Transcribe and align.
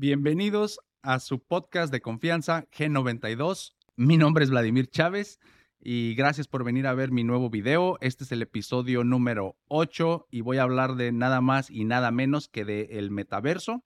Bienvenidos 0.00 0.78
a 1.02 1.18
su 1.18 1.40
podcast 1.40 1.92
de 1.92 2.00
confianza 2.00 2.68
G92. 2.70 3.74
Mi 3.96 4.16
nombre 4.16 4.44
es 4.44 4.50
Vladimir 4.50 4.86
Chávez 4.88 5.40
y 5.80 6.14
gracias 6.14 6.46
por 6.46 6.62
venir 6.62 6.86
a 6.86 6.94
ver 6.94 7.10
mi 7.10 7.24
nuevo 7.24 7.50
video. 7.50 7.98
Este 8.00 8.22
es 8.22 8.30
el 8.30 8.42
episodio 8.42 9.02
número 9.02 9.56
8 9.66 10.28
y 10.30 10.42
voy 10.42 10.58
a 10.58 10.62
hablar 10.62 10.94
de 10.94 11.10
nada 11.10 11.40
más 11.40 11.68
y 11.68 11.84
nada 11.84 12.12
menos 12.12 12.46
que 12.46 12.64
de 12.64 12.82
el 12.92 13.10
metaverso. 13.10 13.82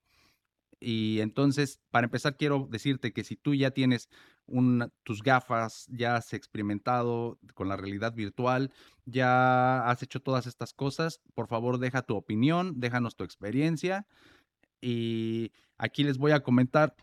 Y 0.79 1.19
entonces, 1.21 1.79
para 1.89 2.05
empezar, 2.05 2.37
quiero 2.37 2.67
decirte 2.69 3.11
que 3.11 3.23
si 3.23 3.35
tú 3.35 3.55
ya 3.55 3.71
tienes 3.71 4.07
tus 5.01 5.23
gafas, 5.23 5.87
ya 5.89 6.17
has 6.17 6.33
experimentado 6.33 7.39
con 7.55 7.69
la 7.69 7.75
realidad 7.75 8.13
virtual, 8.13 8.71
ya 9.05 9.89
has 9.89 10.03
hecho 10.03 10.19
todas 10.19 10.45
estas 10.45 10.73
cosas, 10.73 11.21
por 11.33 11.47
favor 11.47 11.79
deja 11.79 12.03
tu 12.03 12.15
opinión, 12.15 12.79
déjanos 12.79 13.15
tu 13.15 13.23
experiencia. 13.23 14.05
Y 14.83 15.53
aquí 15.77 16.03
les 16.03 16.17
voy 16.17 16.33
a 16.33 16.43
comentar 16.43 16.93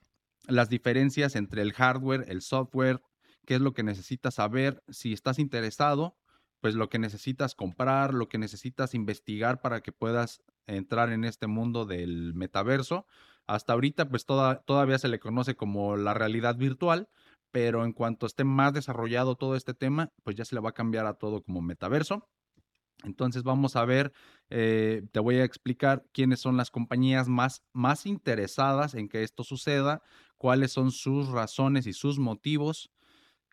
las 0.46 0.68
diferencias 0.68 1.34
entre 1.34 1.62
el 1.62 1.72
hardware, 1.72 2.26
el 2.29 2.43
software, 2.43 3.00
qué 3.46 3.54
es 3.54 3.61
lo 3.62 3.72
que 3.72 3.82
necesitas 3.82 4.34
saber, 4.34 4.82
si 4.88 5.14
estás 5.14 5.38
interesado, 5.38 6.14
pues 6.61 6.74
lo 6.74 6.90
que 6.90 6.98
necesitas 6.98 7.54
comprar, 7.54 8.12
lo 8.12 8.29
que 8.29 8.36
necesitas 8.36 8.94
investigar 8.94 9.62
para 9.62 9.80
que 9.80 9.93
puedas 9.93 10.43
entrar 10.66 11.11
en 11.11 11.24
este 11.24 11.46
mundo 11.46 11.86
del 11.86 12.35
metaverso. 12.35 13.07
Hasta 13.46 13.72
ahorita, 13.72 14.10
pues 14.10 14.26
todavía 14.26 14.99
se 14.99 15.08
le 15.08 15.18
conoce 15.18 15.57
como 15.57 15.96
la 15.96 16.12
realidad 16.12 16.57
virtual, 16.57 17.08
pero 17.50 17.85
en 17.86 17.94
cuanto 17.94 18.26
esté 18.26 18.44
más 18.44 18.74
desarrollado 18.74 19.36
todo 19.36 19.57
este 19.57 19.72
tema, 19.72 20.12
pues 20.22 20.36
ya 20.36 20.44
se 20.44 20.54
le 20.54 20.60
va 20.60 20.68
a 20.68 20.74
cambiar 20.74 21.07
a 21.07 21.14
todo 21.14 21.43
como 21.43 21.62
metaverso. 21.62 22.29
Entonces 23.04 23.43
vamos 23.43 23.77
a 23.77 23.85
ver, 23.85 24.13
eh, 24.50 25.03
te 25.13 25.21
voy 25.21 25.36
a 25.36 25.45
explicar 25.45 26.04
quiénes 26.13 26.41
son 26.41 26.57
las 26.57 26.71
compañías 26.71 27.29
más, 27.29 27.63
más 27.72 28.07
interesadas 28.07 28.95
en 28.95 29.08
que 29.08 29.22
esto 29.22 29.45
suceda, 29.45 30.03
cuáles 30.36 30.72
son 30.72 30.91
sus 30.91 31.29
razones 31.29 31.86
y 31.86 31.93
sus 31.93 32.19
motivos, 32.19 32.91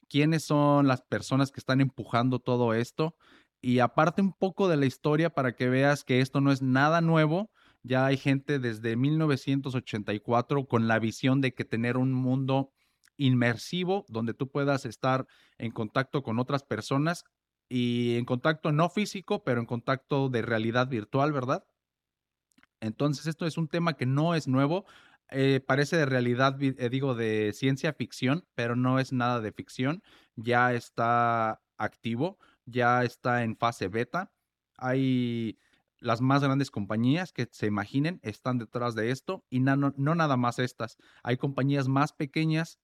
quiénes 0.09 0.43
son 0.43 0.87
las 0.87 1.01
personas 1.01 1.51
que 1.51 1.59
están 1.59 1.81
empujando 1.81 2.39
todo 2.39 2.73
esto 2.73 3.15
y 3.61 3.79
aparte 3.79 4.21
un 4.21 4.33
poco 4.33 4.67
de 4.67 4.77
la 4.77 4.85
historia 4.85 5.29
para 5.29 5.55
que 5.55 5.69
veas 5.69 6.03
que 6.03 6.21
esto 6.21 6.41
no 6.41 6.51
es 6.51 6.61
nada 6.61 7.01
nuevo, 7.01 7.51
ya 7.83 8.05
hay 8.05 8.17
gente 8.17 8.59
desde 8.59 8.95
1984 8.95 10.67
con 10.67 10.87
la 10.87 10.99
visión 10.99 11.41
de 11.41 11.53
que 11.53 11.65
tener 11.65 11.97
un 11.97 12.13
mundo 12.13 12.71
inmersivo 13.17 14.05
donde 14.09 14.33
tú 14.33 14.49
puedas 14.49 14.85
estar 14.85 15.25
en 15.57 15.71
contacto 15.71 16.21
con 16.21 16.37
otras 16.39 16.63
personas 16.63 17.23
y 17.69 18.17
en 18.17 18.25
contacto 18.25 18.71
no 18.71 18.89
físico, 18.89 19.43
pero 19.43 19.59
en 19.59 19.65
contacto 19.65 20.29
de 20.29 20.41
realidad 20.41 20.87
virtual, 20.87 21.33
¿verdad? 21.33 21.65
Entonces, 22.79 23.27
esto 23.27 23.45
es 23.45 23.57
un 23.57 23.67
tema 23.67 23.93
que 23.95 24.05
no 24.05 24.35
es 24.35 24.47
nuevo. 24.47 24.85
Eh, 25.29 25.59
parece 25.65 25.97
de 25.97 26.05
realidad, 26.05 26.61
eh, 26.61 26.89
digo, 26.89 27.15
de 27.15 27.51
ciencia 27.53 27.93
ficción, 27.93 28.45
pero 28.55 28.75
no 28.75 28.99
es 28.99 29.11
nada 29.11 29.41
de 29.41 29.51
ficción. 29.51 30.03
Ya 30.35 30.73
está 30.73 31.61
activo, 31.77 32.37
ya 32.65 33.03
está 33.03 33.43
en 33.43 33.57
fase 33.57 33.87
beta. 33.87 34.31
Hay 34.77 35.57
las 35.99 36.21
más 36.21 36.43
grandes 36.43 36.71
compañías 36.71 37.33
que 37.33 37.47
se 37.51 37.65
imaginen 37.65 38.19
están 38.21 38.59
detrás 38.59 38.95
de 38.95 39.11
esto 39.11 39.43
y 39.49 39.59
no, 39.59 39.75
no, 39.75 40.15
nada 40.15 40.37
más 40.37 40.59
estas. 40.59 40.97
Hay 41.23 41.37
compañías 41.37 41.87
más 41.87 42.13
pequeñas 42.13 42.79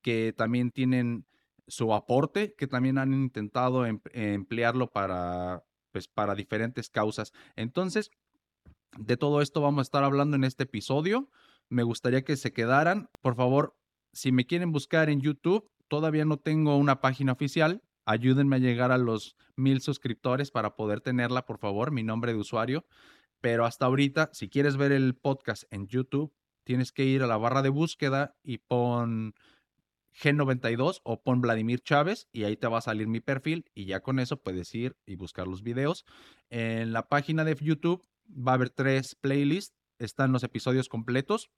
que 0.00 0.32
también 0.32 0.70
tienen 0.70 1.26
su 1.66 1.94
aporte, 1.94 2.54
que 2.54 2.66
también 2.66 2.98
han 2.98 3.12
intentado 3.14 3.86
em, 3.86 4.00
emplearlo 4.12 4.90
para, 4.90 5.64
pues, 5.92 6.08
para 6.08 6.34
diferentes 6.34 6.90
causas. 6.90 7.32
Entonces, 7.56 8.10
de 8.98 9.16
todo 9.16 9.40
esto 9.40 9.60
vamos 9.60 9.80
a 9.80 9.82
estar 9.88 10.04
hablando 10.04 10.36
en 10.36 10.44
este 10.44 10.64
episodio. 10.64 11.30
Me 11.68 11.82
gustaría 11.82 12.22
que 12.22 12.36
se 12.36 12.52
quedaran. 12.52 13.08
Por 13.20 13.36
favor, 13.36 13.76
si 14.12 14.32
me 14.32 14.46
quieren 14.46 14.72
buscar 14.72 15.08
en 15.08 15.20
YouTube, 15.20 15.70
todavía 15.88 16.24
no 16.24 16.36
tengo 16.36 16.76
una 16.76 17.00
página 17.00 17.32
oficial, 17.32 17.82
Ayúdenme 18.04 18.56
a 18.56 18.58
llegar 18.58 18.90
a 18.90 18.98
los 18.98 19.36
mil 19.56 19.80
suscriptores 19.80 20.50
para 20.50 20.74
poder 20.74 21.00
tenerla, 21.00 21.46
por 21.46 21.58
favor, 21.58 21.92
mi 21.92 22.02
nombre 22.02 22.32
de 22.32 22.38
usuario. 22.38 22.84
Pero 23.40 23.64
hasta 23.64 23.86
ahorita, 23.86 24.30
si 24.32 24.48
quieres 24.48 24.76
ver 24.76 24.92
el 24.92 25.14
podcast 25.14 25.64
en 25.70 25.86
YouTube, 25.86 26.32
tienes 26.64 26.92
que 26.92 27.04
ir 27.04 27.22
a 27.22 27.26
la 27.26 27.36
barra 27.36 27.62
de 27.62 27.68
búsqueda 27.68 28.36
y 28.42 28.58
pon 28.58 29.34
G92 30.20 31.00
o 31.04 31.22
pon 31.22 31.40
Vladimir 31.40 31.80
Chávez 31.80 32.28
y 32.32 32.44
ahí 32.44 32.56
te 32.56 32.66
va 32.66 32.78
a 32.78 32.82
salir 32.82 33.06
mi 33.08 33.20
perfil 33.20 33.70
y 33.74 33.86
ya 33.86 34.00
con 34.00 34.18
eso 34.18 34.42
puedes 34.42 34.74
ir 34.74 34.96
y 35.06 35.16
buscar 35.16 35.46
los 35.46 35.62
videos. 35.62 36.04
En 36.50 36.92
la 36.92 37.08
página 37.08 37.44
de 37.44 37.54
YouTube 37.54 38.04
va 38.26 38.52
a 38.52 38.54
haber 38.56 38.70
tres 38.70 39.14
playlists. 39.14 39.76
Están 39.98 40.32
los 40.32 40.42
episodios 40.42 40.88
completos, 40.88 41.50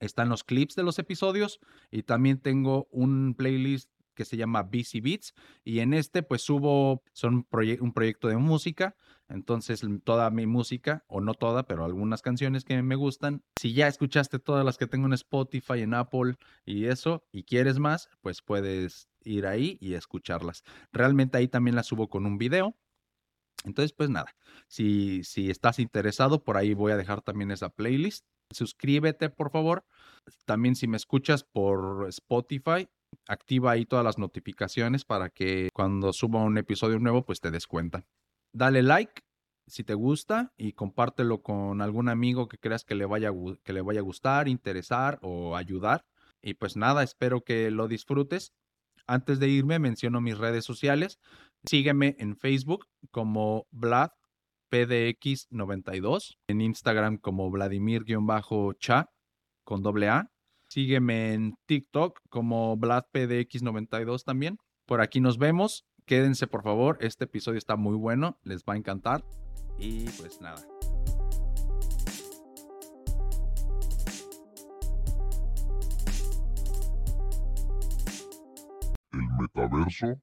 están 0.00 0.28
los 0.28 0.42
clips 0.44 0.74
de 0.74 0.82
los 0.82 0.98
episodios 0.98 1.60
y 1.90 2.02
también 2.02 2.38
tengo 2.38 2.88
un 2.90 3.34
playlist 3.34 3.90
que 4.14 4.24
se 4.24 4.36
llama 4.36 4.62
BC 4.62 5.00
Beats 5.02 5.34
y 5.64 5.80
en 5.80 5.94
este 5.94 6.22
pues 6.22 6.42
subo, 6.42 7.02
son 7.12 7.46
un 7.80 7.92
proyecto 7.92 8.28
de 8.28 8.36
música, 8.36 8.96
entonces 9.28 9.82
toda 10.04 10.30
mi 10.30 10.46
música, 10.46 11.04
o 11.06 11.20
no 11.20 11.34
toda, 11.34 11.66
pero 11.66 11.84
algunas 11.84 12.22
canciones 12.22 12.64
que 12.64 12.80
me 12.82 12.94
gustan, 12.94 13.42
si 13.58 13.72
ya 13.72 13.88
escuchaste 13.88 14.38
todas 14.38 14.64
las 14.64 14.76
que 14.76 14.86
tengo 14.86 15.06
en 15.06 15.14
Spotify, 15.14 15.80
en 15.80 15.94
Apple 15.94 16.36
y 16.64 16.86
eso, 16.86 17.24
y 17.32 17.44
quieres 17.44 17.78
más, 17.78 18.08
pues 18.20 18.42
puedes 18.42 19.08
ir 19.24 19.46
ahí 19.46 19.78
y 19.80 19.94
escucharlas. 19.94 20.62
Realmente 20.92 21.38
ahí 21.38 21.48
también 21.48 21.76
las 21.76 21.86
subo 21.86 22.08
con 22.08 22.26
un 22.26 22.38
video. 22.38 22.76
Entonces, 23.64 23.94
pues 23.94 24.10
nada, 24.10 24.36
si, 24.68 25.24
si 25.24 25.48
estás 25.50 25.78
interesado, 25.78 26.44
por 26.44 26.58
ahí 26.58 26.74
voy 26.74 26.92
a 26.92 26.98
dejar 26.98 27.22
también 27.22 27.50
esa 27.50 27.70
playlist. 27.70 28.26
Suscríbete, 28.50 29.30
por 29.30 29.50
favor. 29.50 29.86
También 30.44 30.76
si 30.76 30.86
me 30.86 30.98
escuchas 30.98 31.44
por 31.44 32.06
Spotify, 32.08 32.88
activa 33.28 33.72
ahí 33.72 33.86
todas 33.86 34.04
las 34.04 34.18
notificaciones 34.18 35.04
para 35.04 35.30
que 35.30 35.68
cuando 35.72 36.12
suba 36.12 36.42
un 36.42 36.58
episodio 36.58 36.98
nuevo, 36.98 37.24
pues 37.24 37.40
te 37.40 37.50
des 37.50 37.66
cuenta. 37.66 38.04
Dale 38.52 38.82
like 38.82 39.22
si 39.66 39.84
te 39.84 39.94
gusta 39.94 40.52
y 40.56 40.72
compártelo 40.72 41.42
con 41.42 41.80
algún 41.80 42.08
amigo 42.08 42.48
que 42.48 42.58
creas 42.58 42.84
que 42.84 42.94
le 42.94 43.06
vaya, 43.06 43.30
que 43.62 43.72
le 43.72 43.80
vaya 43.80 44.00
a 44.00 44.04
gustar, 44.04 44.48
interesar 44.48 45.18
o 45.22 45.56
ayudar. 45.56 46.04
Y 46.42 46.54
pues 46.54 46.76
nada, 46.76 47.02
espero 47.02 47.42
que 47.42 47.70
lo 47.70 47.88
disfrutes. 47.88 48.52
Antes 49.06 49.38
de 49.38 49.48
irme, 49.48 49.78
menciono 49.78 50.20
mis 50.20 50.38
redes 50.38 50.64
sociales. 50.64 51.18
Sígueme 51.64 52.16
en 52.18 52.36
Facebook 52.36 52.86
como 53.10 53.66
Vlad 53.70 54.10
PDX92, 54.70 56.36
en 56.48 56.60
Instagram 56.60 57.18
como 57.18 57.50
Vladimir-cha 57.50 59.06
con 59.64 59.82
doble 59.82 60.08
A 60.08 60.33
Sígueme 60.74 61.34
en 61.34 61.56
TikTok 61.66 62.18
como 62.30 62.76
VladPDX92 62.76 64.24
también. 64.24 64.58
Por 64.86 65.02
aquí 65.02 65.20
nos 65.20 65.38
vemos. 65.38 65.86
Quédense 66.04 66.48
por 66.48 66.64
favor. 66.64 66.98
Este 67.00 67.26
episodio 67.26 67.58
está 67.58 67.76
muy 67.76 67.94
bueno. 67.94 68.40
Les 68.42 68.64
va 68.64 68.72
a 68.74 68.76
encantar. 68.76 69.24
Y 69.78 70.06
pues 70.18 70.40
nada. 70.40 70.60
El 79.12 79.28
metaverso. 79.38 80.20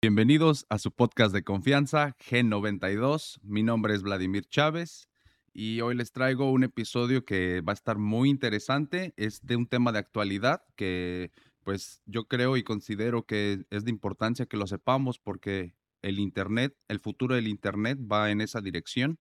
Bienvenidos 0.00 0.64
a 0.70 0.78
su 0.78 0.90
podcast 0.90 1.34
de 1.34 1.44
confianza 1.44 2.16
G92. 2.16 3.40
Mi 3.42 3.62
nombre 3.62 3.94
es 3.94 4.00
Vladimir 4.00 4.46
Chávez 4.46 5.10
y 5.58 5.80
hoy 5.80 5.94
les 5.94 6.12
traigo 6.12 6.50
un 6.50 6.64
episodio 6.64 7.24
que 7.24 7.62
va 7.62 7.72
a 7.72 7.80
estar 7.80 7.96
muy 7.96 8.28
interesante. 8.28 9.14
Es 9.16 9.46
de 9.46 9.56
un 9.56 9.66
tema 9.66 9.90
de 9.90 9.98
actualidad 9.98 10.62
que 10.76 11.32
pues 11.64 12.02
yo 12.04 12.28
creo 12.28 12.58
y 12.58 12.62
considero 12.62 13.24
que 13.24 13.64
es 13.70 13.84
de 13.86 13.90
importancia 13.90 14.44
que 14.44 14.58
lo 14.58 14.66
sepamos 14.66 15.18
porque 15.18 15.74
el 16.02 16.18
Internet, 16.18 16.76
el 16.88 17.00
futuro 17.00 17.36
del 17.36 17.48
Internet 17.48 17.98
va 18.00 18.30
en 18.30 18.42
esa 18.42 18.60
dirección. 18.60 19.18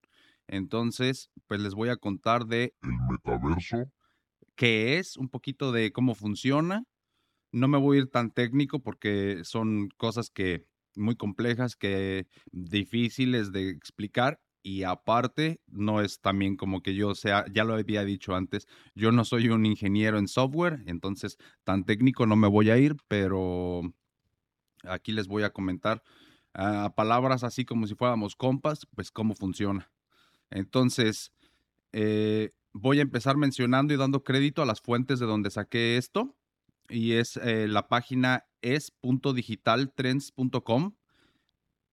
Entonces, 0.48 1.32
pues 1.48 1.62
les 1.62 1.74
voy 1.74 1.88
a 1.88 1.96
contar 1.96 2.48
de... 2.48 2.76
El 2.84 2.98
metaverso. 3.10 3.90
¿Qué 4.56 4.98
es? 4.98 5.16
Un 5.16 5.30
poquito 5.30 5.72
de 5.72 5.94
cómo 5.94 6.16
funciona. 6.16 6.84
No 7.54 7.70
me 7.70 7.78
voy 7.78 7.96
a 7.96 8.02
ir 8.02 8.12
tan 8.12 8.32
técnico 8.32 8.80
porque 8.80 9.40
son 9.46 9.88
cosas 9.96 10.30
que 10.30 10.66
muy 10.98 11.16
complejas, 11.16 11.78
que 11.78 12.28
difíciles 12.52 13.54
de 13.54 13.70
explicar 13.70 14.42
y 14.66 14.82
aparte 14.82 15.62
no 15.68 16.02
es 16.02 16.22
también 16.22 16.58
como 16.58 16.82
que 16.82 16.96
yo 16.96 17.14
sea, 17.14 17.46
ya 17.54 17.64
lo 17.64 17.76
había 17.76 18.04
dicho 18.04 18.34
antes, 18.34 18.68
yo 18.96 19.12
no 19.12 19.24
soy 19.24 19.50
un 19.50 19.64
ingeniero 19.64 20.18
en 20.18 20.28
software, 20.28 20.82
entonces 20.88 21.38
tan 21.64 21.84
técnico 21.84 22.26
no 22.26 22.36
me 22.36 22.48
voy 22.48 22.72
a 22.72 22.78
ir, 22.80 22.96
pero 23.08 23.84
aquí 24.82 25.12
les 25.12 25.28
voy 25.28 25.44
a 25.44 25.52
comentar 25.52 26.02
a 26.56 26.96
palabras 26.96 27.44
así 27.44 27.64
como 27.64 27.86
si 27.86 27.94
fuéramos 27.94 28.36
compas, 28.36 28.88
pues 28.96 29.12
cómo 29.12 29.36
funciona. 29.36 29.92
Entonces, 30.50 31.32
eh, 31.92 32.56
voy 32.74 32.98
a 32.98 33.04
empezar 33.04 33.38
mencionando 33.38 33.94
y 33.94 33.98
dando 33.98 34.24
crédito 34.24 34.64
a 34.64 34.66
las 34.66 34.82
fuentes 34.82 35.20
de 35.20 35.28
donde 35.28 35.52
saqué 35.52 35.98
esto, 35.98 36.36
y 36.90 37.12
es 37.12 37.38
eh, 37.38 37.68
la 37.68 37.88
página 37.88 38.48
es.digitaltrends.com 38.64 40.96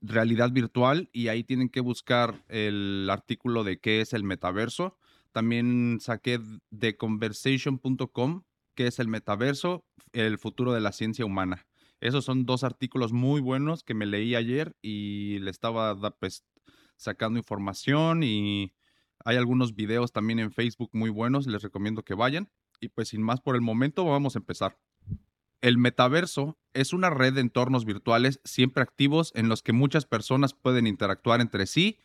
realidad 0.02 0.50
virtual 0.50 1.08
y 1.12 1.28
ahí 1.28 1.44
tienen 1.44 1.68
que 1.68 1.80
buscar 1.80 2.44
el 2.48 3.08
artículo 3.10 3.64
de 3.64 3.78
qué 3.78 4.00
es 4.00 4.12
el 4.12 4.24
metaverso. 4.24 4.98
también 5.32 5.98
saqué 6.00 6.38
theconversation.com, 6.78 8.42
que 8.74 8.86
es 8.86 8.98
el 8.98 9.08
metaverso, 9.08 9.86
el 10.12 10.36
futuro 10.36 10.74
de 10.74 10.80
la 10.82 10.92
ciencia 10.92 11.24
humana. 11.24 11.66
Esos 12.00 12.26
son 12.26 12.44
dos 12.44 12.64
artículos 12.64 13.12
muy 13.12 13.40
buenos 13.40 13.82
que 13.82 13.94
me 13.94 14.04
leí 14.04 14.34
ayer 14.34 14.76
y 14.82 15.38
le 15.38 15.50
estaba 15.50 15.96
pues, 16.18 16.44
sacando 16.96 17.38
información 17.38 18.22
y 18.22 18.74
hay 19.24 19.36
algunos 19.36 19.74
videos 19.74 20.12
también 20.12 20.38
en 20.38 20.52
Facebook 20.52 20.90
muy 20.92 21.10
buenos, 21.10 21.46
les 21.46 21.62
recomiendo 21.62 22.02
que 22.02 22.14
vayan. 22.14 22.50
Y 22.80 22.88
pues 22.88 23.08
sin 23.08 23.22
más 23.22 23.40
por 23.40 23.54
el 23.54 23.62
momento, 23.62 24.04
vamos 24.04 24.34
a 24.34 24.40
empezar. 24.40 24.76
El 25.62 25.78
metaverso 25.78 26.58
es 26.74 26.92
una 26.92 27.08
red 27.08 27.34
de 27.34 27.40
entornos 27.40 27.84
virtuales 27.84 28.40
siempre 28.44 28.82
activos 28.82 29.30
en 29.36 29.48
los 29.48 29.62
que 29.62 29.72
muchas 29.72 30.06
personas 30.06 30.54
pueden 30.54 30.88
interactuar 30.88 31.40
entre 31.40 31.66
sí 31.66 32.00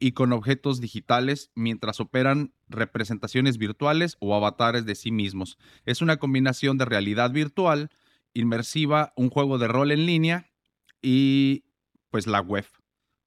y 0.00 0.10
con 0.12 0.32
objetos 0.32 0.80
digitales 0.80 1.52
mientras 1.54 2.00
operan 2.00 2.52
representaciones 2.68 3.58
virtuales 3.58 4.16
o 4.18 4.34
avatares 4.34 4.86
de 4.86 4.96
sí 4.96 5.12
mismos. 5.12 5.56
Es 5.84 6.02
una 6.02 6.16
combinación 6.16 6.78
de 6.78 6.84
realidad 6.84 7.30
virtual, 7.30 7.90
inmersiva, 8.34 9.12
un 9.14 9.30
juego 9.30 9.58
de 9.58 9.68
rol 9.68 9.92
en 9.92 10.06
línea 10.06 10.50
y 11.00 11.64
pues 12.10 12.26
la 12.26 12.40
web. 12.40 12.66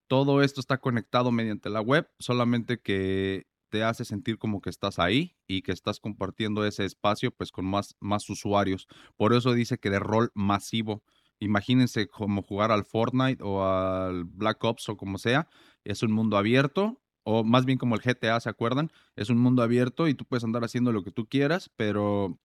Todo 0.07 0.43
esto 0.43 0.59
está 0.59 0.79
conectado 0.79 1.31
mediante 1.31 1.69
la 1.69 1.79
web, 1.79 2.09
solamente 2.19 2.81
que 2.81 3.47
te 3.73 3.83
hace 3.83 4.05
sentir 4.05 4.37
como 4.37 4.61
que 4.61 4.69
estás 4.69 4.99
ahí 4.99 5.35
y 5.47 5.63
que 5.63 5.71
estás 5.71 5.99
compartiendo 5.99 6.63
ese 6.63 6.85
espacio 6.85 7.31
pues 7.31 7.51
con 7.51 7.65
más, 7.65 7.95
más 7.99 8.29
usuarios. 8.29 8.87
Por 9.17 9.33
eso 9.33 9.51
dice 9.51 9.79
que 9.79 9.89
de 9.89 9.97
rol 9.97 10.29
masivo. 10.35 11.01
Imagínense 11.39 12.07
como 12.07 12.43
jugar 12.43 12.71
al 12.71 12.85
Fortnite 12.85 13.43
o 13.43 13.65
al 13.65 14.25
Black 14.25 14.63
Ops 14.63 14.89
o 14.89 14.95
como 14.95 15.17
sea, 15.17 15.47
es 15.85 16.03
un 16.03 16.11
mundo 16.11 16.37
abierto, 16.37 17.01
o 17.23 17.43
más 17.43 17.65
bien 17.65 17.79
como 17.79 17.95
el 17.95 18.01
GTA, 18.01 18.39
¿se 18.39 18.49
acuerdan? 18.49 18.91
Es 19.15 19.31
un 19.31 19.39
mundo 19.39 19.63
abierto 19.63 20.07
y 20.07 20.13
tú 20.13 20.23
puedes 20.23 20.43
andar 20.43 20.63
haciendo 20.63 20.91
lo 20.91 21.03
que 21.03 21.09
tú 21.09 21.27
quieras, 21.27 21.71
pero 21.75 22.39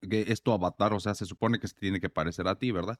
es 0.00 0.42
tu 0.42 0.50
avatar, 0.50 0.94
o 0.94 0.98
sea, 0.98 1.14
se 1.14 1.26
supone 1.26 1.60
que 1.60 1.68
se 1.68 1.76
tiene 1.76 2.00
que 2.00 2.10
parecer 2.10 2.48
a 2.48 2.58
ti, 2.58 2.72
¿verdad? 2.72 2.98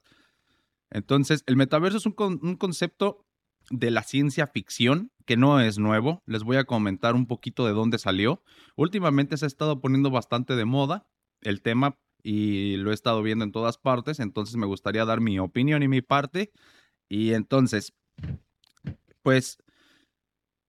Entonces, 0.89 1.43
el 1.47 1.57
metaverso 1.57 1.97
es 1.97 2.05
un, 2.05 2.15
un 2.17 2.55
concepto 2.55 3.25
de 3.69 3.91
la 3.91 4.03
ciencia 4.03 4.47
ficción 4.47 5.11
que 5.25 5.37
no 5.37 5.59
es 5.59 5.79
nuevo. 5.79 6.21
Les 6.25 6.43
voy 6.43 6.57
a 6.57 6.65
comentar 6.65 7.15
un 7.15 7.25
poquito 7.25 7.65
de 7.65 7.73
dónde 7.73 7.97
salió. 7.97 8.43
Últimamente 8.75 9.37
se 9.37 9.45
ha 9.45 9.47
estado 9.47 9.81
poniendo 9.81 10.11
bastante 10.11 10.55
de 10.55 10.65
moda 10.65 11.07
el 11.41 11.61
tema 11.61 11.97
y 12.23 12.77
lo 12.77 12.91
he 12.91 12.93
estado 12.93 13.21
viendo 13.21 13.45
en 13.45 13.51
todas 13.51 13.77
partes, 13.77 14.19
entonces 14.19 14.55
me 14.55 14.65
gustaría 14.65 15.05
dar 15.05 15.21
mi 15.21 15.37
opinión 15.37 15.83
y 15.83 15.87
mi 15.87 16.01
parte. 16.01 16.51
Y 17.07 17.33
entonces, 17.33 17.93
pues 19.21 19.59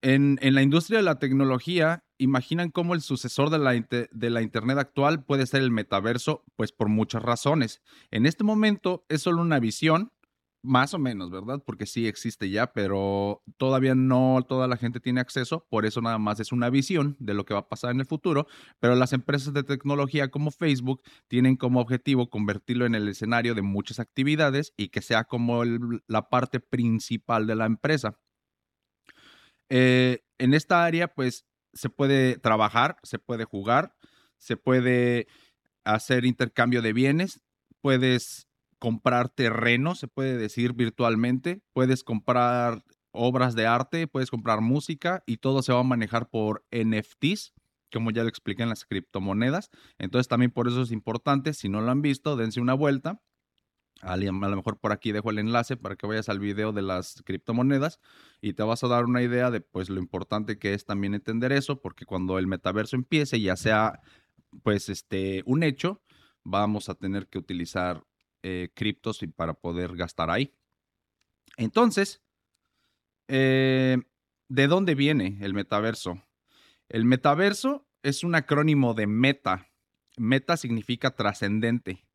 en, 0.02 0.38
la 0.42 0.62
industria 0.62 0.98
de 0.98 1.04
la 1.04 1.18
tecnología, 1.18 2.04
imaginan 2.18 2.70
cómo 2.70 2.94
el 2.94 3.00
sucesor 3.00 3.50
de 3.50 3.58
la, 3.58 3.72
de 3.72 4.30
la 4.30 4.42
Internet 4.42 4.78
actual 4.78 5.24
puede 5.24 5.46
ser 5.46 5.62
el 5.62 5.70
metaverso, 5.70 6.44
pues 6.56 6.72
por 6.72 6.88
muchas 6.88 7.22
razones. 7.22 7.82
En 8.10 8.26
este 8.26 8.44
momento 8.44 9.06
es 9.08 9.22
solo 9.22 9.40
una 9.40 9.58
visión, 9.58 10.12
más 10.66 10.94
o 10.94 10.98
menos, 10.98 11.30
¿verdad? 11.30 11.62
Porque 11.64 11.86
sí 11.86 12.06
existe 12.06 12.50
ya, 12.50 12.72
pero 12.72 13.42
todavía 13.56 13.94
no 13.94 14.44
toda 14.46 14.68
la 14.68 14.76
gente 14.76 15.00
tiene 15.00 15.20
acceso, 15.20 15.66
por 15.70 15.86
eso 15.86 16.00
nada 16.02 16.18
más 16.18 16.40
es 16.40 16.52
una 16.52 16.70
visión 16.70 17.16
de 17.20 17.34
lo 17.34 17.44
que 17.44 17.54
va 17.54 17.60
a 17.60 17.68
pasar 17.68 17.92
en 17.92 18.00
el 18.00 18.06
futuro, 18.06 18.46
pero 18.80 18.94
las 18.94 19.12
empresas 19.12 19.54
de 19.54 19.62
tecnología 19.62 20.28
como 20.30 20.50
Facebook 20.50 21.02
tienen 21.28 21.56
como 21.56 21.80
objetivo 21.80 22.28
convertirlo 22.30 22.86
en 22.86 22.94
el 22.94 23.08
escenario 23.08 23.54
de 23.54 23.62
muchas 23.62 24.00
actividades 24.00 24.74
y 24.76 24.88
que 24.88 25.02
sea 25.02 25.24
como 25.24 25.62
la 25.64 26.28
parte 26.28 26.60
principal 26.60 27.46
de 27.46 27.54
la 27.56 27.66
empresa. 27.66 28.18
Eh, 29.68 30.24
en 30.38 30.54
esta 30.54 30.84
área, 30.84 31.08
pues, 31.08 31.46
se 31.72 31.90
puede 31.90 32.38
trabajar, 32.38 32.96
se 33.02 33.18
puede 33.18 33.44
jugar, 33.44 33.94
se 34.38 34.56
puede 34.56 35.28
hacer 35.84 36.24
intercambio 36.24 36.82
de 36.82 36.92
bienes, 36.92 37.42
puedes 37.80 38.45
comprar 38.78 39.28
terreno, 39.28 39.94
se 39.94 40.08
puede 40.08 40.36
decir 40.36 40.72
virtualmente, 40.72 41.62
puedes 41.72 42.04
comprar 42.04 42.84
obras 43.12 43.54
de 43.54 43.66
arte, 43.66 44.06
puedes 44.06 44.30
comprar 44.30 44.60
música 44.60 45.22
y 45.26 45.38
todo 45.38 45.62
se 45.62 45.72
va 45.72 45.80
a 45.80 45.84
manejar 45.84 46.28
por 46.28 46.64
NFTs, 46.70 47.54
como 47.92 48.10
ya 48.10 48.22
lo 48.22 48.28
expliqué 48.28 48.62
en 48.62 48.68
las 48.68 48.84
criptomonedas. 48.84 49.70
Entonces 49.98 50.28
también 50.28 50.50
por 50.50 50.68
eso 50.68 50.82
es 50.82 50.92
importante, 50.92 51.54
si 51.54 51.68
no 51.68 51.80
lo 51.80 51.90
han 51.90 52.02
visto, 52.02 52.36
dense 52.36 52.60
una 52.60 52.74
vuelta 52.74 53.20
a 54.02 54.16
lo 54.16 54.56
mejor 54.56 54.78
por 54.78 54.92
aquí 54.92 55.12
dejo 55.12 55.30
el 55.30 55.38
enlace 55.38 55.76
para 55.76 55.96
que 55.96 56.06
vayas 56.06 56.28
al 56.28 56.38
video 56.38 56.72
de 56.72 56.82
las 56.82 57.22
criptomonedas 57.24 58.00
y 58.40 58.52
te 58.52 58.62
vas 58.62 58.84
a 58.84 58.88
dar 58.88 59.04
una 59.04 59.22
idea 59.22 59.50
de 59.50 59.60
pues 59.60 59.88
lo 59.88 60.00
importante 60.00 60.58
que 60.58 60.74
es 60.74 60.84
también 60.84 61.14
entender 61.14 61.52
eso, 61.52 61.80
porque 61.80 62.04
cuando 62.04 62.38
el 62.38 62.46
metaverso 62.46 62.96
empiece, 62.96 63.40
ya 63.40 63.56
sea 63.56 64.00
pues 64.62 64.88
este 64.88 65.42
un 65.46 65.62
hecho, 65.62 66.02
vamos 66.44 66.88
a 66.88 66.94
tener 66.94 67.28
que 67.28 67.38
utilizar 67.38 68.04
eh, 68.48 68.68
criptos 68.74 69.18
para 69.34 69.54
poder 69.54 69.96
gastar 69.96 70.30
ahí. 70.30 70.54
Entonces, 71.56 72.22
eh, 73.26 73.98
¿de 74.48 74.66
dónde 74.68 74.94
viene 74.94 75.36
el 75.40 75.52
metaverso? 75.52 76.22
El 76.88 77.06
metaverso 77.06 77.88
es 78.04 78.22
un 78.22 78.36
acrónimo 78.36 78.94
de 78.94 79.08
meta. 79.08 79.66
Meta 80.16 80.56
significa 80.56 81.16
trascendente 81.16 82.06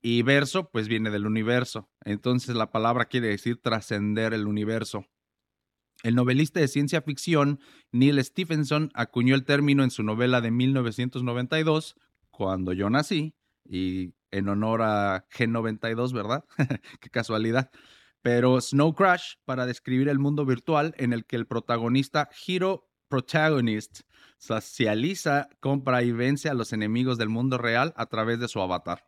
y 0.00 0.22
verso, 0.22 0.70
pues 0.70 0.86
viene 0.86 1.10
del 1.10 1.26
universo. 1.26 1.90
Entonces 2.04 2.54
la 2.54 2.70
palabra 2.70 3.06
quiere 3.06 3.26
decir 3.26 3.60
trascender 3.60 4.32
el 4.32 4.46
universo. 4.46 5.06
El 6.04 6.14
novelista 6.14 6.60
de 6.60 6.68
ciencia 6.68 7.02
ficción 7.02 7.58
Neil 7.90 8.22
Stephenson 8.24 8.92
acuñó 8.94 9.34
el 9.34 9.44
término 9.44 9.82
en 9.82 9.90
su 9.90 10.04
novela 10.04 10.40
de 10.40 10.52
1992, 10.52 11.96
cuando 12.30 12.72
yo 12.72 12.88
nací, 12.90 13.34
y 13.68 14.14
en 14.30 14.48
honor 14.48 14.82
a 14.82 15.26
G92, 15.30 16.12
¿verdad? 16.12 16.44
Qué 17.00 17.10
casualidad. 17.10 17.70
Pero 18.22 18.60
Snow 18.60 18.94
Crash 18.94 19.34
para 19.44 19.66
describir 19.66 20.08
el 20.08 20.18
mundo 20.18 20.44
virtual 20.44 20.94
en 20.98 21.12
el 21.12 21.24
que 21.24 21.36
el 21.36 21.46
protagonista 21.46 22.28
Hero 22.46 22.90
Protagonist 23.08 24.02
socializa, 24.38 25.48
compra 25.58 26.02
y 26.02 26.12
vence 26.12 26.48
a 26.48 26.54
los 26.54 26.72
enemigos 26.72 27.18
del 27.18 27.28
mundo 27.28 27.58
real 27.58 27.92
a 27.96 28.06
través 28.06 28.38
de 28.38 28.48
su 28.48 28.60
avatar. 28.60 29.04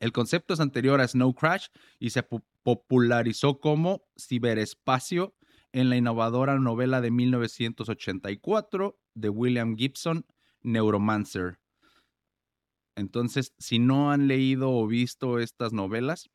El 0.00 0.10
concepto 0.10 0.54
es 0.54 0.60
anterior 0.60 1.00
a 1.00 1.06
Snow 1.06 1.32
Crash 1.34 1.68
y 2.00 2.10
se 2.10 2.24
popularizó 2.62 3.60
como 3.60 4.02
ciberespacio 4.18 5.36
en 5.72 5.90
la 5.90 5.96
innovadora 5.96 6.58
novela 6.58 7.00
de 7.00 7.10
1984 7.10 8.98
de 9.14 9.28
William 9.28 9.76
Gibson, 9.76 10.26
Neuromancer. 10.62 11.60
Entonces, 12.96 13.52
si 13.58 13.78
no 13.78 14.10
han 14.10 14.28
leído 14.28 14.70
o 14.70 14.86
visto 14.86 15.38
estas 15.38 15.72
novelas, 15.72 16.30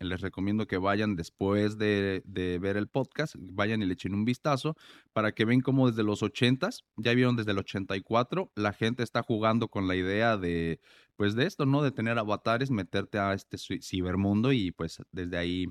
les 0.00 0.20
recomiendo 0.20 0.66
que 0.66 0.78
vayan 0.78 1.16
después 1.16 1.78
de, 1.78 2.22
ver 2.60 2.76
el 2.76 2.88
podcast, 2.88 3.34
vayan 3.38 3.82
y 3.82 3.86
le 3.86 3.94
echen 3.94 4.14
un 4.14 4.24
vistazo 4.24 4.76
para 5.12 5.32
que 5.32 5.44
ven 5.44 5.60
cómo 5.60 5.88
desde 5.88 6.02
los 6.02 6.22
80s, 6.22 6.84
ya 6.96 7.14
vieron 7.14 7.36
desde 7.36 7.52
el 7.52 7.58
84, 7.58 8.52
la 8.54 8.72
gente 8.72 9.02
está 9.02 9.22
jugando 9.22 9.68
con 9.68 9.88
la 9.88 9.96
idea 9.96 10.36
de, 10.36 10.80
pues 11.16 11.34
de 11.34 11.46
esto, 11.46 11.66
¿no? 11.66 11.82
De 11.82 11.90
tener 11.90 12.18
avatares, 12.18 12.70
meterte 12.70 13.18
a 13.18 13.32
este 13.32 13.58
cibermundo 13.58 14.52
y 14.52 14.70
pues 14.70 15.02
desde 15.10 15.36
ahí 15.36 15.66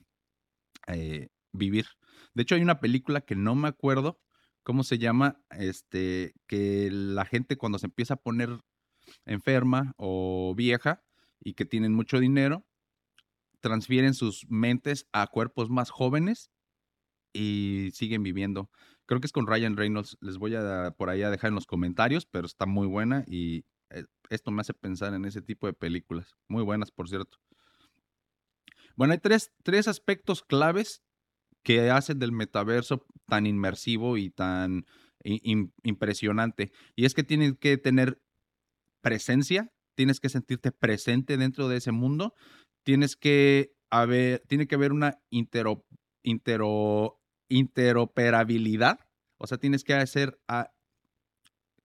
eh, 0.88 1.30
vivir. 1.52 1.86
De 2.34 2.44
hecho, 2.44 2.56
hay 2.56 2.62
una 2.62 2.80
película 2.80 3.22
que 3.22 3.36
no 3.36 3.56
me 3.56 3.68
acuerdo 3.70 4.20
cómo 4.64 4.84
se 4.84 4.98
llama, 4.98 5.40
este, 5.52 6.34
que 6.46 6.90
la 6.92 7.26
gente 7.26 7.56
cuando 7.58 7.80
se 7.80 7.86
empieza 7.86 8.16
a 8.16 8.22
poner 8.22 8.60
enferma 9.26 9.94
o 9.98 10.54
vieja 10.56 11.04
y 11.40 11.54
que 11.54 11.66
tienen 11.66 11.94
mucho 11.94 12.20
dinero, 12.20 12.66
transfieren 13.60 14.14
sus 14.14 14.46
mentes 14.50 15.08
a 15.12 15.28
cuerpos 15.28 15.70
más 15.70 15.90
jóvenes 15.90 16.52
y 17.34 17.90
siguen 17.94 18.24
viviendo. 18.24 18.70
Creo 19.06 19.22
que 19.22 19.28
es 19.28 19.32
con 19.32 19.48
Ryan 19.48 19.78
Reynolds. 19.78 20.18
Les 20.22 20.38
voy 20.38 20.56
a 20.56 20.92
por 20.98 21.10
ahí 21.10 21.24
a 21.24 21.30
dejar 21.30 21.50
en 21.50 21.56
los 21.56 21.66
comentarios, 21.66 22.26
pero 22.26 22.46
está 22.46 22.66
muy 22.66 22.88
buena 22.88 23.24
y 23.28 23.66
eh, 23.90 24.06
esto 24.30 24.52
me 24.52 24.62
hace 24.62 24.74
pensar 24.74 25.14
en 25.14 25.26
ese 25.26 25.42
tipo 25.42 25.68
de 25.68 25.74
películas. 25.74 26.36
Muy 26.48 26.64
buenas, 26.64 26.92
por 26.92 27.08
cierto. 27.08 27.38
Bueno, 28.96 29.14
hay 29.14 29.20
tres, 29.20 29.52
tres 29.64 29.88
aspectos 29.88 30.44
claves 30.44 31.04
que 31.64 31.90
hacen 31.92 32.20
del 32.20 32.32
metaverso 32.32 33.06
tan 33.28 33.46
inmersivo 33.46 34.18
y 34.18 34.30
tan 34.30 34.86
impresionante. 35.84 36.72
Y 36.96 37.06
es 37.06 37.14
que 37.14 37.24
tienen 37.24 37.56
que 37.56 37.78
tener 37.78 38.22
presencia, 39.02 39.72
tienes 39.96 40.20
que 40.20 40.30
sentirte 40.30 40.72
presente 40.72 41.38
dentro 41.38 41.68
de 41.68 41.78
ese 41.78 41.92
mundo 41.92 42.34
tienes 42.88 43.16
que 43.18 43.76
haber, 43.90 44.40
tiene 44.48 44.66
que 44.66 44.76
haber 44.76 44.94
una 44.94 45.20
interoperabilidad, 46.24 49.00
o 49.38 49.46
sea, 49.46 49.58
tienes 49.58 49.84
que 49.84 50.08
ser 50.08 50.40
ah, 50.48 50.72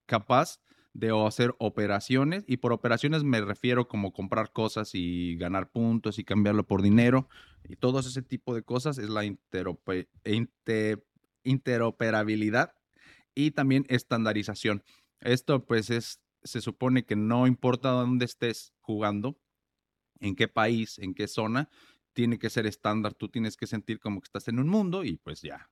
capaz 0.05 0.61
de 0.93 1.11
hacer 1.27 1.53
operaciones 1.59 2.45
y 2.47 2.55
por 2.55 2.71
operaciones 2.71 3.25
me 3.25 3.41
refiero 3.41 3.89
como 3.89 4.13
comprar 4.13 4.53
cosas 4.53 4.91
y 4.93 5.35
ganar 5.35 5.71
puntos 5.71 6.19
y 6.19 6.23
cambiarlo 6.23 6.65
por 6.65 6.81
dinero 6.81 7.27
y 7.65 7.75
todo 7.75 7.99
ese 7.99 8.21
tipo 8.21 8.55
de 8.55 8.63
cosas 8.63 8.97
es 8.97 9.09
la 9.09 9.25
interoperabilidad 11.43 12.75
y 13.35 13.51
también 13.51 13.85
estandarización. 13.89 14.85
Esto 15.19 15.65
pues 15.65 15.89
es, 15.89 16.21
se 16.43 16.61
supone 16.61 17.05
que 17.05 17.15
no 17.15 17.47
importa 17.47 17.89
dónde 17.89 18.25
estés 18.25 18.73
jugando, 18.81 19.37
en 20.19 20.35
qué 20.35 20.47
país, 20.47 20.99
en 20.99 21.13
qué 21.13 21.27
zona, 21.27 21.69
tiene 22.13 22.39
que 22.39 22.49
ser 22.49 22.65
estándar. 22.65 23.13
Tú 23.13 23.29
tienes 23.29 23.57
que 23.57 23.67
sentir 23.67 23.99
como 23.99 24.21
que 24.21 24.27
estás 24.27 24.47
en 24.47 24.59
un 24.59 24.67
mundo 24.67 25.03
y 25.03 25.17
pues 25.17 25.41
ya. 25.41 25.69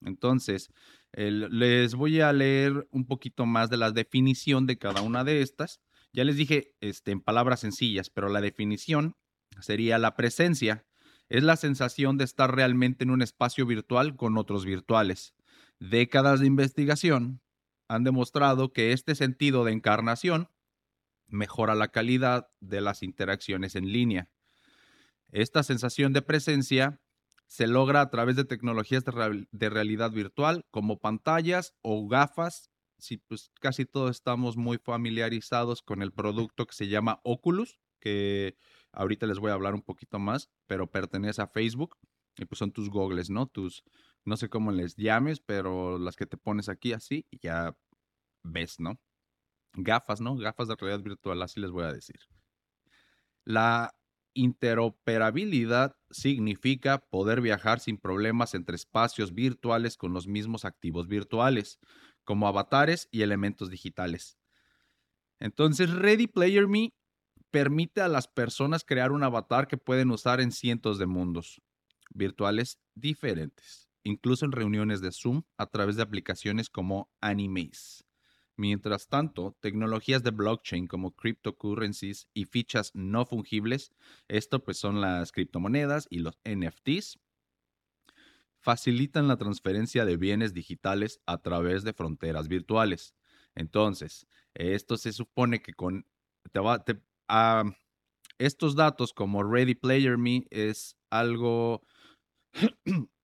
Entonces, 0.00 0.70
les 1.12 1.94
voy 1.94 2.20
a 2.20 2.32
leer 2.32 2.88
un 2.90 3.06
poquito 3.06 3.46
más 3.46 3.68
de 3.70 3.76
la 3.76 3.90
definición 3.90 4.66
de 4.66 4.78
cada 4.78 5.02
una 5.02 5.24
de 5.24 5.42
estas. 5.42 5.80
Ya 6.12 6.24
les 6.24 6.36
dije 6.36 6.74
este, 6.80 7.10
en 7.10 7.20
palabras 7.20 7.60
sencillas, 7.60 8.10
pero 8.10 8.28
la 8.28 8.40
definición 8.40 9.16
sería 9.60 9.98
la 9.98 10.14
presencia. 10.14 10.86
Es 11.28 11.42
la 11.42 11.56
sensación 11.56 12.16
de 12.16 12.24
estar 12.24 12.54
realmente 12.54 13.04
en 13.04 13.10
un 13.10 13.22
espacio 13.22 13.66
virtual 13.66 14.16
con 14.16 14.38
otros 14.38 14.64
virtuales. 14.64 15.34
Décadas 15.78 16.40
de 16.40 16.46
investigación 16.46 17.42
han 17.88 18.04
demostrado 18.04 18.72
que 18.72 18.92
este 18.92 19.14
sentido 19.14 19.64
de 19.64 19.72
encarnación 19.72 20.48
mejora 21.26 21.74
la 21.74 21.88
calidad 21.88 22.48
de 22.60 22.80
las 22.80 23.02
interacciones 23.02 23.74
en 23.74 23.92
línea. 23.92 24.30
Esta 25.30 25.62
sensación 25.62 26.12
de 26.12 26.22
presencia 26.22 27.00
se 27.46 27.66
logra 27.66 28.02
a 28.02 28.10
través 28.10 28.36
de 28.36 28.44
tecnologías 28.44 29.04
de, 29.04 29.70
realidad 29.70 30.10
virtual 30.10 30.66
como 30.70 30.98
pantallas 30.98 31.74
o 31.82 32.06
gafas. 32.06 32.70
Si 32.98 33.16
pues 33.16 33.50
casi 33.60 33.84
todos 33.84 34.10
estamos 34.10 34.56
muy 34.56 34.78
familiarizados 34.78 35.82
con 35.82 36.02
el 36.02 36.12
producto 36.12 36.66
que 36.66 36.74
se 36.74 36.88
llama 36.88 37.20
Oculus, 37.24 37.78
que 38.00 38.56
ahorita 38.92 39.26
les 39.26 39.38
voy 39.38 39.50
a 39.50 39.54
hablar 39.54 39.74
un 39.74 39.82
poquito 39.82 40.18
más, 40.18 40.50
pero 40.66 40.90
pertenece 40.90 41.40
a 41.40 41.46
Facebook 41.46 41.96
y 42.36 42.44
pues 42.44 42.58
son 42.58 42.72
tus 42.72 42.90
gogles, 42.90 43.30
¿no? 43.30 43.46
Tus, 43.46 43.82
no 44.28 44.36
sé 44.36 44.48
cómo 44.48 44.70
les 44.70 44.96
llames, 44.96 45.40
pero 45.40 45.98
las 45.98 46.16
que 46.16 46.26
te 46.26 46.36
pones 46.36 46.68
aquí 46.68 46.92
así 46.92 47.26
ya 47.42 47.76
ves, 48.44 48.78
¿no? 48.78 49.00
Gafas, 49.74 50.20
¿no? 50.20 50.36
Gafas 50.36 50.68
de 50.68 50.76
realidad 50.76 51.02
virtual, 51.02 51.42
así 51.42 51.60
les 51.60 51.70
voy 51.70 51.84
a 51.84 51.92
decir. 51.92 52.20
La 53.44 53.94
interoperabilidad 54.34 55.96
significa 56.10 56.98
poder 56.98 57.40
viajar 57.40 57.80
sin 57.80 57.98
problemas 57.98 58.54
entre 58.54 58.76
espacios 58.76 59.34
virtuales 59.34 59.96
con 59.96 60.12
los 60.12 60.28
mismos 60.28 60.64
activos 60.64 61.08
virtuales, 61.08 61.78
como 62.24 62.46
avatares 62.46 63.08
y 63.10 63.22
elementos 63.22 63.70
digitales. 63.70 64.38
Entonces, 65.40 65.90
Ready 65.90 66.26
Player 66.26 66.68
Me 66.68 66.92
permite 67.50 68.00
a 68.00 68.08
las 68.08 68.28
personas 68.28 68.84
crear 68.84 69.12
un 69.12 69.22
avatar 69.24 69.66
que 69.66 69.78
pueden 69.78 70.10
usar 70.10 70.40
en 70.40 70.52
cientos 70.52 70.98
de 70.98 71.06
mundos 71.06 71.62
virtuales 72.10 72.78
diferentes, 72.94 73.87
incluso 74.08 74.44
en 74.44 74.52
reuniones 74.52 75.00
de 75.00 75.12
Zoom 75.12 75.42
a 75.56 75.66
través 75.66 75.96
de 75.96 76.02
aplicaciones 76.02 76.68
como 76.70 77.10
Animaze. 77.20 78.04
Mientras 78.56 79.08
tanto, 79.08 79.56
tecnologías 79.60 80.24
de 80.24 80.32
blockchain 80.32 80.88
como 80.88 81.14
cryptocurrencies 81.14 82.26
y 82.34 82.46
fichas 82.46 82.90
no 82.94 83.24
fungibles, 83.24 83.92
esto 84.26 84.64
pues 84.64 84.78
son 84.78 85.00
las 85.00 85.30
criptomonedas 85.30 86.08
y 86.10 86.18
los 86.18 86.40
NFTs, 86.44 87.20
facilitan 88.60 89.28
la 89.28 89.36
transferencia 89.36 90.04
de 90.04 90.16
bienes 90.16 90.54
digitales 90.54 91.20
a 91.26 91.38
través 91.38 91.84
de 91.84 91.92
fronteras 91.92 92.48
virtuales. 92.48 93.14
Entonces, 93.54 94.26
esto 94.54 94.96
se 94.96 95.12
supone 95.12 95.62
que 95.62 95.74
con 95.74 96.04
ah, 97.28 97.64
estos 98.38 98.74
datos 98.74 99.12
como 99.12 99.44
Ready 99.44 99.74
Player 99.74 100.18
Me 100.18 100.46
es 100.50 100.96
algo 101.10 101.82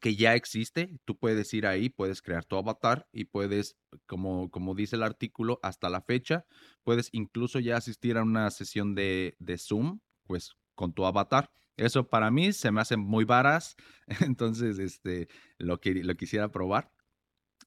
que 0.00 0.16
ya 0.16 0.34
existe, 0.34 0.98
tú 1.04 1.18
puedes 1.18 1.52
ir 1.54 1.66
ahí, 1.66 1.88
puedes 1.88 2.22
crear 2.22 2.44
tu 2.44 2.56
avatar 2.56 3.08
y 3.12 3.24
puedes, 3.24 3.76
como, 4.06 4.50
como 4.50 4.74
dice 4.74 4.96
el 4.96 5.02
artículo, 5.02 5.58
hasta 5.62 5.90
la 5.90 6.02
fecha, 6.02 6.46
puedes 6.82 7.08
incluso 7.12 7.58
ya 7.58 7.76
asistir 7.76 8.16
a 8.16 8.22
una 8.22 8.50
sesión 8.50 8.94
de, 8.94 9.36
de 9.38 9.58
Zoom, 9.58 10.00
pues 10.24 10.56
con 10.74 10.92
tu 10.92 11.04
avatar. 11.04 11.50
Eso 11.76 12.08
para 12.08 12.30
mí 12.30 12.52
se 12.52 12.70
me 12.70 12.80
hace 12.80 12.96
muy 12.96 13.24
varas, 13.24 13.76
entonces 14.20 14.78
este, 14.78 15.28
lo, 15.58 15.80
que, 15.80 15.94
lo 15.94 16.14
quisiera 16.16 16.50
probar. 16.50 16.92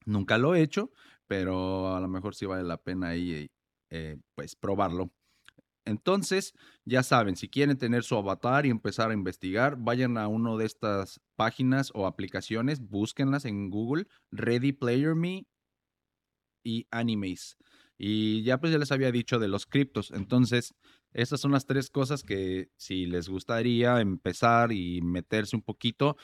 Nunca 0.05 0.37
lo 0.37 0.55
he 0.55 0.61
hecho, 0.61 0.91
pero 1.27 1.95
a 1.95 1.99
lo 1.99 2.07
mejor 2.07 2.35
sí 2.35 2.45
vale 2.45 2.63
la 2.63 2.77
pena 2.77 3.09
ahí, 3.09 3.49
eh, 3.89 4.17
pues 4.35 4.55
probarlo. 4.55 5.11
Entonces, 5.85 6.53
ya 6.83 7.03
saben, 7.03 7.35
si 7.35 7.47
quieren 7.47 7.77
tener 7.77 8.03
su 8.03 8.15
avatar 8.15 8.65
y 8.65 8.69
empezar 8.69 9.11
a 9.11 9.13
investigar, 9.13 9.77
vayan 9.77 10.17
a 10.17 10.27
una 10.27 10.55
de 10.57 10.65
estas 10.65 11.21
páginas 11.35 11.91
o 11.93 12.07
aplicaciones, 12.07 12.81
búsquenlas 12.81 13.45
en 13.45 13.69
Google, 13.69 14.07
Ready 14.31 14.73
Player 14.73 15.15
Me 15.15 15.45
y 16.63 16.87
Animaze. 16.91 17.55
Y 17.97 18.43
ya 18.43 18.59
pues 18.59 18.71
ya 18.73 18.79
les 18.79 18.91
había 18.91 19.11
dicho 19.11 19.39
de 19.39 19.47
los 19.47 19.65
criptos. 19.67 20.11
Entonces, 20.11 20.73
estas 21.13 21.39
son 21.39 21.51
las 21.51 21.65
tres 21.65 21.89
cosas 21.89 22.23
que 22.23 22.69
si 22.75 23.05
les 23.05 23.29
gustaría 23.29 24.01
empezar 24.01 24.71
y 24.73 25.01
meterse 25.01 25.55
un 25.55 25.61
poquito, 25.61 26.17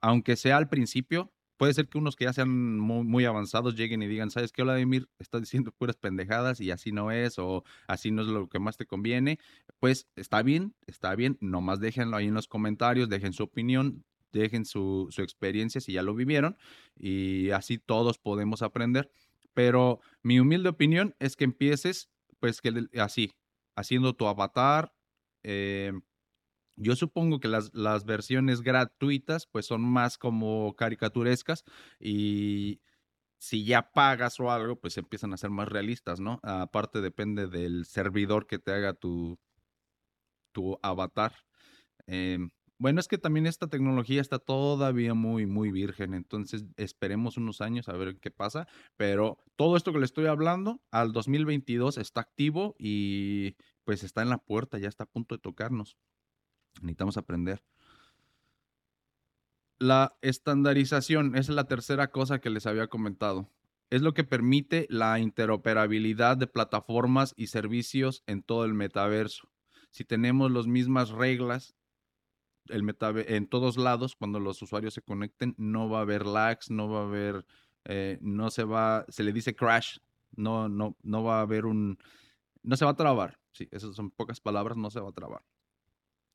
aunque 0.00 0.36
sea 0.36 0.56
al 0.56 0.68
principio, 0.68 1.33
puede 1.56 1.74
ser 1.74 1.88
que 1.88 1.98
unos 1.98 2.16
que 2.16 2.24
ya 2.24 2.32
sean 2.32 2.78
muy, 2.78 3.24
avanzados 3.24 3.74
lleguen 3.74 4.02
y 4.02 4.06
digan, 4.06 4.30
¿sabes 4.30 4.52
qué, 4.52 4.62
Vladimir? 4.62 5.08
Estás 5.18 5.42
diciendo 5.42 5.72
puras 5.72 5.96
pendejadas 5.96 6.60
y 6.60 6.70
así 6.70 6.92
no 6.92 7.10
es, 7.10 7.38
o 7.38 7.64
así 7.86 8.10
no 8.10 8.22
es 8.22 8.28
lo 8.28 8.48
que 8.48 8.58
más 8.58 8.76
te 8.76 8.86
conviene. 8.86 9.38
Pues 9.80 10.08
está 10.16 10.42
bien, 10.42 10.74
está 10.86 11.14
bien, 11.14 11.38
nomás 11.40 11.80
déjenlo 11.80 12.16
ahí 12.16 12.26
en 12.26 12.34
los 12.34 12.48
comentarios, 12.48 13.08
dejen 13.08 13.32
su 13.32 13.44
opinión, 13.44 14.04
dejen 14.32 14.64
su, 14.64 15.08
experiencia 15.18 15.80
si 15.80 15.92
ya 15.92 16.02
lo 16.02 16.14
vivieron 16.14 16.56
y 16.96 17.50
así 17.50 17.78
todos 17.78 18.18
podemos 18.18 18.62
aprender. 18.62 19.10
Pero 19.54 20.00
mi 20.22 20.40
humilde 20.40 20.68
opinión 20.68 21.14
es 21.20 21.36
que 21.36 21.44
empieces, 21.44 22.10
pues 22.40 22.60
que 22.60 22.88
así, 23.00 23.32
haciendo 23.76 24.14
tu 24.14 24.26
avatar, 24.26 24.92
eh, 25.44 25.92
yo 26.76 26.96
supongo 26.96 27.40
que 27.40 27.48
las, 27.48 27.72
las, 27.74 28.04
versiones 28.04 28.62
gratuitas 28.62 29.46
pues 29.46 29.66
son 29.66 29.82
más 29.82 30.18
como 30.18 30.74
caricaturescas 30.76 31.64
y 32.00 32.80
si 33.38 33.64
ya 33.64 33.92
pagas 33.92 34.40
o 34.40 34.50
algo 34.50 34.76
pues 34.80 34.96
empiezan 34.98 35.32
a 35.32 35.36
ser 35.36 35.50
más 35.50 35.68
realistas, 35.68 36.20
¿no? 36.20 36.40
Aparte 36.42 37.00
depende 37.00 37.46
del 37.46 37.84
servidor 37.84 38.46
que 38.46 38.58
te 38.58 38.72
haga 38.72 38.94
tu, 38.94 39.38
tu 40.52 40.78
avatar. 40.82 41.34
Em, 42.06 42.50
bueno, 42.78 43.00
es 43.00 43.08
que 43.08 43.18
también 43.18 43.46
esta 43.46 43.68
tecnología 43.68 44.20
está 44.20 44.38
todavía 44.38 45.14
muy, 45.14 45.46
muy 45.46 45.70
virgen, 45.70 46.12
entonces 46.12 46.64
esperemos 46.76 47.36
unos 47.36 47.60
años 47.60 47.88
a 47.88 47.92
ver 47.92 48.18
qué 48.18 48.30
pasa, 48.30 48.66
pero 48.96 49.38
todo 49.56 49.76
esto 49.76 49.92
que 49.92 50.00
le 50.00 50.04
estoy 50.04 50.26
hablando 50.26 50.82
al 50.90 51.12
2022 51.12 51.98
está 51.98 52.20
activo 52.22 52.74
y 52.78 53.56
pues 53.84 54.02
está 54.02 54.22
en 54.22 54.30
la 54.30 54.38
puerta, 54.38 54.78
ya 54.78 54.88
está 54.88 55.04
a 55.04 55.08
punto 55.08 55.36
de 55.36 55.40
tocarnos. 55.40 55.96
Necesitamos 56.80 57.16
aprender. 57.16 57.62
La 59.78 60.16
estandarización 60.22 61.36
es 61.36 61.48
la 61.48 61.64
tercera 61.64 62.10
cosa 62.10 62.40
que 62.40 62.50
les 62.50 62.66
había 62.66 62.86
comentado. 62.86 63.50
Es 63.90 64.02
lo 64.02 64.14
que 64.14 64.24
permite 64.24 64.86
la 64.88 65.18
interoperabilidad 65.18 66.36
de 66.36 66.46
plataformas 66.46 67.34
y 67.36 67.48
servicios 67.48 68.22
en 68.26 68.42
todo 68.42 68.64
el 68.64 68.74
metaverso. 68.74 69.48
Si 69.90 70.04
tenemos 70.04 70.50
las 70.50 70.66
mismas 70.66 71.10
reglas 71.10 71.76
el 72.68 72.96
en 73.28 73.46
todos 73.46 73.76
lados, 73.76 74.16
cuando 74.16 74.40
los 74.40 74.62
usuarios 74.62 74.94
se 74.94 75.02
conecten, 75.02 75.54
no 75.58 75.88
va 75.88 75.98
a 75.98 76.02
haber 76.02 76.26
lags, 76.26 76.70
no 76.70 76.88
va 76.88 77.00
a 77.00 77.04
haber, 77.04 77.44
eh, 77.84 78.18
no 78.22 78.50
se 78.50 78.64
va, 78.64 79.04
se 79.08 79.22
le 79.22 79.32
dice 79.32 79.54
crash, 79.54 79.98
no, 80.36 80.68
no, 80.68 80.96
no 81.02 81.22
va 81.22 81.38
a 81.38 81.42
haber 81.42 81.66
un, 81.66 81.98
no 82.62 82.76
se 82.76 82.84
va 82.84 82.92
a 82.92 82.96
trabar. 82.96 83.38
Sí, 83.52 83.68
esas 83.70 83.94
son 83.94 84.10
pocas 84.10 84.40
palabras, 84.40 84.76
no 84.76 84.90
se 84.90 85.00
va 85.00 85.10
a 85.10 85.12
trabar. 85.12 85.42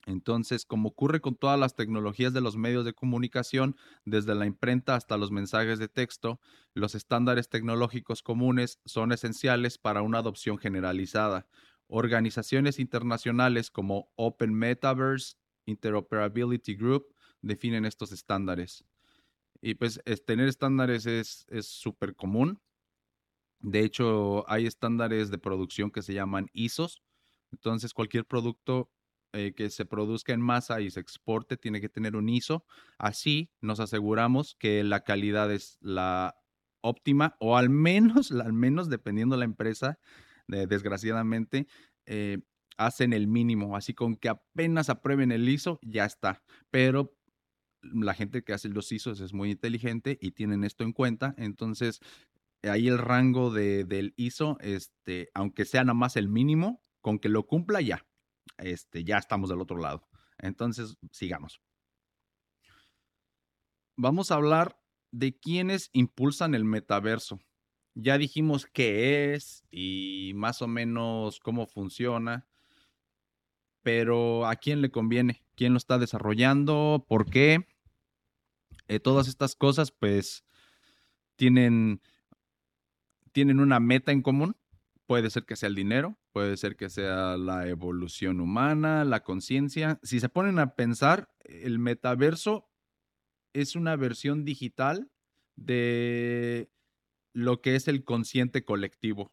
Entonces, 0.05 0.65
como 0.65 0.89
ocurre 0.89 1.21
con 1.21 1.35
todas 1.35 1.59
las 1.59 1.75
tecnologías 1.75 2.33
de 2.33 2.41
los 2.41 2.57
medios 2.57 2.85
de 2.85 2.93
comunicación, 2.93 3.75
desde 4.05 4.33
la 4.33 4.45
imprenta 4.45 4.95
hasta 4.95 5.17
los 5.17 5.31
mensajes 5.31 5.77
de 5.77 5.87
texto, 5.87 6.39
los 6.73 6.95
estándares 6.95 7.49
tecnológicos 7.49 8.23
comunes 8.23 8.79
son 8.85 9.11
esenciales 9.11 9.77
para 9.77 10.01
una 10.01 10.19
adopción 10.19 10.57
generalizada. 10.57 11.47
Organizaciones 11.87 12.79
internacionales 12.79 13.69
como 13.69 14.09
Open 14.15 14.53
Metaverse 14.53 15.35
Interoperability 15.65 16.75
Group 16.75 17.13
definen 17.41 17.85
estos 17.85 18.11
estándares. 18.11 18.85
Y 19.61 19.75
pues 19.75 20.01
tener 20.25 20.47
estándares 20.47 21.05
es 21.05 21.45
súper 21.59 22.15
común. 22.15 22.61
De 23.59 23.81
hecho, 23.81 24.49
hay 24.49 24.65
estándares 24.65 25.29
de 25.29 25.37
producción 25.37 25.91
que 25.91 26.01
se 26.01 26.13
llaman 26.13 26.47
ISOs. 26.53 27.01
Entonces, 27.51 27.93
cualquier 27.93 28.25
producto 28.25 28.89
eh, 29.33 29.53
que 29.55 29.69
se 29.69 29.85
produzca 29.85 30.33
en 30.33 30.41
masa 30.41 30.81
y 30.81 30.89
se 30.89 30.99
exporte 30.99 31.55
tiene 31.55 31.81
que 31.81 31.89
tener 31.89 32.15
un 32.15 32.29
ISO. 32.29 32.65
Así 32.97 33.51
nos 33.61 33.79
aseguramos 33.79 34.55
que 34.55 34.83
la 34.83 35.03
calidad 35.03 35.51
es 35.51 35.77
la 35.81 36.35
óptima 36.81 37.35
o 37.39 37.57
al 37.57 37.69
menos, 37.69 38.31
al 38.31 38.53
menos 38.53 38.89
dependiendo 38.89 39.35
de 39.35 39.39
la 39.39 39.45
empresa, 39.45 39.99
desgraciadamente, 40.47 41.67
eh, 42.07 42.39
hacen 42.77 43.13
el 43.13 43.27
mínimo. 43.27 43.75
Así 43.75 43.93
con 43.93 44.15
que 44.15 44.29
apenas 44.29 44.89
aprueben 44.89 45.31
el 45.31 45.47
ISO, 45.47 45.79
ya 45.83 46.05
está. 46.05 46.41
Pero 46.71 47.15
la 47.81 48.15
gente 48.15 48.43
que 48.43 48.53
hace 48.53 48.69
los 48.69 48.91
ISOs 48.91 49.19
es 49.19 49.33
muy 49.33 49.51
inteligente 49.51 50.17
y 50.19 50.31
tienen 50.31 50.63
esto 50.63 50.83
en 50.83 50.93
cuenta. 50.93 51.35
Entonces, 51.37 51.99
ahí 52.63 52.87
el 52.87 52.97
rango 52.97 53.51
de, 53.51 53.83
del 53.83 54.13
ISO, 54.17 54.57
este, 54.61 55.29
aunque 55.33 55.65
sea 55.65 55.83
nada 55.83 55.93
más 55.93 56.15
el 56.15 56.29
mínimo, 56.29 56.81
con 57.01 57.19
que 57.19 57.29
lo 57.29 57.45
cumpla 57.45 57.79
ya, 57.81 58.05
este, 58.57 59.03
ya 59.03 59.17
estamos 59.17 59.49
del 59.49 59.61
otro 59.61 59.77
lado. 59.77 60.07
Entonces, 60.37 60.97
sigamos. 61.11 61.61
Vamos 63.95 64.31
a 64.31 64.35
hablar 64.35 64.79
de 65.11 65.37
quiénes 65.37 65.89
impulsan 65.93 66.55
el 66.55 66.63
metaverso. 66.63 67.39
Ya 67.95 68.17
dijimos 68.17 68.65
qué 68.65 69.33
es 69.33 69.63
y 69.71 70.31
más 70.35 70.61
o 70.61 70.67
menos 70.67 71.39
cómo 71.39 71.67
funciona, 71.67 72.47
pero 73.81 74.45
¿a 74.45 74.55
quién 74.55 74.81
le 74.81 74.91
conviene? 74.91 75.43
¿Quién 75.55 75.73
lo 75.73 75.77
está 75.77 75.97
desarrollando? 75.97 77.05
¿Por 77.07 77.29
qué? 77.29 77.67
Eh, 78.87 78.99
todas 78.99 79.27
estas 79.27 79.55
cosas 79.55 79.91
pues 79.91 80.43
tienen, 81.35 82.01
tienen 83.31 83.59
una 83.59 83.79
meta 83.79 84.11
en 84.11 84.21
común. 84.21 84.55
Puede 85.05 85.29
ser 85.29 85.45
que 85.45 85.55
sea 85.55 85.67
el 85.67 85.75
dinero, 85.75 86.18
puede 86.31 86.57
ser 86.57 86.75
que 86.75 86.89
sea 86.89 87.37
la 87.37 87.67
evolución 87.67 88.39
humana, 88.39 89.03
la 89.03 89.23
conciencia. 89.23 89.99
Si 90.03 90.19
se 90.19 90.29
ponen 90.29 90.59
a 90.59 90.75
pensar, 90.75 91.33
el 91.43 91.79
metaverso 91.79 92.69
es 93.53 93.75
una 93.75 93.95
versión 93.95 94.45
digital 94.45 95.11
de 95.55 96.71
lo 97.33 97.61
que 97.61 97.75
es 97.75 97.87
el 97.87 98.03
consciente 98.03 98.63
colectivo. 98.63 99.31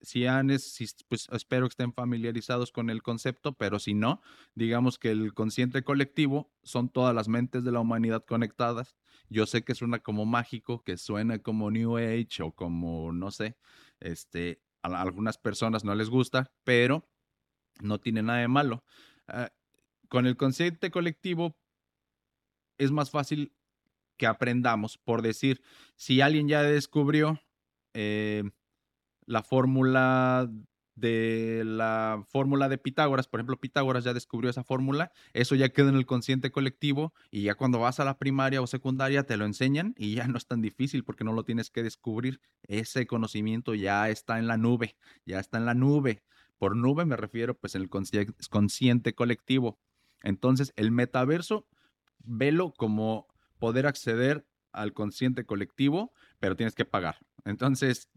Si 0.00 0.26
han, 0.26 0.48
pues 0.48 1.28
espero 1.30 1.66
que 1.66 1.72
estén 1.72 1.92
familiarizados 1.92 2.72
con 2.72 2.90
el 2.90 3.02
concepto, 3.02 3.52
pero 3.52 3.78
si 3.78 3.94
no, 3.94 4.20
digamos 4.54 4.98
que 4.98 5.12
el 5.12 5.32
consciente 5.32 5.84
colectivo 5.84 6.52
son 6.64 6.88
todas 6.88 7.14
las 7.14 7.28
mentes 7.28 7.62
de 7.62 7.70
la 7.70 7.80
humanidad 7.80 8.24
conectadas. 8.24 8.96
Yo 9.28 9.46
sé 9.46 9.62
que 9.62 9.76
suena 9.76 10.00
como 10.00 10.26
mágico, 10.26 10.82
que 10.82 10.96
suena 10.96 11.38
como 11.38 11.70
New 11.70 11.96
Age 11.98 12.42
o 12.42 12.52
como, 12.52 13.12
no 13.12 13.30
sé, 13.30 13.56
este, 14.00 14.60
a 14.82 15.00
algunas 15.00 15.38
personas 15.38 15.84
no 15.84 15.94
les 15.94 16.10
gusta, 16.10 16.52
pero 16.64 17.08
no 17.80 17.98
tiene 17.98 18.22
nada 18.22 18.40
de 18.40 18.48
malo. 18.48 18.84
Ah, 19.28 19.50
con 20.08 20.26
el 20.26 20.36
consciente 20.36 20.90
colectivo 20.90 21.56
es 22.78 22.90
más 22.90 23.10
fácil 23.10 23.54
que 24.16 24.26
aprendamos. 24.26 24.98
Por 24.98 25.22
decir, 25.22 25.62
si 25.96 26.20
alguien 26.20 26.48
ya 26.48 26.62
descubrió 26.62 27.40
eh, 27.94 28.44
la 29.26 29.42
fórmula 29.42 30.50
de 30.94 31.62
la 31.64 32.24
fórmula 32.28 32.68
de 32.68 32.78
Pitágoras, 32.78 33.26
por 33.26 33.40
ejemplo, 33.40 33.58
Pitágoras 33.58 34.04
ya 34.04 34.12
descubrió 34.12 34.50
esa 34.50 34.64
fórmula, 34.64 35.12
eso 35.32 35.54
ya 35.54 35.70
queda 35.70 35.88
en 35.88 35.96
el 35.96 36.06
consciente 36.06 36.50
colectivo 36.50 37.14
y 37.30 37.42
ya 37.42 37.54
cuando 37.54 37.78
vas 37.78 38.00
a 38.00 38.04
la 38.04 38.18
primaria 38.18 38.60
o 38.60 38.66
secundaria 38.66 39.24
te 39.24 39.36
lo 39.36 39.44
enseñan 39.44 39.94
y 39.96 40.14
ya 40.14 40.26
no 40.28 40.36
es 40.36 40.46
tan 40.46 40.60
difícil 40.60 41.04
porque 41.04 41.24
no 41.24 41.32
lo 41.32 41.44
tienes 41.44 41.70
que 41.70 41.82
descubrir. 41.82 42.40
Ese 42.62 43.06
conocimiento 43.06 43.74
ya 43.74 44.08
está 44.08 44.38
en 44.38 44.46
la 44.46 44.56
nube, 44.56 44.96
ya 45.24 45.40
está 45.40 45.58
en 45.58 45.66
la 45.66 45.74
nube. 45.74 46.22
Por 46.58 46.76
nube 46.76 47.04
me 47.04 47.16
refiero 47.16 47.54
pues 47.54 47.74
en 47.74 47.82
el 47.82 47.90
consciente 47.90 49.14
colectivo. 49.14 49.78
Entonces, 50.22 50.72
el 50.76 50.92
metaverso, 50.92 51.66
velo 52.18 52.72
como 52.72 53.26
poder 53.58 53.86
acceder 53.86 54.46
al 54.72 54.92
consciente 54.92 55.44
colectivo, 55.44 56.12
pero 56.38 56.56
tienes 56.56 56.74
que 56.74 56.84
pagar. 56.84 57.18
Entonces, 57.44 58.08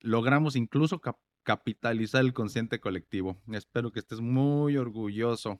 logramos 0.00 0.56
incluso 0.56 1.00
capitalizar 1.48 2.22
el 2.22 2.34
consciente 2.34 2.78
colectivo. 2.78 3.38
Espero 3.50 3.90
que 3.90 4.00
estés 4.00 4.20
muy 4.20 4.76
orgulloso, 4.76 5.58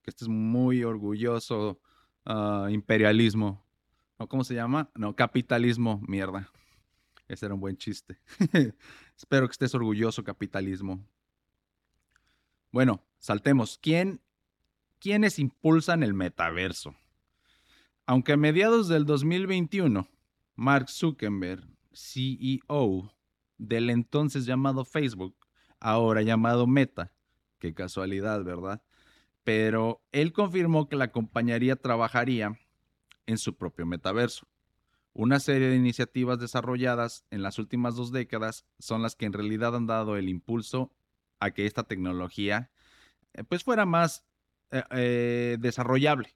que 0.00 0.08
estés 0.08 0.26
muy 0.26 0.84
orgulloso, 0.84 1.78
uh, 2.24 2.66
imperialismo. 2.68 3.62
¿O 4.16 4.26
cómo 4.26 4.42
se 4.42 4.54
llama? 4.54 4.90
No, 4.94 5.14
capitalismo, 5.14 6.00
mierda. 6.08 6.50
Ese 7.28 7.44
era 7.44 7.54
un 7.54 7.60
buen 7.60 7.76
chiste. 7.76 8.20
Espero 9.18 9.46
que 9.46 9.52
estés 9.52 9.74
orgulloso, 9.74 10.24
capitalismo. 10.24 11.06
Bueno, 12.70 13.04
saltemos. 13.18 13.76
¿Quién, 13.82 14.22
¿Quiénes 14.98 15.38
impulsan 15.38 16.02
el 16.02 16.14
metaverso? 16.14 16.94
Aunque 18.06 18.32
a 18.32 18.38
mediados 18.38 18.88
del 18.88 19.04
2021, 19.04 20.08
Mark 20.54 20.88
Zuckerberg, 20.88 21.68
CEO 21.92 23.12
del 23.68 23.90
entonces 23.90 24.44
llamado 24.44 24.84
Facebook, 24.84 25.36
ahora 25.78 26.22
llamado 26.22 26.66
Meta, 26.66 27.12
qué 27.58 27.74
casualidad, 27.74 28.42
¿verdad? 28.42 28.82
Pero 29.44 30.02
él 30.10 30.32
confirmó 30.32 30.88
que 30.88 30.96
la 30.96 31.12
compañía 31.12 31.76
trabajaría 31.76 32.58
en 33.26 33.38
su 33.38 33.56
propio 33.56 33.86
metaverso. 33.86 34.46
Una 35.14 35.38
serie 35.40 35.68
de 35.68 35.76
iniciativas 35.76 36.38
desarrolladas 36.38 37.24
en 37.30 37.42
las 37.42 37.58
últimas 37.58 37.94
dos 37.94 38.12
décadas 38.12 38.64
son 38.78 39.02
las 39.02 39.14
que 39.14 39.26
en 39.26 39.32
realidad 39.32 39.76
han 39.76 39.86
dado 39.86 40.16
el 40.16 40.28
impulso 40.28 40.90
a 41.38 41.50
que 41.50 41.66
esta 41.66 41.84
tecnología 41.84 42.70
eh, 43.34 43.44
pues 43.44 43.62
fuera 43.62 43.84
más 43.84 44.24
eh, 44.70 44.82
eh, 44.90 45.56
desarrollable. 45.60 46.34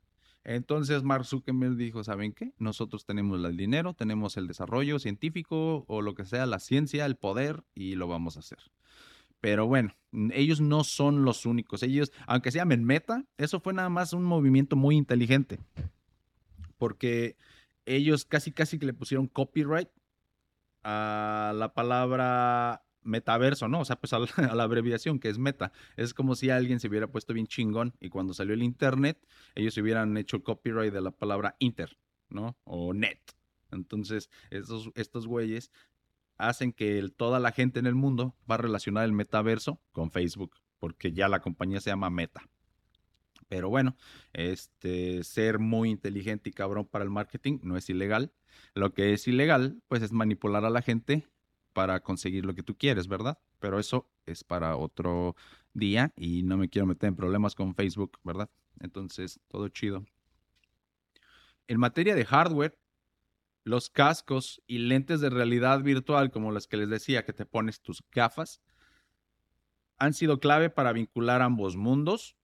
Entonces 0.49 1.03
Mark 1.03 1.25
Zuckerberg 1.25 1.75
dijo, 1.75 2.05
¿saben 2.05 2.33
qué? 2.33 2.53
Nosotros 2.59 3.05
tenemos 3.05 3.45
el 3.45 3.57
dinero, 3.57 3.95
tenemos 3.95 4.37
el 4.37 4.47
desarrollo 4.47 5.01
científico 5.01 5.85
o 5.89 6.03
lo 6.03 6.15
que 6.15 6.25
sea, 6.25 6.47
la 6.47 6.61
ciencia, 6.61 7.05
el 7.05 7.17
poder 7.17 7.65
y 7.75 7.97
lo 7.97 8.07
vamos 8.07 8.37
a 8.37 8.41
hacer. 8.41 8.59
Pero 9.41 9.67
bueno, 9.67 9.97
ellos 10.33 10.61
no 10.61 10.85
son 10.85 11.25
los 11.25 11.47
únicos. 11.47 11.83
Ellos, 11.83 12.13
aunque 12.29 12.53
se 12.53 12.59
llamen 12.59 12.85
Meta, 12.85 13.25
eso 13.39 13.59
fue 13.59 13.75
nada 13.75 13.89
más 13.89 14.13
un 14.13 14.23
movimiento 14.23 14.77
muy 14.77 14.97
inteligente. 14.97 15.59
Porque 16.79 17.37
ellos 17.85 18.25
casi 18.25 18.53
casi 18.53 18.79
que 18.79 18.87
le 18.87 18.95
pusieron 18.95 19.27
copyright 19.27 19.89
a 20.85 21.55
la 21.57 21.75
palabra 21.75 22.86
metaverso, 23.07 23.69
¿no? 23.69 23.81
O 23.81 23.85
sea, 23.85 23.97
pues 23.97 24.13
a 24.39 24.55
la, 24.55 24.63
abreviación 24.63 25.19
que 25.19 25.29
es 25.29 25.39
meta. 25.39 25.73
Es 25.97 26.15
como 26.15 26.35
si 26.35 26.51
alguien 26.51 26.81
se 26.81 26.89
hubiera 26.89 27.07
puesto 27.07 27.33
bien 27.33 27.47
chingón 27.47 27.95
y 28.01 28.09
cuando 28.09 28.35
salió 28.35 28.55
el 28.55 28.63
internet, 28.63 29.19
ellos 29.55 29.75
se 29.75 29.83
hubieran 29.83 30.17
hecho 30.17 30.37
el 30.37 30.43
copyright 30.43 30.93
de 30.93 31.01
la 31.01 31.11
palabra 31.11 31.57
inter, 31.59 31.97
¿no? 32.29 32.57
O 32.65 32.93
net. 32.93 33.21
Entonces, 33.71 34.31
estos, 34.51 34.91
estos 34.95 35.27
güeyes 35.27 35.71
hacen 36.39 36.73
que 36.73 37.09
toda 37.17 37.41
la 37.41 37.53
gente 37.53 37.81
en 37.81 37.87
el 37.87 37.95
mundo 37.95 38.37
va 38.51 38.57
a 38.57 38.59
relacionar 38.59 39.05
el 39.05 39.13
metaverso 39.13 39.81
con 39.93 40.11
Facebook, 40.11 40.57
porque 40.79 41.13
ya 41.13 41.29
la 41.29 41.41
compañía 41.41 41.81
se 41.81 41.91
llama 41.91 42.11
Meta. 42.11 42.49
Pero 43.49 43.69
bueno, 43.69 43.97
este, 44.33 45.23
ser 45.23 45.59
muy 45.59 45.91
inteligente 45.91 46.51
y 46.51 46.53
cabrón 46.53 46.87
para 46.87 47.05
el 47.05 47.11
marketing 47.11 47.61
no 47.63 47.77
es 47.77 47.89
ilegal. 47.89 48.33
Lo 48.75 48.93
que 48.93 49.13
es 49.13 49.29
ilegal, 49.29 49.81
pues 49.89 50.03
es 50.03 50.13
manipular 50.13 50.65
a 50.65 50.71
la 50.71 50.83
gente 50.83 51.27
para 51.77 52.01
conseguir 52.01 52.47
lo 52.47 52.55
que 52.55 52.63
tú 52.63 52.75
quieres, 52.75 53.07
¿verdad? 53.07 53.39
Pero 53.59 53.79
eso 53.79 54.09
es 54.25 54.45
para 54.45 54.79
otro 54.79 55.37
día 55.75 56.11
y 56.17 56.43
no 56.43 56.57
me 56.57 56.71
quiero 56.71 56.87
meter 56.87 57.09
en 57.09 57.17
problemas 57.17 57.55
con 57.55 57.75
Facebook, 57.75 58.19
¿verdad? 58.25 58.49
Entonces, 58.81 59.41
todo 59.49 59.69
chido. 59.69 60.07
En 61.69 61.79
materia 61.79 62.15
de 62.15 62.25
hardware, 62.25 62.79
los 63.63 63.91
cascos 63.91 64.63
y 64.67 64.79
lentes 64.79 65.21
de 65.21 65.29
realidad 65.29 65.83
virtual, 65.83 66.31
como 66.31 66.51
las 66.51 66.67
que 66.67 66.79
les 66.79 66.89
decía, 66.89 67.27
que 67.27 67.35
te 67.35 67.45
pones 67.45 67.83
tus 67.83 68.03
gafas, 68.11 68.63
han 69.99 70.15
sido 70.15 70.41
clave 70.41 70.71
para 70.71 70.95
vincular 70.95 71.43
ambos 71.43 71.77
mundos, 71.77 72.39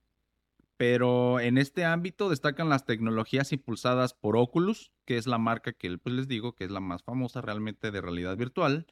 pero 0.77 1.41
en 1.41 1.57
este 1.57 1.87
ámbito 1.87 2.29
destacan 2.29 2.69
las 2.69 2.85
tecnologías 2.85 3.51
impulsadas 3.55 4.13
por 4.13 4.37
Oculus, 4.37 4.93
que 5.07 5.17
es 5.17 5.27
la 5.27 5.39
marca 5.39 5.73
que 5.73 5.97
pues 5.97 6.15
les 6.15 6.29
digo 6.29 6.55
que 6.55 6.65
es 6.65 6.71
la 6.71 6.81
más 6.81 7.03
famosa 7.03 7.41
realmente 7.41 7.91
de 7.91 8.03
realidad 8.03 8.37
virtual, 8.37 8.87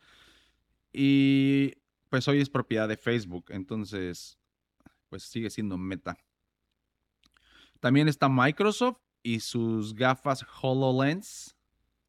y 0.92 1.74
pues 2.08 2.26
hoy 2.28 2.40
es 2.40 2.50
propiedad 2.50 2.88
de 2.88 2.96
Facebook, 2.96 3.46
entonces 3.50 4.38
pues 5.08 5.24
sigue 5.24 5.50
siendo 5.50 5.76
meta. 5.76 6.16
También 7.80 8.08
está 8.08 8.28
Microsoft 8.28 8.98
y 9.22 9.40
sus 9.40 9.94
gafas 9.94 10.44
HoloLens. 10.62 11.56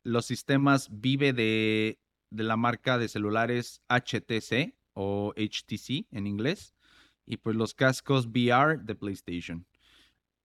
Los 0.04 0.26
sistemas 0.26 0.90
Vive 0.92 1.34
de, 1.34 2.00
de 2.30 2.44
la 2.44 2.58
marca 2.58 2.98
de 2.98 3.08
celulares 3.08 3.82
HTC 3.88 4.76
o 4.94 5.34
HTC 5.36 6.08
en 6.12 6.28
inglés. 6.28 6.74
Y 7.26 7.38
pues 7.38 7.56
los 7.56 7.74
cascos 7.74 8.28
VR 8.28 8.80
de 8.80 8.96
PlayStation. 8.96 9.66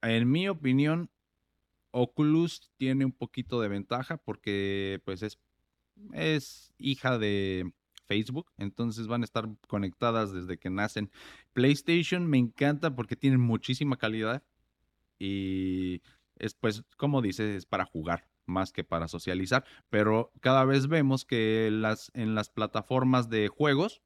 En 0.03 0.31
mi 0.31 0.49
opinión, 0.49 1.11
Oculus 1.91 2.71
tiene 2.77 3.05
un 3.05 3.13
poquito 3.13 3.61
de 3.61 3.69
ventaja 3.69 4.19
porque 4.19 5.01
pues 5.05 5.23
es, 5.23 5.39
es 6.13 6.73
hija 6.79 7.19
de, 7.19 7.73
Facebook, 8.07 8.53
entonces 8.57 9.07
van 9.07 9.23
a 9.23 9.25
estar 9.25 9.49
conectadas 9.69 10.33
desde 10.33 10.59
que 10.59 10.71
nacen. 10.71 11.11
PlayStation 11.53 12.27
me 12.27 12.39
encanta 12.39 12.95
porque 12.95 13.17
tienen 13.17 13.41
muchísima 13.41 13.97
calidad 13.97 14.43
y 15.19 16.03
es 16.39 16.55
pues, 16.55 16.85
como 16.97 17.23
dice, 17.23 17.57
es 17.57 17.67
para 17.67 17.85
jugar 17.85 18.29
más 18.47 18.73
que 18.73 18.85
para 18.85 19.09
socializar, 19.09 19.65
pero 19.91 20.33
cada 20.41 20.65
vez 20.65 20.87
vemos 20.87 21.25
que 21.25 21.69
las, 21.73 22.11
en 22.15 22.35
las 22.35 22.49
plataformas 22.49 23.29
de 23.29 23.49
juegos 23.49 24.03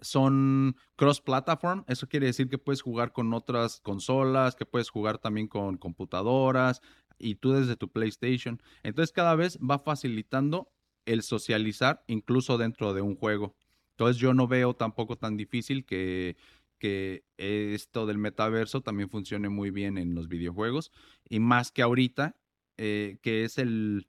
son 0.00 0.76
cross-platform, 0.96 1.84
eso 1.86 2.08
quiere 2.08 2.26
decir 2.26 2.48
que 2.48 2.58
puedes 2.58 2.82
jugar 2.82 3.12
con 3.12 3.32
otras 3.34 3.80
consolas, 3.80 4.54
que 4.54 4.66
puedes 4.66 4.90
jugar 4.90 5.18
también 5.18 5.46
con 5.46 5.76
computadoras, 5.76 6.80
y 7.20 7.36
tú 7.36 7.52
desde 7.52 7.76
tu 7.76 7.90
PlayStation. 7.90 8.60
Entonces 8.82 9.12
cada 9.12 9.34
vez 9.36 9.58
va 9.58 9.78
facilitando 9.78 10.72
el 11.06 11.22
socializar 11.22 12.04
incluso 12.06 12.58
dentro 12.58 12.94
de 12.94 13.02
un 13.02 13.16
juego. 13.16 13.54
Entonces 13.92 14.16
yo 14.16 14.34
no 14.34 14.48
veo 14.48 14.74
tampoco 14.74 15.16
tan 15.16 15.36
difícil 15.36 15.84
que, 15.84 16.36
que 16.78 17.24
esto 17.36 18.06
del 18.06 18.18
metaverso 18.18 18.80
también 18.80 19.10
funcione 19.10 19.48
muy 19.48 19.70
bien 19.70 19.98
en 19.98 20.14
los 20.14 20.28
videojuegos 20.28 20.90
y 21.28 21.38
más 21.38 21.70
que 21.70 21.82
ahorita, 21.82 22.36
eh, 22.78 23.18
que 23.22 23.44
es, 23.44 23.58
el, 23.58 24.08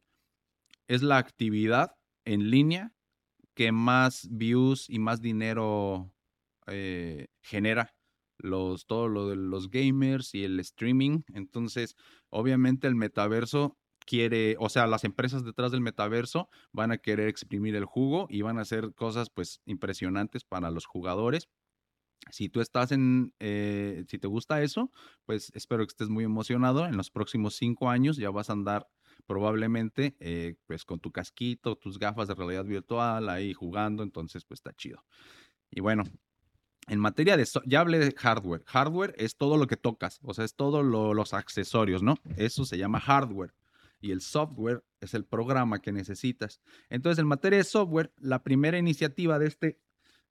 es 0.88 1.04
la 1.04 1.18
actividad 1.18 1.98
en 2.26 2.50
línea 2.50 2.94
que 3.54 3.72
más 3.72 4.28
views 4.32 4.90
y 4.90 5.00
más 5.00 5.22
dinero 5.22 6.12
eh, 6.68 7.28
genera 7.42 7.94
los, 8.38 8.86
todo 8.86 9.08
lo 9.08 9.28
de 9.28 9.36
los 9.36 9.70
gamers 9.70 10.34
y 10.34 10.44
el 10.44 10.60
streaming. 10.60 11.22
Entonces, 11.34 11.96
obviamente 12.30 12.88
el 12.88 12.96
metaverso 12.96 13.78
quiere, 14.06 14.56
o 14.60 14.70
sea, 14.70 14.88
las 14.88 15.04
empresas 15.04 15.44
detrás 15.44 15.72
del 15.72 15.82
metaverso 15.82 16.50
van 16.72 16.92
a 16.92 16.98
querer 16.98 17.28
exprimir 17.28 17.76
el 17.76 17.86
jugo 17.86 18.28
y 18.30 18.42
van 18.42 18.58
a 18.58 18.62
hacer 18.62 18.94
cosas 18.94 19.30
pues 19.30 19.62
impresionantes 19.66 20.44
para 20.44 20.72
los 20.72 20.86
jugadores. 20.86 21.50
Si 22.30 22.50
tú 22.50 22.62
estás 22.62 22.92
en, 22.92 23.34
eh, 23.40 24.04
si 24.08 24.20
te 24.20 24.28
gusta 24.28 24.62
eso, 24.62 24.92
pues 25.26 25.52
espero 25.56 25.86
que 25.86 25.92
estés 25.92 26.10
muy 26.10 26.24
emocionado. 26.24 26.86
En 26.86 26.96
los 26.96 27.10
próximos 27.10 27.56
cinco 27.56 27.90
años 27.90 28.18
ya 28.18 28.30
vas 28.30 28.50
a 28.50 28.54
andar 28.54 28.88
probablemente 29.26 30.16
eh, 30.20 30.56
pues 30.68 30.86
con 30.86 31.00
tu 31.00 31.12
casquito, 31.12 31.76
tus 31.76 31.98
gafas 31.98 32.28
de 32.28 32.36
realidad 32.36 32.66
virtual 32.66 33.30
ahí 33.30 33.54
jugando, 33.54 34.04
entonces 34.04 34.46
pues 34.46 34.60
está 34.60 34.74
chido. 34.74 35.04
Y 35.72 35.82
bueno, 35.82 36.04
en 36.88 37.00
materia 37.00 37.38
de, 37.38 37.48
ya 37.66 37.80
hablé 37.80 38.00
de 38.00 38.12
hardware. 38.12 38.64
Hardware 38.66 39.14
es 39.18 39.36
todo 39.36 39.58
lo 39.58 39.68
que 39.68 39.78
tocas, 39.78 40.20
o 40.24 40.34
sea, 40.34 40.46
es 40.46 40.56
todos 40.56 40.86
los 40.86 41.34
accesorios, 41.34 42.04
¿no? 42.04 42.16
Eso 42.38 42.66
se 42.66 42.78
llama 42.78 43.00
hardware. 43.00 43.54
Y 44.02 44.12
el 44.12 44.22
software 44.22 44.84
es 45.00 45.14
el 45.14 45.26
programa 45.26 45.82
que 45.82 45.92
necesitas. 45.92 46.62
Entonces, 46.90 47.20
en 47.20 47.28
materia 47.28 47.58
de 47.60 47.64
software, 47.64 48.12
la 48.18 48.44
primera 48.44 48.78
iniciativa 48.78 49.40
de 49.40 49.48
este, 49.48 49.80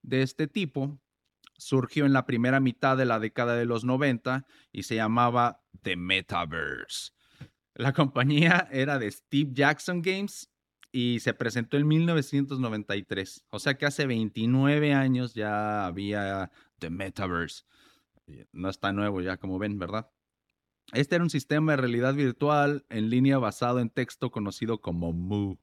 de 0.01 0.21
este 0.21 0.47
tipo 0.47 0.99
surgió 1.57 2.05
en 2.05 2.13
la 2.13 2.25
primera 2.25 2.59
mitad 2.59 2.97
de 2.97 3.05
la 3.05 3.19
década 3.19 3.55
de 3.55 3.65
los 3.65 3.83
90 3.83 4.45
y 4.71 4.83
se 4.83 4.95
llamaba 4.95 5.63
The 5.83 5.95
Metaverse. 5.95 7.11
La 7.75 7.93
compañía 7.93 8.67
era 8.71 8.99
de 8.99 9.09
Steve 9.09 9.51
Jackson 9.53 10.01
Games 10.01 10.49
y 10.91 11.19
se 11.19 11.33
presentó 11.33 11.77
en 11.77 11.87
1993. 11.87 13.45
O 13.49 13.59
sea 13.59 13.75
que 13.75 13.85
hace 13.85 14.05
29 14.05 14.93
años 14.93 15.33
ya 15.33 15.85
había 15.85 16.51
The 16.79 16.89
Metaverse. 16.89 17.63
No 18.51 18.69
está 18.69 18.91
nuevo 18.91 19.21
ya, 19.21 19.37
como 19.37 19.59
ven, 19.59 19.77
¿verdad? 19.77 20.09
Este 20.93 21.15
era 21.15 21.23
un 21.23 21.29
sistema 21.29 21.71
de 21.71 21.77
realidad 21.77 22.13
virtual 22.15 22.85
en 22.89 23.09
línea 23.09 23.37
basado 23.37 23.79
en 23.79 23.89
texto 23.89 24.29
conocido 24.29 24.81
como 24.81 25.13
MOO. 25.13 25.57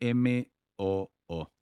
M-O-O. 0.00 1.52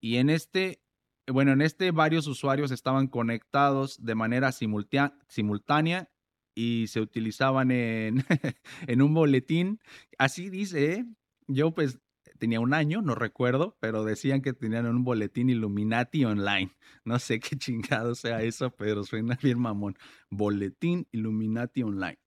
Y 0.00 0.16
en 0.16 0.30
este, 0.30 0.82
bueno, 1.28 1.52
en 1.52 1.62
este 1.62 1.92
varios 1.92 2.26
usuarios 2.26 2.72
estaban 2.72 3.06
conectados 3.06 4.04
de 4.04 4.14
manera 4.16 4.50
simultánea 4.52 6.10
y 6.54 6.86
se 6.88 7.00
utilizaban 7.00 7.70
en, 7.70 8.24
en 8.88 9.02
un 9.02 9.14
boletín. 9.14 9.80
Así 10.18 10.50
dice, 10.50 10.94
¿eh? 10.94 11.06
yo 11.46 11.72
pues 11.72 12.00
tenía 12.38 12.58
un 12.58 12.74
año, 12.74 13.02
no 13.02 13.14
recuerdo, 13.14 13.76
pero 13.78 14.04
decían 14.04 14.42
que 14.42 14.52
tenían 14.52 14.86
un 14.86 15.04
boletín 15.04 15.48
Illuminati 15.48 16.24
online. 16.24 16.72
No 17.04 17.20
sé 17.20 17.38
qué 17.38 17.56
chingado 17.56 18.16
sea 18.16 18.42
eso, 18.42 18.70
pero 18.70 19.04
suena 19.04 19.38
bien 19.40 19.60
mamón. 19.60 19.96
Boletín 20.28 21.06
Illuminati 21.12 21.84
online 21.84 22.21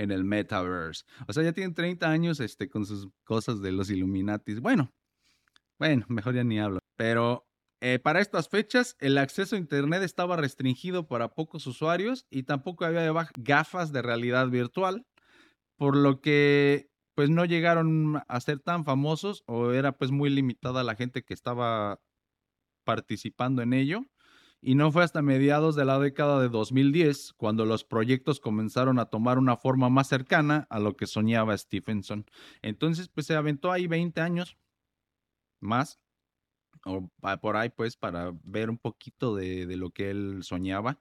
en 0.00 0.10
el 0.10 0.24
metaverse. 0.24 1.04
O 1.28 1.32
sea, 1.32 1.42
ya 1.42 1.52
tienen 1.52 1.74
30 1.74 2.08
años 2.08 2.40
este, 2.40 2.70
con 2.70 2.86
sus 2.86 3.08
cosas 3.24 3.60
de 3.60 3.70
los 3.70 3.90
Illuminatis. 3.90 4.60
Bueno, 4.60 4.90
bueno, 5.78 6.06
mejor 6.08 6.34
ya 6.34 6.42
ni 6.42 6.58
hablo. 6.58 6.78
Pero 6.96 7.46
eh, 7.82 7.98
para 7.98 8.20
estas 8.20 8.48
fechas, 8.48 8.96
el 8.98 9.18
acceso 9.18 9.56
a 9.56 9.58
Internet 9.58 10.02
estaba 10.02 10.36
restringido 10.36 11.06
para 11.06 11.34
pocos 11.34 11.66
usuarios 11.66 12.26
y 12.30 12.44
tampoco 12.44 12.86
había 12.86 13.12
gafas 13.38 13.92
de 13.92 14.00
realidad 14.00 14.48
virtual, 14.48 15.06
por 15.76 15.96
lo 15.96 16.20
que 16.20 16.88
pues 17.14 17.28
no 17.28 17.44
llegaron 17.44 18.22
a 18.26 18.40
ser 18.40 18.60
tan 18.60 18.86
famosos 18.86 19.42
o 19.46 19.72
era 19.72 19.92
pues 19.92 20.10
muy 20.10 20.30
limitada 20.30 20.82
la 20.82 20.94
gente 20.94 21.22
que 21.22 21.34
estaba 21.34 22.00
participando 22.84 23.60
en 23.60 23.74
ello. 23.74 24.06
Y 24.62 24.74
no 24.74 24.92
fue 24.92 25.04
hasta 25.04 25.22
mediados 25.22 25.74
de 25.74 25.86
la 25.86 25.98
década 25.98 26.40
de 26.40 26.50
2010 26.50 27.32
cuando 27.34 27.64
los 27.64 27.84
proyectos 27.84 28.40
comenzaron 28.40 28.98
a 28.98 29.06
tomar 29.06 29.38
una 29.38 29.56
forma 29.56 29.88
más 29.88 30.08
cercana 30.08 30.66
a 30.68 30.78
lo 30.78 30.96
que 30.96 31.06
soñaba 31.06 31.56
Stephenson. 31.56 32.26
Entonces, 32.60 33.08
pues 33.08 33.26
se 33.26 33.34
aventó 33.34 33.72
ahí 33.72 33.86
20 33.86 34.20
años 34.20 34.58
más, 35.60 35.98
o 36.84 37.10
por 37.40 37.56
ahí, 37.56 37.70
pues, 37.70 37.96
para 37.96 38.32
ver 38.42 38.70
un 38.70 38.78
poquito 38.78 39.34
de, 39.34 39.66
lo 39.76 39.90
que 39.90 40.10
él 40.10 40.40
soñaba. 40.42 40.98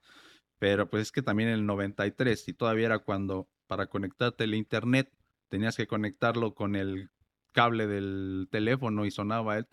Pero 0.57 0.89
pues 0.89 1.03
es 1.03 1.11
que 1.11 1.21
también 1.21 1.49
en 1.49 1.55
el 1.55 1.65
93, 1.65 2.47
y 2.49 2.53
todavía 2.53 2.87
era 2.87 2.99
cuando 2.99 3.49
para 3.67 3.87
conectarte 3.87 4.43
al 4.43 4.55
internet 4.55 5.13
tenías 5.47 5.77
que 5.77 5.87
conectarlo 5.87 6.53
con 6.53 6.75
el 6.75 7.11
cable 7.53 7.87
del 7.87 8.47
teléfono 8.51 9.05
y 9.05 9.11
sonaba 9.11 9.57
el... 9.57 9.67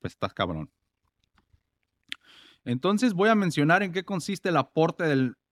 Pues 0.00 0.12
estás 0.12 0.34
cabrón. 0.34 0.70
Entonces 2.64 3.12
voy 3.12 3.28
a 3.28 3.34
mencionar 3.34 3.82
en 3.82 3.92
qué 3.92 4.04
consiste 4.04 4.48
el 4.48 4.56
aporte 4.56 5.04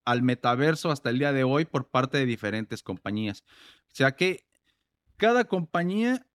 al 0.04 0.22
metaverso 0.22 0.90
hasta 0.90 1.10
el 1.10 1.18
día 1.18 1.32
de 1.32 1.44
hoy 1.44 1.64
por 1.64 1.88
parte 1.88 2.18
de 2.18 2.26
diferentes 2.26 2.82
compañías. 2.82 3.44
O 3.86 3.94
sea 3.94 4.12
que 4.12 4.46
cada 5.16 5.44
compañía 5.44 6.26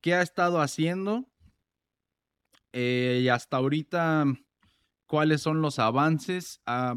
que 0.00 0.14
ha 0.14 0.22
estado 0.22 0.60
haciendo 0.60 1.28
eh, 2.72 3.20
y 3.22 3.28
hasta 3.28 3.56
ahorita 3.56 4.26
cuáles 5.06 5.40
son 5.40 5.62
los 5.62 5.78
avances, 5.78 6.60
ah, 6.66 6.96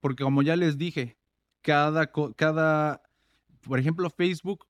porque 0.00 0.24
como 0.24 0.42
ya 0.42 0.56
les 0.56 0.78
dije, 0.78 1.18
cada, 1.60 2.10
cada, 2.36 3.02
por 3.62 3.78
ejemplo, 3.78 4.08
Facebook, 4.10 4.66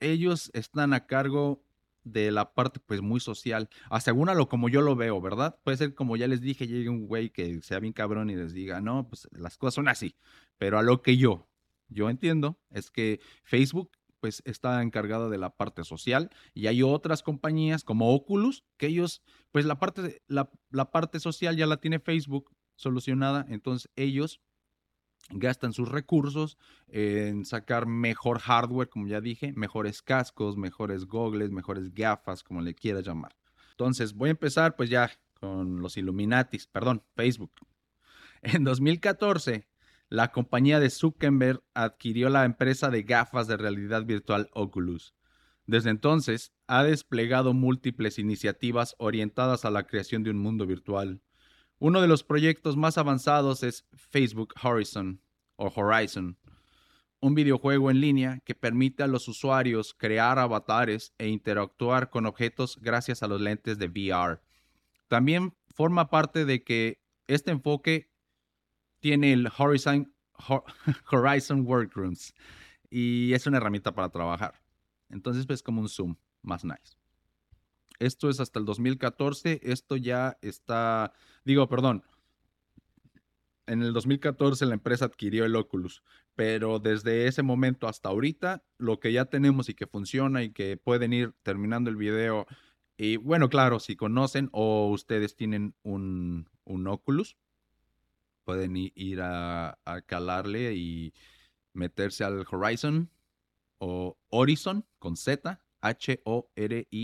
ellos 0.00 0.50
están 0.52 0.92
a 0.92 1.06
cargo 1.06 1.63
de 2.04 2.30
la 2.30 2.52
parte 2.54 2.80
pues 2.80 3.00
muy 3.00 3.20
social. 3.20 3.68
Asegúralo 3.90 4.48
como 4.48 4.68
yo 4.68 4.82
lo 4.82 4.94
veo, 4.94 5.20
¿verdad? 5.20 5.58
Puede 5.64 5.78
ser 5.78 5.94
como 5.94 6.16
ya 6.16 6.28
les 6.28 6.40
dije, 6.40 6.66
llegue 6.66 6.88
un 6.88 7.06
güey 7.06 7.30
que 7.30 7.60
sea 7.62 7.80
bien 7.80 7.92
cabrón 7.92 8.30
y 8.30 8.36
les 8.36 8.52
diga, 8.52 8.80
no, 8.80 9.08
pues 9.08 9.28
las 9.32 9.56
cosas 9.56 9.74
son 9.74 9.88
así. 9.88 10.16
Pero 10.58 10.78
a 10.78 10.82
lo 10.82 11.02
que 11.02 11.16
yo, 11.16 11.48
yo 11.88 12.10
entiendo 12.10 12.60
es 12.70 12.90
que 12.90 13.20
Facebook 13.42 13.90
pues 14.20 14.42
está 14.46 14.80
encargado 14.82 15.28
de 15.28 15.36
la 15.36 15.50
parte 15.50 15.84
social 15.84 16.30
y 16.54 16.66
hay 16.68 16.82
otras 16.82 17.22
compañías 17.22 17.84
como 17.84 18.14
Oculus 18.14 18.64
que 18.78 18.86
ellos 18.86 19.22
pues 19.50 19.66
la 19.66 19.78
parte, 19.78 20.22
la, 20.28 20.50
la 20.70 20.90
parte 20.90 21.20
social 21.20 21.56
ya 21.56 21.66
la 21.66 21.76
tiene 21.76 22.00
Facebook 22.00 22.50
solucionada, 22.76 23.44
entonces 23.48 23.90
ellos 23.96 24.40
gastan 25.30 25.72
sus 25.72 25.88
recursos 25.88 26.58
en 26.88 27.44
sacar 27.44 27.86
mejor 27.86 28.38
hardware, 28.40 28.88
como 28.88 29.06
ya 29.06 29.20
dije, 29.20 29.52
mejores 29.54 30.02
cascos, 30.02 30.56
mejores 30.56 31.06
gogles, 31.06 31.50
mejores 31.50 31.92
gafas, 31.94 32.42
como 32.42 32.60
le 32.60 32.74
quieras 32.74 33.04
llamar. 33.04 33.36
Entonces, 33.70 34.14
voy 34.14 34.28
a 34.28 34.32
empezar 34.32 34.76
pues 34.76 34.90
ya 34.90 35.10
con 35.40 35.80
los 35.80 35.96
Illuminatis, 35.96 36.66
perdón, 36.66 37.02
Facebook. 37.14 37.52
En 38.42 38.64
2014, 38.64 39.66
la 40.10 40.30
compañía 40.30 40.78
de 40.78 40.90
Zuckerberg 40.90 41.62
adquirió 41.72 42.28
la 42.28 42.44
empresa 42.44 42.90
de 42.90 43.02
gafas 43.02 43.46
de 43.46 43.56
realidad 43.56 44.04
virtual 44.04 44.50
Oculus. 44.52 45.14
Desde 45.66 45.90
entonces, 45.90 46.52
ha 46.66 46.84
desplegado 46.84 47.54
múltiples 47.54 48.18
iniciativas 48.18 48.94
orientadas 48.98 49.64
a 49.64 49.70
la 49.70 49.86
creación 49.86 50.22
de 50.22 50.30
un 50.30 50.38
mundo 50.38 50.66
virtual 50.66 51.22
uno 51.84 52.00
de 52.00 52.08
los 52.08 52.24
proyectos 52.24 52.78
más 52.78 52.96
avanzados 52.96 53.62
es 53.62 53.86
Facebook 53.92 54.54
Horizon 54.62 55.20
o 55.56 55.66
Horizon, 55.66 56.38
un 57.20 57.34
videojuego 57.34 57.90
en 57.90 58.00
línea 58.00 58.40
que 58.46 58.54
permite 58.54 59.02
a 59.02 59.06
los 59.06 59.28
usuarios 59.28 59.92
crear 59.92 60.38
avatares 60.38 61.12
e 61.18 61.28
interactuar 61.28 62.08
con 62.08 62.24
objetos 62.24 62.78
gracias 62.80 63.22
a 63.22 63.28
los 63.28 63.38
lentes 63.38 63.76
de 63.76 63.88
VR. 63.88 64.40
También 65.08 65.54
forma 65.74 66.08
parte 66.08 66.46
de 66.46 66.64
que 66.64 67.02
este 67.26 67.50
enfoque 67.50 68.10
tiene 69.00 69.34
el 69.34 69.50
Horizon, 69.54 70.10
Horizon 71.12 71.66
Workrooms 71.66 72.32
y 72.88 73.34
es 73.34 73.46
una 73.46 73.58
herramienta 73.58 73.94
para 73.94 74.08
trabajar. 74.08 74.54
Entonces, 75.10 75.42
es 75.42 75.46
pues, 75.46 75.62
como 75.62 75.82
un 75.82 75.90
Zoom 75.90 76.16
más 76.40 76.64
nice. 76.64 76.96
Esto 77.98 78.28
es 78.28 78.40
hasta 78.40 78.58
el 78.58 78.64
2014. 78.64 79.60
Esto 79.62 79.96
ya 79.96 80.38
está, 80.42 81.12
digo, 81.44 81.68
perdón. 81.68 82.04
En 83.66 83.82
el 83.82 83.94
2014 83.94 84.66
la 84.66 84.74
empresa 84.74 85.06
adquirió 85.06 85.46
el 85.46 85.56
Oculus, 85.56 86.02
pero 86.34 86.80
desde 86.80 87.26
ese 87.26 87.42
momento 87.42 87.88
hasta 87.88 88.10
ahorita, 88.10 88.62
lo 88.76 89.00
que 89.00 89.10
ya 89.10 89.24
tenemos 89.24 89.70
y 89.70 89.74
que 89.74 89.86
funciona 89.86 90.42
y 90.42 90.50
que 90.50 90.76
pueden 90.76 91.14
ir 91.14 91.32
terminando 91.42 91.88
el 91.88 91.96
video, 91.96 92.46
y 92.98 93.16
bueno, 93.16 93.48
claro, 93.48 93.80
si 93.80 93.96
conocen 93.96 94.50
o 94.52 94.90
ustedes 94.90 95.34
tienen 95.34 95.74
un, 95.82 96.50
un 96.64 96.86
Oculus, 96.86 97.38
pueden 98.44 98.76
ir 98.76 99.22
a, 99.22 99.78
a 99.86 100.02
calarle 100.02 100.74
y, 100.74 101.14
meterse 101.74 102.24
al 102.24 102.46
Horizon 102.50 103.10
o 103.78 104.16
Horizon 104.30 104.86
con 104.98 105.16
Z, 105.16 105.60
H-O-R-I-Z-O-N. 105.84 106.94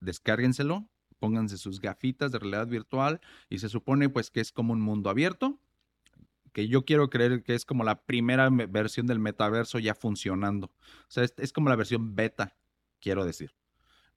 Descárguenselo, 0.00 0.88
pónganse 1.18 1.58
sus 1.58 1.80
gafitas 1.80 2.30
de 2.30 2.38
realidad 2.38 2.68
virtual 2.68 3.20
y 3.48 3.58
se 3.58 3.68
supone 3.68 4.08
pues 4.08 4.30
que 4.30 4.40
es 4.40 4.52
como 4.52 4.72
un 4.72 4.80
mundo 4.80 5.10
abierto, 5.10 5.58
que 6.52 6.68
yo 6.68 6.84
quiero 6.84 7.10
creer 7.10 7.42
que 7.42 7.54
es 7.54 7.64
como 7.64 7.82
la 7.84 8.02
primera 8.04 8.48
versión 8.50 9.06
del 9.06 9.18
metaverso 9.18 9.78
ya 9.78 9.94
funcionando. 9.94 10.66
O 10.66 11.10
sea, 11.10 11.24
es 11.24 11.52
como 11.52 11.68
la 11.68 11.76
versión 11.76 12.14
beta, 12.14 12.56
quiero 13.00 13.24
decir. 13.24 13.54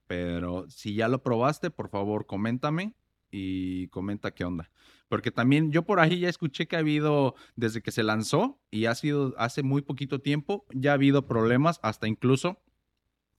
Pero 0.07 0.69
si 0.69 0.93
ya 0.95 1.07
lo 1.07 1.23
probaste, 1.23 1.71
por 1.71 1.89
favor, 1.89 2.25
coméntame 2.25 2.93
y 3.31 3.87
comenta 3.87 4.33
qué 4.33 4.43
onda. 4.43 4.69
Porque 5.11 5.29
también 5.29 5.73
yo 5.73 5.83
por 5.83 5.99
ahí 5.99 6.19
ya 6.21 6.29
escuché 6.29 6.69
que 6.69 6.77
ha 6.77 6.79
habido, 6.79 7.35
desde 7.57 7.81
que 7.81 7.91
se 7.91 8.01
lanzó 8.01 8.61
y 8.71 8.85
ha 8.85 8.95
sido 8.95 9.35
hace 9.37 9.61
muy 9.61 9.81
poquito 9.81 10.21
tiempo, 10.21 10.65
ya 10.73 10.91
ha 10.91 10.93
habido 10.93 11.27
problemas, 11.27 11.81
hasta 11.83 12.07
incluso 12.07 12.61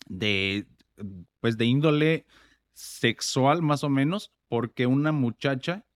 de, 0.06 0.66
pues 1.40 1.56
de 1.56 1.64
índole 1.64 2.26
sexual 2.74 3.62
más 3.62 3.85
o 3.85 3.88
menos, 3.88 4.32
porque 4.48 4.87
una 4.87 5.12
muchacha 5.12 5.87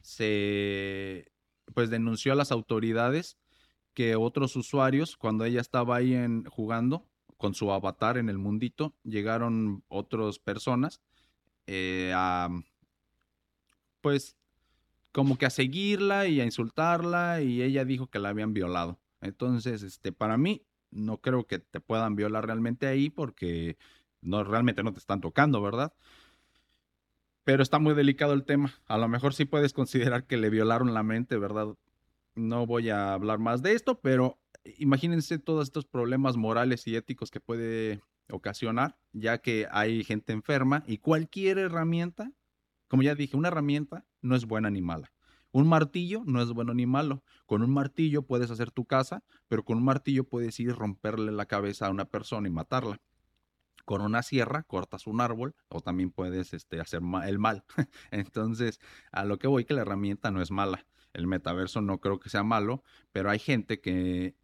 se, 0.00 1.30
pues 1.74 1.90
denunció 1.90 2.32
a 2.32 2.36
las 2.36 2.50
autoridades 2.50 3.36
que 3.92 4.16
otros 4.16 4.56
usuarios, 4.56 5.18
cuando 5.18 5.44
ella 5.44 5.60
estaba 5.60 5.96
ahí 5.96 6.14
en, 6.14 6.46
jugando 6.46 7.10
con 7.36 7.52
su 7.52 7.70
avatar 7.72 8.16
en 8.16 8.30
el 8.30 8.38
mundito, 8.38 8.94
llegaron 9.04 9.84
otras 9.88 10.38
personas 10.38 11.02
eh, 11.66 12.10
a 12.14 12.48
pues 14.00 14.34
como 15.16 15.38
que 15.38 15.46
a 15.46 15.50
seguirla 15.50 16.26
y 16.26 16.42
a 16.42 16.44
insultarla 16.44 17.40
y 17.40 17.62
ella 17.62 17.86
dijo 17.86 18.08
que 18.08 18.18
la 18.18 18.28
habían 18.28 18.52
violado. 18.52 19.00
Entonces, 19.22 19.82
este, 19.82 20.12
para 20.12 20.36
mí, 20.36 20.66
no 20.90 21.22
creo 21.22 21.46
que 21.46 21.58
te 21.58 21.80
puedan 21.80 22.16
violar 22.16 22.44
realmente 22.44 22.86
ahí 22.86 23.08
porque 23.08 23.78
no, 24.20 24.44
realmente 24.44 24.82
no 24.82 24.92
te 24.92 24.98
están 24.98 25.22
tocando, 25.22 25.62
¿verdad? 25.62 25.94
Pero 27.44 27.62
está 27.62 27.78
muy 27.78 27.94
delicado 27.94 28.34
el 28.34 28.44
tema. 28.44 28.74
A 28.88 28.98
lo 28.98 29.08
mejor 29.08 29.32
sí 29.32 29.46
puedes 29.46 29.72
considerar 29.72 30.26
que 30.26 30.36
le 30.36 30.50
violaron 30.50 30.92
la 30.92 31.02
mente, 31.02 31.38
¿verdad? 31.38 31.68
No 32.34 32.66
voy 32.66 32.90
a 32.90 33.14
hablar 33.14 33.38
más 33.38 33.62
de 33.62 33.72
esto, 33.72 33.98
pero 34.02 34.38
imagínense 34.76 35.38
todos 35.38 35.68
estos 35.68 35.86
problemas 35.86 36.36
morales 36.36 36.86
y 36.86 36.94
éticos 36.94 37.30
que 37.30 37.40
puede 37.40 38.02
ocasionar, 38.28 38.98
ya 39.14 39.38
que 39.38 39.66
hay 39.70 40.04
gente 40.04 40.34
enferma 40.34 40.84
y 40.86 40.98
cualquier 40.98 41.56
herramienta 41.56 42.34
como 42.88 43.02
ya 43.02 43.14
dije, 43.14 43.36
una 43.36 43.48
herramienta 43.48 44.04
no 44.26 44.36
es 44.36 44.44
buena 44.44 44.70
ni 44.70 44.82
mala. 44.82 45.12
Un 45.52 45.68
martillo 45.68 46.22
no 46.26 46.42
es 46.42 46.50
bueno 46.50 46.74
ni 46.74 46.84
malo. 46.84 47.22
Con 47.46 47.62
un 47.62 47.70
martillo 47.70 48.22
puedes 48.22 48.50
hacer 48.50 48.70
tu 48.70 48.84
casa, 48.84 49.24
pero 49.48 49.64
con 49.64 49.78
un 49.78 49.84
martillo 49.84 50.24
puedes 50.24 50.60
ir 50.60 50.74
romperle 50.74 51.32
la 51.32 51.46
cabeza 51.46 51.86
a 51.86 51.90
una 51.90 52.04
persona 52.04 52.46
y 52.48 52.50
matarla. 52.50 53.00
Con 53.86 54.02
una 54.02 54.22
sierra 54.22 54.64
cortas 54.64 55.06
un 55.06 55.20
árbol 55.20 55.54
o 55.68 55.80
también 55.80 56.10
puedes 56.10 56.52
este, 56.52 56.80
hacer 56.80 57.00
el 57.24 57.38
mal. 57.38 57.64
Entonces, 58.10 58.80
a 59.12 59.24
lo 59.24 59.38
que 59.38 59.46
voy 59.46 59.64
que 59.64 59.74
la 59.74 59.82
herramienta 59.82 60.30
no 60.30 60.42
es 60.42 60.50
mala. 60.50 60.84
El 61.14 61.26
metaverso 61.26 61.80
no 61.80 62.00
creo 62.00 62.18
que 62.18 62.28
sea 62.28 62.42
malo, 62.42 62.82
pero 63.12 63.30
hay 63.30 63.38
gente 63.38 63.80
que 63.80 64.34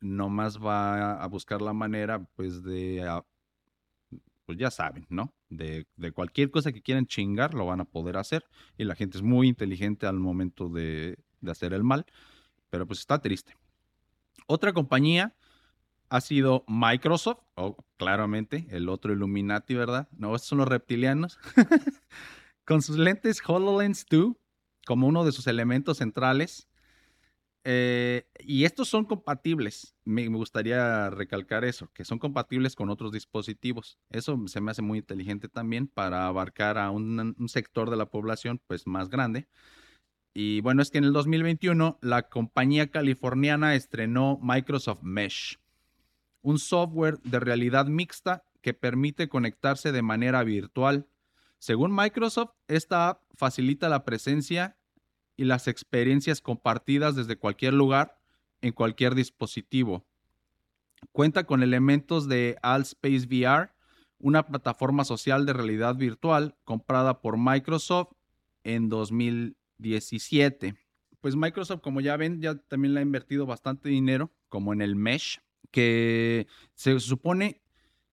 nomás 0.00 0.58
va 0.58 1.22
a 1.22 1.26
buscar 1.26 1.60
la 1.60 1.74
manera 1.74 2.24
pues 2.34 2.62
de 2.62 3.06
pues 4.46 4.58
ya 4.58 4.70
saben, 4.70 5.06
¿no? 5.08 5.34
De, 5.48 5.86
cualquier 6.14 6.50
cosa 6.50 6.72
que 6.72 6.82
quieran 6.82 7.06
chingar, 7.06 7.54
lo 7.54 7.66
van 7.66 7.80
a 7.80 7.84
poder 7.84 8.16
hacer. 8.16 8.44
Y 8.76 8.84
la 8.84 8.94
gente 8.94 9.18
es 9.18 9.22
muy 9.22 9.48
inteligente 9.48 10.06
al 10.06 10.18
momento 10.18 10.68
de, 10.68 11.18
hacer 11.46 11.72
el 11.72 11.84
mal. 11.84 12.06
Pero 12.70 12.86
pues 12.86 13.00
está 13.00 13.20
triste. 13.20 13.56
Otra 14.46 14.72
compañía 14.72 15.34
ha 16.08 16.20
sido 16.20 16.64
Microsoft, 16.66 17.40
o 17.54 17.76
claramente 17.96 18.66
el 18.70 18.88
otro 18.88 19.12
Illuminati, 19.12 19.74
¿verdad? 19.74 20.08
No, 20.12 20.34
estos 20.34 20.48
son 20.48 20.58
los 20.58 20.68
reptilianos. 20.68 21.38
Con 22.64 22.82
sus 22.82 22.98
lentes 22.98 23.42
HoloLens 23.46 24.06
2 24.10 24.34
como 24.84 25.06
uno 25.06 25.24
de 25.24 25.32
sus 25.32 25.46
elementos 25.46 25.98
centrales, 25.98 26.68
eh, 27.64 28.26
y 28.40 28.64
estos 28.64 28.88
son 28.88 29.04
compatibles. 29.04 29.94
Me, 30.04 30.26
gustaría 30.28 31.10
recalcar 31.10 31.64
eso, 31.64 31.90
que 31.92 32.04
son 32.04 32.18
compatibles 32.18 32.74
con 32.74 32.90
otros 32.90 33.12
dispositivos. 33.12 33.98
Eso 34.10 34.38
se 34.46 34.60
me 34.60 34.72
hace 34.72 34.82
muy 34.82 34.98
inteligente 34.98 35.48
también 35.48 35.86
para 35.86 36.26
abarcar 36.26 36.78
a 36.78 36.90
un, 36.90 37.36
sector 37.48 37.90
de 37.90 37.96
la 37.96 38.06
población 38.06 38.60
pues 38.66 38.86
más 38.86 39.08
grande. 39.08 39.48
Y 40.34 40.60
bueno, 40.62 40.82
es 40.82 40.90
que 40.90 40.98
en 40.98 41.04
el 41.04 41.12
2021 41.12 41.98
la 42.00 42.28
compañía 42.28 42.90
californiana 42.90 43.74
estrenó 43.74 44.40
Microsoft 44.42 45.02
Mesh, 45.02 45.58
un 46.40 46.58
software 46.58 47.18
de 47.22 47.38
realidad 47.38 47.86
mixta 47.86 48.44
que 48.62 48.74
permite 48.74 49.28
conectarse 49.28 49.92
de 49.92 50.02
manera 50.02 50.42
virtual. 50.42 51.06
Según 51.58 51.94
Microsoft, 51.94 52.52
esta 52.66 53.10
app 53.10 53.22
facilita 53.34 53.88
la 53.88 54.04
presencia 54.04 54.76
y 55.42 55.44
las 55.44 55.66
experiencias 55.66 56.40
compartidas 56.40 57.16
desde 57.16 57.36
cualquier 57.36 57.74
lugar 57.74 58.16
en 58.60 58.72
cualquier 58.72 59.16
dispositivo. 59.16 60.06
Cuenta 61.10 61.46
con 61.46 61.64
elementos 61.64 62.28
de 62.28 62.56
Allspace 62.62 63.26
VR, 63.26 63.72
una 64.20 64.46
plataforma 64.46 65.04
social 65.04 65.44
de 65.44 65.52
realidad 65.52 65.96
virtual 65.96 66.54
comprada 66.62 67.20
por 67.20 67.38
Microsoft 67.38 68.12
en 68.62 68.88
2017. 68.88 70.76
Pues 71.20 71.34
Microsoft, 71.34 71.80
como 71.80 72.00
ya 72.00 72.16
ven, 72.16 72.40
ya 72.40 72.54
también 72.54 72.94
le 72.94 73.00
ha 73.00 73.02
invertido 73.02 73.44
bastante 73.44 73.88
dinero, 73.88 74.30
como 74.48 74.72
en 74.72 74.80
el 74.80 74.94
Mesh, 74.94 75.40
que 75.72 76.46
se 76.74 77.00
supone 77.00 77.60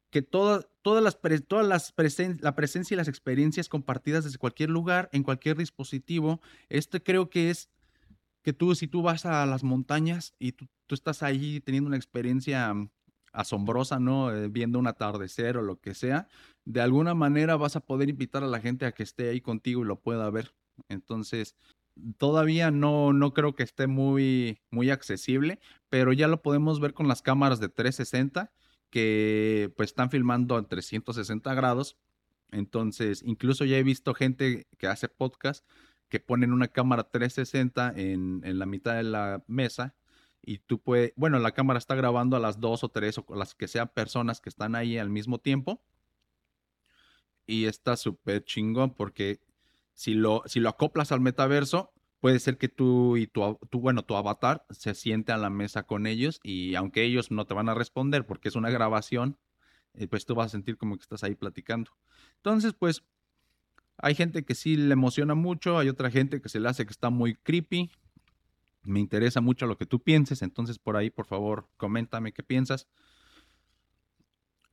que 0.09 0.23
todas 0.23 0.67
las, 0.83 1.19
todas 1.47 1.67
las 1.67 1.93
la 2.41 2.55
presencia 2.55 2.95
y 2.95 2.97
las 2.97 3.07
experiencias 3.07 3.69
compartidas 3.69 4.23
desde 4.23 4.37
cualquier 4.37 4.69
lugar, 4.69 5.09
en 5.11 5.23
cualquier 5.23 5.57
dispositivo, 5.57 6.41
este 6.69 7.01
creo 7.01 7.29
que 7.29 7.49
es 7.49 7.69
que 8.41 8.53
tú, 8.53 8.73
si 8.75 8.87
tú 8.87 9.01
vas 9.01 9.25
a 9.25 9.45
las 9.45 9.63
montañas 9.63 10.33
y 10.39 10.53
tú, 10.53 10.67
estás 10.89 11.23
ahí 11.23 11.59
teniendo 11.59 11.87
una 11.87 11.97
experiencia 11.97 12.73
mm, 12.73 12.89
asombrosa, 13.33 13.99
¿no? 13.99 14.33
Eh, 14.33 14.47
viendo 14.47 14.79
un 14.79 14.87
atardecer 14.87 15.57
o 15.57 15.61
lo 15.61 15.79
que 15.79 15.93
sea, 15.93 16.27
de 16.65 16.81
alguna 16.81 17.13
manera 17.13 17.57
vas 17.57 17.75
a 17.75 17.81
poder 17.81 18.09
invitar 18.09 18.43
a 18.43 18.47
la 18.47 18.59
gente 18.59 18.85
a 18.85 18.93
que 18.93 19.03
esté 19.03 19.29
ahí 19.29 19.41
contigo 19.41 19.81
y 19.81 19.85
lo 19.85 19.99
pueda 19.99 20.29
ver. 20.29 20.55
Entonces, 20.87 21.55
todavía 22.17 22.71
no, 22.71 23.13
no 23.13 23.33
creo 23.33 23.55
que 23.55 23.63
esté 23.63 23.87
muy, 23.87 24.61
muy 24.71 24.89
accesible, 24.89 25.59
pero 25.89 26.13
ya 26.13 26.27
lo 26.27 26.41
podemos 26.41 26.79
ver 26.79 26.93
con 26.93 27.07
las 27.07 27.21
cámaras 27.21 27.59
de 27.59 27.69
360 27.69 28.51
que 28.89 29.71
pues 29.77 29.89
están 29.89 30.09
filmando 30.09 30.55
a 30.55 30.67
360 30.67 31.53
grados. 31.53 31.97
Entonces, 32.51 33.21
incluso 33.25 33.65
ya 33.65 33.77
he 33.77 33.83
visto 33.83 34.13
gente 34.13 34.67
que 34.77 34.87
hace 34.87 35.07
podcast 35.07 35.65
que 36.09 36.19
ponen 36.19 36.53
una 36.53 36.67
cámara 36.67 37.03
360 37.03 37.93
en, 37.95 38.41
en 38.43 38.59
la 38.59 38.65
mitad 38.65 38.95
de 38.95 39.03
la 39.03 39.43
mesa 39.47 39.95
y 40.41 40.59
tú 40.59 40.81
puedes, 40.81 41.13
bueno, 41.15 41.39
la 41.39 41.51
cámara 41.51 41.77
está 41.77 41.95
grabando 41.95 42.35
a 42.35 42.39
las 42.39 42.59
dos 42.59 42.83
o 42.83 42.89
tres 42.89 43.17
o 43.17 43.25
las 43.35 43.55
que 43.55 43.67
sean 43.67 43.89
personas 43.89 44.41
que 44.41 44.49
están 44.49 44.75
ahí 44.75 44.97
al 44.97 45.09
mismo 45.09 45.39
tiempo. 45.39 45.83
Y 47.45 47.65
está 47.65 47.97
súper 47.97 48.43
chingón 48.43 48.93
porque 48.93 49.39
si 49.93 50.13
lo, 50.13 50.43
si 50.45 50.59
lo 50.59 50.69
acoplas 50.69 51.11
al 51.11 51.19
metaverso, 51.19 51.91
puede 52.19 52.39
ser 52.39 52.57
que 52.57 52.69
tú 52.69 53.17
y 53.17 53.27
tu, 53.27 53.59
bueno, 53.71 54.03
tu 54.03 54.15
avatar 54.15 54.65
se 54.69 54.93
siente 54.93 55.31
a 55.31 55.37
la 55.37 55.49
mesa 55.49 55.83
con 55.83 56.07
ellos 56.07 56.39
y 56.43 56.75
aunque 56.75 57.03
ellos 57.03 57.31
no 57.31 57.45
te 57.45 57.53
van 57.53 57.69
a 57.69 57.73
responder 57.73 58.25
porque 58.25 58.49
es 58.49 58.55
una 58.55 58.69
grabación, 58.69 59.37
eh, 59.93 60.07
pues 60.07 60.25
tú 60.25 60.35
vas 60.35 60.47
a 60.47 60.49
sentir 60.49 60.77
como 60.77 60.97
que 60.97 61.03
estás 61.03 61.23
ahí 61.23 61.35
platicando. 61.35 61.91
Entonces, 62.37 62.73
pues 62.73 63.03
hay 63.97 64.15
gente 64.15 64.43
que 64.43 64.55
sí 64.55 64.75
le 64.75 64.93
emociona 64.93 65.35
mucho, 65.35 65.77
hay 65.77 65.89
otra 65.89 66.11
gente 66.11 66.41
que 66.41 66.49
se 66.49 66.59
le 66.59 66.69
hace 66.69 66.85
que 66.85 66.91
está 66.91 67.09
muy 67.09 67.35
creepy. 67.35 67.91
Me 68.83 68.99
interesa 68.99 69.41
mucho 69.41 69.65
lo 69.65 69.77
que 69.77 69.85
tú 69.85 70.01
pienses, 70.01 70.41
entonces 70.41 70.79
por 70.79 70.95
ahí, 70.95 71.09
por 71.09 71.25
favor, 71.25 71.69
coméntame 71.77 72.31
qué 72.33 72.43
piensas. 72.43 72.87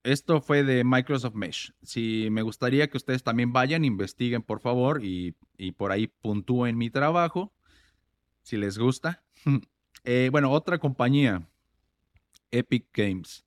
Esto 0.06 0.40
fue 0.40 0.62
de 0.62 0.84
Microsoft 0.84 1.34
Mesh. 1.34 1.72
Si 1.82 2.28
me 2.30 2.42
gustaría 2.42 2.88
que 2.88 2.96
ustedes 2.96 3.24
también 3.24 3.52
vayan, 3.52 3.84
investiguen 3.84 4.40
por 4.40 4.60
favor 4.60 5.04
y, 5.04 5.34
por 5.76 5.90
ahí 5.90 6.06
puntúen 6.06 6.78
mi 6.78 6.90
trabajo, 6.90 7.52
si 8.42 8.56
les 8.56 8.78
gusta. 8.78 9.24
Eh, 10.08 10.28
bueno, 10.30 10.52
otra 10.52 10.78
compañía, 10.78 11.48
Epic 12.52 12.90
Games. 12.94 13.44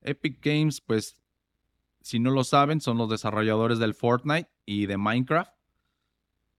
Epic 0.00 0.42
Games, 0.42 0.80
pues, 0.80 1.20
si 2.00 2.18
no 2.18 2.30
lo 2.30 2.44
saben, 2.44 2.80
son 2.80 2.96
los 2.96 3.10
desarrolladores 3.10 3.78
del 3.78 3.92
Fortnite 3.92 4.48
y 4.64 4.86
de 4.86 4.96
Minecraft. 4.96 5.52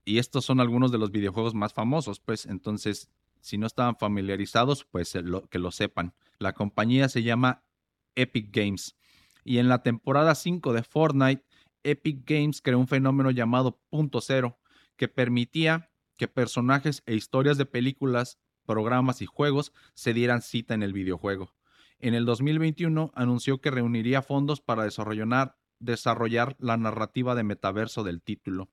Y 0.06 0.20
estos 0.20 0.46
son 0.46 0.60
algunos 0.60 0.92
de 0.92 1.00
los 1.00 1.10
videojuegos 1.10 1.56
más 1.56 1.74
famosos, 1.74 2.20
pues, 2.20 2.46
entonces, 2.46 3.10
si 3.42 3.58
no 3.58 3.66
estaban 3.66 3.96
familiarizados, 3.96 4.86
pues 4.86 5.18
que 5.50 5.58
lo 5.58 5.72
sepan. 5.72 6.14
La 6.38 6.54
compañía 6.54 7.10
se 7.10 7.24
llama 7.24 7.64
Epic 8.14 8.56
Games. 8.56 8.97
Y 9.48 9.60
en 9.60 9.70
la 9.70 9.82
temporada 9.82 10.36
5 10.36 10.74
de 10.74 10.84
Fortnite, 10.84 11.46
Epic 11.84 12.30
Games 12.30 12.62
creó 12.62 12.80
un 12.80 12.88
fenómeno 12.90 13.32
llamado 13.32 13.80
punto 13.90 14.20
cero, 14.20 14.60
que 14.98 15.08
permitía 15.08 15.90
que 16.18 16.28
personajes 16.28 17.02
e 17.06 17.16
historias 17.16 17.58
de 17.58 17.66
películas 17.66 18.40
programas 18.66 19.22
y 19.22 19.26
juegos 19.26 19.72
se 19.94 20.14
dieran 20.14 20.42
cita 20.42 20.74
en 20.74 20.84
el 20.84 20.92
videojuego. 20.92 21.56
En 22.00 22.14
el 22.14 22.26
2021 22.26 23.14
anunció 23.16 23.62
que 23.62 23.72
reuniría 23.72 24.22
fondos 24.22 24.60
para 24.60 24.84
desarrollar, 24.84 25.56
desarrollar 25.80 26.58
la 26.60 26.76
narrativa 26.76 27.34
de 27.34 27.44
metaverso 27.44 28.04
del 28.04 28.22
título. 28.22 28.70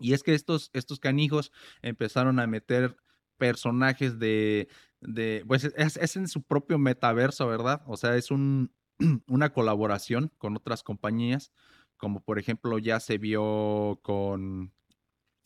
Y 0.00 0.14
es 0.14 0.22
que 0.22 0.32
estos, 0.32 0.70
estos 0.72 1.00
canijos 1.00 1.52
empezaron 1.82 2.40
a 2.40 2.46
meter 2.46 2.96
personajes 3.36 4.18
de, 4.18 4.68
de 5.02 5.44
pues 5.46 5.64
es, 5.64 5.98
es, 5.98 6.16
en 6.16 6.28
su 6.28 6.44
propio 6.44 6.78
metaverso, 6.78 7.46
¿verdad? 7.46 7.82
O 7.86 7.98
sea, 7.98 8.16
es 8.16 8.30
un, 8.30 8.72
una 9.26 9.52
colaboración 9.52 10.32
con 10.38 10.56
otras 10.56 10.82
compañías, 10.82 11.52
como 11.96 12.20
por 12.22 12.38
ejemplo 12.38 12.78
ya 12.78 13.00
se 13.00 13.18
vio 13.18 14.00
con, 14.02 14.72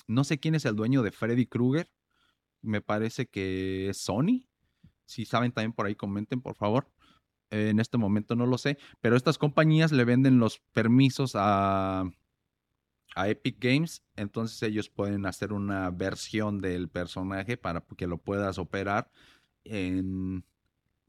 no 0.06 0.24
sé 0.24 0.38
quién 0.38 0.54
es 0.54 0.64
el 0.64 0.76
dueño 0.76 1.02
de 1.02 1.12
Freddy 1.12 1.46
Krueger, 1.46 1.90
me 2.62 2.80
parece 2.80 3.26
que 3.26 3.88
es 3.88 3.98
Sony. 3.98 4.46
Si 5.06 5.24
saben 5.24 5.52
también 5.52 5.72
por 5.72 5.86
ahí 5.86 5.94
comenten, 5.94 6.40
por 6.40 6.54
favor. 6.54 6.88
en 7.50 7.80
este 7.80 7.98
momento 7.98 8.36
no 8.36 8.46
lo 8.46 8.58
sé, 8.58 8.78
pero 9.00 9.16
estas 9.16 9.38
compañías 9.38 9.90
le 9.90 10.04
venden 10.04 10.38
los 10.38 10.60
permisos 10.72 11.32
a, 11.34 12.04
a 13.16 13.28
Epic 13.28 13.56
Games, 13.58 14.02
entonces 14.16 14.62
ellos 14.62 14.88
pueden 14.88 15.26
hacer 15.26 15.52
una 15.52 15.90
versión 15.90 16.60
del 16.60 16.88
personaje 16.88 17.56
para 17.56 17.84
que 17.96 18.06
lo 18.06 18.18
puedas 18.18 18.58
operar 18.58 19.10
en, 19.64 20.44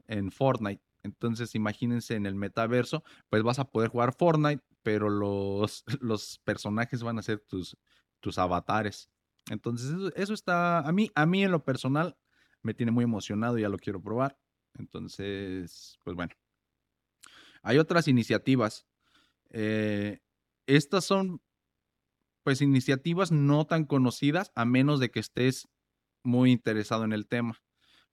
en 0.08 0.32
Fortnite. 0.32 0.82
Entonces, 1.02 1.54
imagínense 1.54 2.14
en 2.14 2.26
el 2.26 2.34
metaverso, 2.34 3.02
pues 3.28 3.42
vas 3.42 3.58
a 3.58 3.70
poder 3.70 3.90
jugar 3.90 4.14
Fortnite, 4.14 4.62
pero 4.82 5.08
los, 5.08 5.84
los 6.00 6.38
personajes 6.44 7.02
van 7.02 7.18
a 7.18 7.22
ser 7.22 7.40
tus, 7.40 7.76
tus 8.20 8.38
avatares. 8.38 9.10
Entonces, 9.50 10.12
eso, 10.14 10.34
está, 10.34 10.78
a 10.78 10.92
mí, 10.92 11.10
a 11.14 11.26
mí 11.26 11.44
en 11.44 11.50
lo 11.50 11.64
personal, 11.64 12.16
me 12.62 12.74
tiene 12.74 12.92
muy 12.92 13.04
emocionado, 13.04 13.58
ya 13.58 13.68
lo 13.68 13.78
quiero 13.78 14.00
probar. 14.00 14.38
Entonces, 14.74 15.98
pues 16.04 16.16
bueno. 16.16 16.32
Hay 17.62 17.78
otras 17.78 18.08
iniciativas. 18.08 18.86
Eh, 19.50 20.20
estas 20.66 21.04
son, 21.04 21.40
pues, 22.44 22.60
iniciativas 22.60 23.32
no 23.32 23.66
tan 23.66 23.84
conocidas, 23.84 24.52
a 24.54 24.64
menos 24.64 25.00
de 25.00 25.10
que 25.10 25.20
estés 25.20 25.68
muy 26.22 26.52
interesado 26.52 27.04
en 27.04 27.12
el 27.12 27.26
tema 27.26 27.61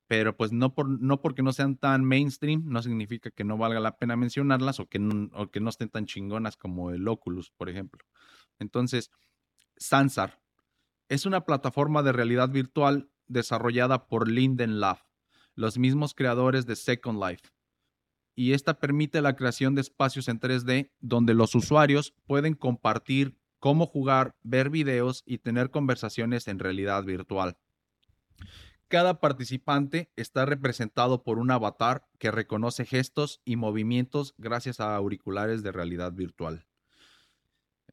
pero 0.09 0.35
pues 0.35 0.51
no, 0.51 0.73
por, 0.73 0.89
no 0.89 1.21
porque 1.21 1.43
no 1.43 1.53
sean 1.53 1.77
tan 1.77 2.03
mainstream, 2.03 2.63
no 2.65 2.81
significa 2.81 3.29
que 3.29 3.43
no 3.43 3.59
valga 3.59 3.79
la 3.79 3.99
pena 3.99 4.15
mencionarlas 4.15 4.79
o 4.79 4.87
que 4.87 4.97
no, 4.97 5.29
o 5.33 5.51
que 5.51 5.59
no 5.59 5.69
estén 5.69 5.89
tan 5.89 6.07
chingonas 6.07 6.57
como 6.57 6.89
el 6.89 7.07
Oculus, 7.07 7.51
por 7.51 7.69
ejemplo. 7.69 8.03
Entonces, 8.57 9.11
Sansar 9.77 10.41
es 11.09 11.27
una 11.27 11.45
plataforma 11.45 12.01
de 12.01 12.11
realidad 12.11 12.49
virtual 12.49 13.11
desarrollada 13.27 14.07
por 14.07 14.27
Linden 14.27 14.79
Lab, 14.79 14.97
los 15.53 15.77
mismos 15.77 16.15
creadores 16.15 16.65
de 16.65 16.75
Second 16.75 17.23
Life. 17.23 17.47
Y 18.33 18.53
esta 18.53 18.79
permite 18.79 19.21
la 19.21 19.35
creación 19.35 19.75
de 19.75 19.81
espacios 19.81 20.27
en 20.27 20.39
3D 20.39 20.89
donde 20.99 21.35
los 21.35 21.53
usuarios 21.53 22.15
pueden 22.25 22.55
compartir 22.55 23.37
cómo 23.59 23.85
jugar, 23.85 24.35
ver 24.41 24.71
videos 24.71 25.21
y 25.27 25.37
tener 25.37 25.69
conversaciones 25.69 26.47
en 26.47 26.57
realidad 26.57 27.03
virtual. 27.03 27.57
Cada 28.89 29.19
participante 29.19 30.11
está 30.15 30.47
representado 30.47 31.23
por 31.23 31.37
un 31.37 31.51
avatar 31.51 32.09
que 32.17 32.31
reconoce 32.31 32.85
gestos 32.85 33.39
y 33.45 33.55
movimientos 33.55 34.33
gracias 34.39 34.79
a 34.79 34.95
auriculares 34.95 35.61
de 35.61 35.71
realidad 35.71 36.11
virtual. 36.11 36.65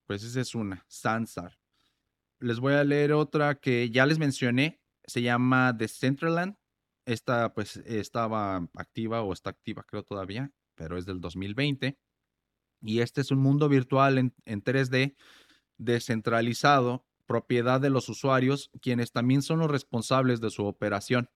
Pues 0.07 0.25
esa 0.25 0.41
es 0.41 0.55
una, 0.55 0.87
Sansar. 0.89 1.59
Les 2.41 2.61
voy 2.61 2.73
a 2.73 2.85
leer 2.85 3.13
otra 3.13 3.57
que 3.57 3.91
ya 3.91 4.07
les 4.07 4.19
mencioné, 4.19 4.81
se 5.05 5.21
llama 5.21 5.77
The 5.77 5.87
Centraland. 5.87 6.57
Esta 7.05 7.53
pues 7.53 7.77
estaba 7.77 8.67
activa 8.75 9.21
o 9.21 9.35
está 9.35 9.51
activa 9.51 9.85
creo 9.85 10.03
todavía, 10.03 10.51
pero 10.77 10.97
es 10.97 11.05
del 11.05 11.21
2020. 11.21 11.99
Y 12.81 13.01
este 13.01 13.21
es 13.21 13.31
un 13.31 13.41
mundo 13.41 13.69
virtual 13.69 14.17
en, 14.17 14.35
en 14.47 14.65
3D 14.65 15.15
descentralizado 15.77 17.05
propiedad 17.27 17.81
de 17.81 17.91
los 17.91 18.09
usuarios, 18.09 18.71
quienes 18.81 19.13
también 19.13 19.43
son 19.43 19.59
los 19.59 19.71
responsables 19.71 20.41
de 20.41 20.51
su 20.51 20.65
operación. 20.65 21.29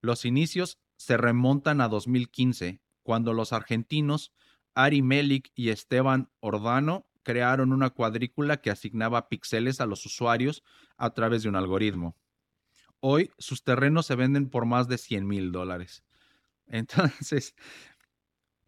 Los 0.00 0.24
inicios 0.24 0.78
se 0.96 1.16
remontan 1.16 1.80
a 1.80 1.88
2015, 1.88 2.80
cuando 3.02 3.32
los 3.32 3.52
argentinos 3.52 4.32
Ari 4.74 5.02
Melik 5.02 5.50
y 5.54 5.70
Esteban 5.70 6.30
Ordano 6.40 7.06
crearon 7.22 7.72
una 7.72 7.90
cuadrícula 7.90 8.58
que 8.60 8.70
asignaba 8.70 9.28
píxeles 9.28 9.80
a 9.80 9.86
los 9.86 10.04
usuarios 10.06 10.62
a 10.96 11.10
través 11.10 11.42
de 11.42 11.48
un 11.48 11.56
algoritmo. 11.56 12.16
Hoy 13.00 13.30
sus 13.38 13.64
terrenos 13.64 14.06
se 14.06 14.14
venden 14.14 14.48
por 14.48 14.64
más 14.64 14.88
de 14.88 14.98
100 14.98 15.26
mil 15.26 15.52
dólares. 15.52 16.04
Entonces, 16.66 17.54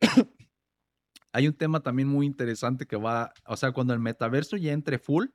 hay 1.33 1.49
un 1.49 1.55
tema 1.55 1.81
también 1.81 2.09
muy 2.09 2.27
interesante 2.27 2.87
que 2.87 2.97
va, 2.97 3.33
o 3.47 3.57
sea, 3.57 3.73
cuando 3.73 3.93
el 3.93 4.01
metaverso 4.01 4.57
ya 4.57 4.73
entre 4.73 4.99
full, 4.99 5.27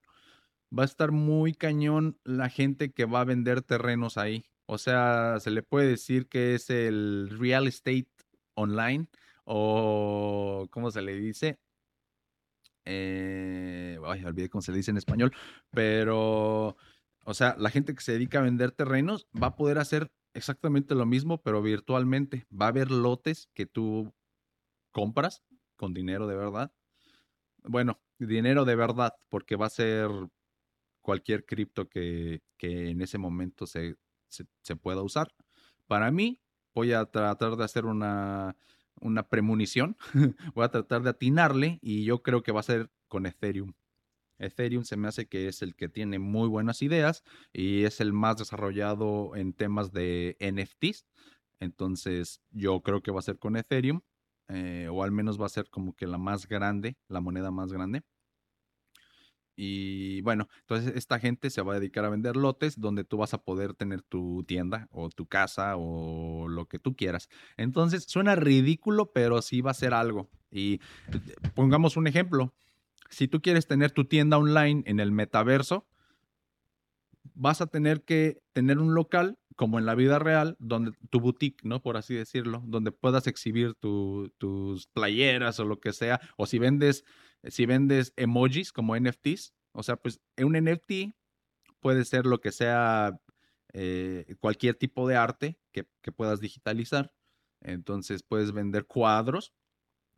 va 0.77 0.83
a 0.83 0.85
estar 0.85 1.11
muy 1.11 1.53
cañón 1.53 2.19
la 2.23 2.49
gente 2.49 2.91
que 2.91 3.05
va 3.05 3.21
a 3.21 3.25
vender 3.25 3.61
terrenos 3.61 4.17
ahí. 4.17 4.45
O 4.65 4.77
sea, 4.77 5.39
se 5.39 5.51
le 5.51 5.63
puede 5.63 5.87
decir 5.87 6.27
que 6.27 6.55
es 6.55 6.69
el 6.69 7.29
real 7.39 7.67
estate 7.67 8.07
online 8.53 9.07
o, 9.45 10.67
¿cómo 10.69 10.91
se 10.91 11.01
le 11.01 11.15
dice? 11.15 11.59
Eh, 12.85 13.97
ay, 14.05 14.23
olvidé 14.25 14.49
cómo 14.49 14.61
se 14.61 14.71
le 14.71 14.77
dice 14.77 14.91
en 14.91 14.97
español, 14.97 15.33
pero, 15.71 16.77
o 17.25 17.33
sea, 17.33 17.55
la 17.57 17.69
gente 17.69 17.93
que 17.93 18.01
se 18.01 18.13
dedica 18.13 18.39
a 18.39 18.43
vender 18.43 18.71
terrenos 18.71 19.27
va 19.41 19.47
a 19.47 19.55
poder 19.55 19.79
hacer 19.79 20.11
exactamente 20.33 20.95
lo 20.95 21.05
mismo, 21.05 21.41
pero 21.41 21.61
virtualmente. 21.61 22.45
Va 22.49 22.65
a 22.65 22.69
haber 22.69 22.91
lotes 22.91 23.49
que 23.53 23.65
tú 23.65 24.13
compras 24.91 25.43
con 25.75 25.93
dinero 25.93 26.27
de 26.27 26.35
verdad. 26.35 26.71
Bueno, 27.63 27.99
dinero 28.19 28.65
de 28.65 28.75
verdad, 28.75 29.13
porque 29.29 29.55
va 29.55 29.65
a 29.67 29.69
ser 29.69 30.09
cualquier 31.01 31.45
cripto 31.45 31.87
que, 31.87 32.41
en 32.59 33.01
ese 33.01 33.17
momento 33.17 33.65
se, 33.65 33.95
pueda 34.81 35.01
usar. 35.01 35.33
Para 35.87 36.11
mí, 36.11 36.41
voy 36.73 36.93
a 36.93 37.05
tratar 37.05 37.55
de 37.55 37.63
hacer 37.63 37.85
una, 37.85 38.55
una 38.99 39.27
premonición, 39.27 39.97
voy 40.53 40.65
a 40.65 40.69
tratar 40.69 41.03
de 41.03 41.11
atinarle 41.11 41.79
y 41.81 42.03
yo 42.03 42.21
creo 42.21 42.43
que 42.43 42.51
va 42.51 42.59
a 42.59 42.63
ser 42.63 42.89
con 43.07 43.25
Ethereum. 43.25 43.73
Ethereum 44.37 44.85
se 44.85 44.95
me 44.95 45.07
hace 45.07 45.27
que 45.27 45.47
es 45.47 45.61
el 45.61 45.75
que 45.75 45.89
tiene 45.89 46.17
muy 46.17 46.47
buenas 46.47 46.81
ideas 46.81 47.23
y 47.51 47.83
es 47.83 47.99
el 47.99 48.13
más 48.13 48.37
desarrollado 48.37 49.35
en 49.35 49.53
temas 49.53 49.91
de 49.91 50.37
NFTs. 50.39 51.05
Entonces 51.59 52.41
yo 52.51 52.79
creo 52.81 53.01
que 53.01 53.11
va 53.11 53.19
a 53.19 53.23
ser 53.23 53.37
con 53.37 53.57
Ethereum 53.57 54.01
eh, 54.49 54.87
o 54.91 55.03
al 55.03 55.11
menos 55.11 55.39
va 55.39 55.45
a 55.45 55.49
ser 55.49 55.69
como 55.69 55.95
que 55.95 56.07
la 56.07 56.17
más 56.17 56.47
grande, 56.47 56.97
la 57.07 57.21
moneda 57.21 57.51
más 57.51 57.71
grande. 57.71 58.01
Y 59.61 60.21
bueno, 60.21 60.47
entonces 60.61 60.93
esta 60.95 61.19
gente 61.19 61.49
se 61.49 61.61
va 61.61 61.73
a 61.73 61.79
dedicar 61.81 62.05
a 62.05 62.09
vender 62.09 62.37
lotes 62.37 62.79
donde 62.79 63.03
tú 63.03 63.17
vas 63.17 63.33
a 63.33 63.43
poder 63.43 63.73
tener 63.73 64.01
tu 64.01 64.45
tienda 64.47 64.87
o 64.89 65.09
tu 65.09 65.25
casa 65.25 65.73
o 65.75 66.47
lo 66.47 66.69
que 66.69 66.79
tú 66.79 66.95
quieras. 66.95 67.27
Entonces 67.57 68.05
suena 68.05 68.35
ridículo, 68.35 69.11
pero 69.11 69.41
sí 69.41 69.59
va 69.59 69.71
a 69.71 69.73
ser 69.73 69.93
algo. 69.93 70.29
Y 70.49 70.79
pongamos 71.55 71.97
un 71.97 72.07
ejemplo. 72.07 72.53
Si 73.09 73.27
tú 73.27 73.41
quieres 73.41 73.67
tener 73.67 73.91
tu 73.91 74.05
tienda 74.05 74.37
online 74.37 74.81
en 74.85 75.01
el 75.01 75.11
metaverso, 75.11 75.85
vas 77.33 77.59
a 77.59 77.67
tener 77.67 78.05
que 78.05 78.41
tener 78.53 78.77
un 78.79 78.95
local 78.95 79.39
como 79.57 79.77
en 79.77 79.85
la 79.85 79.93
vida 79.93 80.19
real, 80.19 80.55
donde 80.59 80.93
tu 81.09 81.19
boutique, 81.19 81.65
¿no? 81.65 81.81
Por 81.81 81.97
así 81.97 82.13
decirlo, 82.13 82.63
donde 82.65 82.93
puedas 82.93 83.27
exhibir 83.27 83.73
tus 83.73 84.87
playeras 84.93 85.59
o 85.59 85.65
lo 85.65 85.81
que 85.81 85.91
sea, 85.91 86.21
o 86.37 86.45
si 86.45 86.59
vendes 86.59 87.03
si 87.43 87.65
vendes 87.65 88.13
emojis 88.15 88.71
como 88.71 88.97
NFTs, 88.97 89.53
o 89.71 89.83
sea, 89.83 89.95
pues 89.95 90.19
un 90.37 90.53
NFT 90.53 91.15
puede 91.79 92.05
ser 92.05 92.25
lo 92.25 92.41
que 92.41 92.51
sea 92.51 93.19
eh, 93.73 94.35
cualquier 94.39 94.75
tipo 94.75 95.07
de 95.07 95.15
arte 95.15 95.59
que, 95.71 95.85
puedas 96.11 96.39
digitalizar. 96.39 97.13
Entonces 97.61 98.23
puedes 98.23 98.51
vender 98.51 98.85
cuadros 98.85 99.53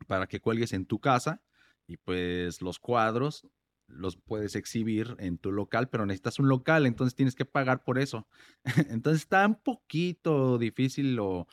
para 0.06 0.26
que 0.26 0.40
cuelgues 0.40 0.72
en 0.72 0.86
tu 0.86 1.00
casa 1.00 1.42
y 1.86 1.98
pues 1.98 2.62
los 2.62 2.78
cuadros 2.78 3.46
los 3.88 4.16
puedes 4.16 4.56
exhibir 4.56 5.16
en 5.18 5.36
tu 5.36 5.52
local, 5.52 5.90
pero 5.90 6.06
necesitas 6.06 6.38
un 6.38 6.48
local, 6.48 6.86
entonces 6.86 7.14
tienes 7.14 7.34
que 7.34 7.44
pagar 7.44 7.84
por 7.84 7.98
eso. 7.98 8.26
entonces 8.88 9.22
está 9.22 9.46
un 9.46 9.60
poquito 9.62 10.56
difícil 10.56 11.18
o 11.18 11.46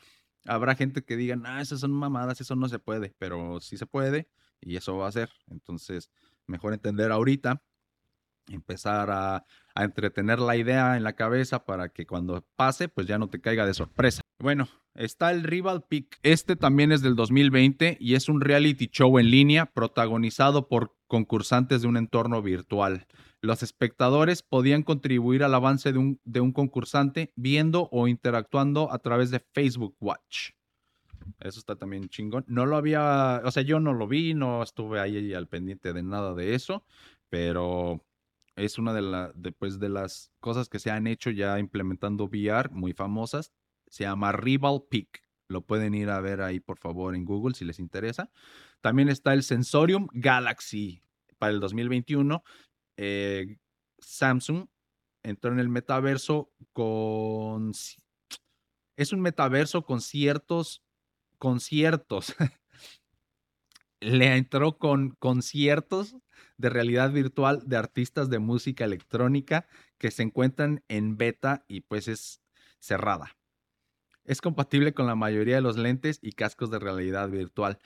habrá 0.46 0.74
gente 0.74 1.02
que 1.02 1.16
diga, 1.16 1.38
ah, 1.44 1.60
esas 1.60 1.80
son 1.80 1.92
mamadas, 1.92 2.40
eso 2.40 2.56
no 2.56 2.68
se 2.68 2.78
puede, 2.78 3.14
pero 3.18 3.60
sí 3.60 3.76
se 3.76 3.86
puede 3.86 4.30
y 4.60 4.76
eso 4.76 4.96
va 4.96 5.08
a 5.08 5.12
ser. 5.12 5.30
Entonces, 5.48 6.10
mejor 6.46 6.74
entender 6.74 7.12
ahorita, 7.12 7.62
empezar 8.48 9.10
a, 9.10 9.44
entretener 9.76 10.40
la 10.40 10.56
idea 10.56 10.96
en 10.98 11.04
la 11.04 11.14
cabeza 11.14 11.64
para 11.64 11.88
que 11.88 12.04
cuando 12.04 12.44
pase, 12.56 12.88
pues 12.88 13.06
ya 13.06 13.18
no 13.18 13.30
te 13.30 13.40
caiga 13.40 13.64
de 13.64 13.72
sorpresa. 13.72 14.20
Bueno, 14.38 14.68
está 14.94 15.30
el 15.30 15.42
Rival 15.42 15.84
Peak. 15.88 16.18
Este 16.22 16.54
también 16.54 16.92
es 16.92 17.00
del 17.00 17.16
2020 17.16 17.96
y 17.98 18.14
es 18.14 18.28
un 18.28 18.42
reality 18.42 18.88
show 18.88 19.18
en 19.18 19.30
línea 19.30 19.66
protagonizado 19.66 20.68
por 20.68 20.96
concursantes 21.06 21.80
de 21.82 21.88
un 21.88 21.96
entorno 21.96 22.42
virtual. 22.42 23.06
Los 23.40 23.62
espectadores 23.62 24.42
podían 24.42 24.82
contribuir 24.82 25.44
al 25.44 25.54
avance 25.54 25.92
de 25.92 25.98
un, 25.98 26.20
de 26.24 26.40
un 26.40 26.52
concursante 26.52 27.32
viendo 27.36 27.88
o 27.90 28.06
interactuando 28.06 28.92
a 28.92 28.98
través 28.98 29.30
de 29.30 29.40
Facebook 29.54 29.96
Watch. 29.98 30.50
Eso 31.38 31.58
está 31.58 31.76
también 31.76 32.08
chingón. 32.08 32.44
No 32.48 32.66
lo 32.66 32.76
había, 32.76 33.42
o 33.44 33.50
sea, 33.50 33.62
yo 33.62 33.80
no 33.80 33.92
lo 33.92 34.08
vi, 34.08 34.34
no 34.34 34.62
estuve 34.62 35.00
ahí 35.00 35.32
al 35.34 35.48
pendiente 35.48 35.92
de 35.92 36.02
nada 36.02 36.34
de 36.34 36.54
eso, 36.54 36.84
pero 37.28 38.04
es 38.56 38.78
una 38.78 38.92
de, 38.92 39.02
la, 39.02 39.32
de, 39.34 39.52
pues, 39.52 39.78
de 39.78 39.88
las 39.88 40.32
cosas 40.40 40.68
que 40.68 40.78
se 40.78 40.90
han 40.90 41.06
hecho 41.06 41.30
ya 41.30 41.58
implementando 41.58 42.24
VR 42.24 42.70
muy 42.70 42.92
famosas. 42.92 43.52
Se 43.88 44.04
llama 44.04 44.32
Rival 44.32 44.82
Peak. 44.88 45.22
Lo 45.48 45.62
pueden 45.62 45.94
ir 45.94 46.10
a 46.10 46.20
ver 46.20 46.42
ahí, 46.42 46.60
por 46.60 46.78
favor, 46.78 47.14
en 47.14 47.24
Google 47.24 47.54
si 47.54 47.64
les 47.64 47.80
interesa. 47.80 48.30
También 48.80 49.08
está 49.08 49.32
el 49.32 49.42
Sensorium 49.42 50.06
Galaxy 50.12 51.02
para 51.38 51.52
el 51.52 51.60
2021. 51.60 52.44
Eh, 52.96 53.56
Samsung 53.98 54.66
entró 55.22 55.52
en 55.52 55.58
el 55.58 55.68
metaverso 55.68 56.52
con... 56.72 57.72
Es 58.96 59.12
un 59.12 59.20
metaverso 59.20 59.84
con 59.84 60.00
ciertos 60.00 60.82
conciertos. 61.40 62.36
Le 64.00 64.36
entró 64.36 64.78
con 64.78 65.16
conciertos 65.18 66.16
de 66.56 66.70
realidad 66.70 67.10
virtual 67.10 67.62
de 67.66 67.76
artistas 67.76 68.30
de 68.30 68.38
música 68.38 68.84
electrónica 68.84 69.66
que 69.98 70.10
se 70.10 70.22
encuentran 70.22 70.84
en 70.88 71.16
beta 71.16 71.64
y 71.66 71.80
pues 71.80 72.06
es 72.06 72.40
cerrada. 72.78 73.36
Es 74.24 74.40
compatible 74.40 74.94
con 74.94 75.06
la 75.06 75.16
mayoría 75.16 75.56
de 75.56 75.60
los 75.62 75.76
lentes 75.76 76.18
y 76.22 76.32
cascos 76.32 76.70
de 76.70 76.78
realidad 76.78 77.28
virtual. 77.30 77.78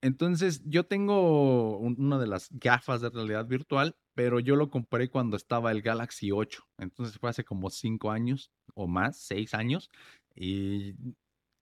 Entonces, 0.00 0.62
yo 0.64 0.84
tengo 0.86 1.78
una 1.78 2.18
de 2.18 2.28
las 2.28 2.48
gafas 2.50 3.00
de 3.00 3.10
realidad 3.10 3.46
virtual, 3.46 3.96
pero 4.14 4.38
yo 4.38 4.54
lo 4.54 4.70
compré 4.70 5.08
cuando 5.08 5.36
estaba 5.36 5.72
el 5.72 5.82
Galaxy 5.82 6.30
8. 6.30 6.62
Entonces 6.78 7.18
fue 7.18 7.30
hace 7.30 7.44
como 7.44 7.70
cinco 7.70 8.10
años 8.10 8.52
o 8.74 8.86
más, 8.86 9.18
seis 9.18 9.54
años. 9.54 9.90
Y 10.36 10.94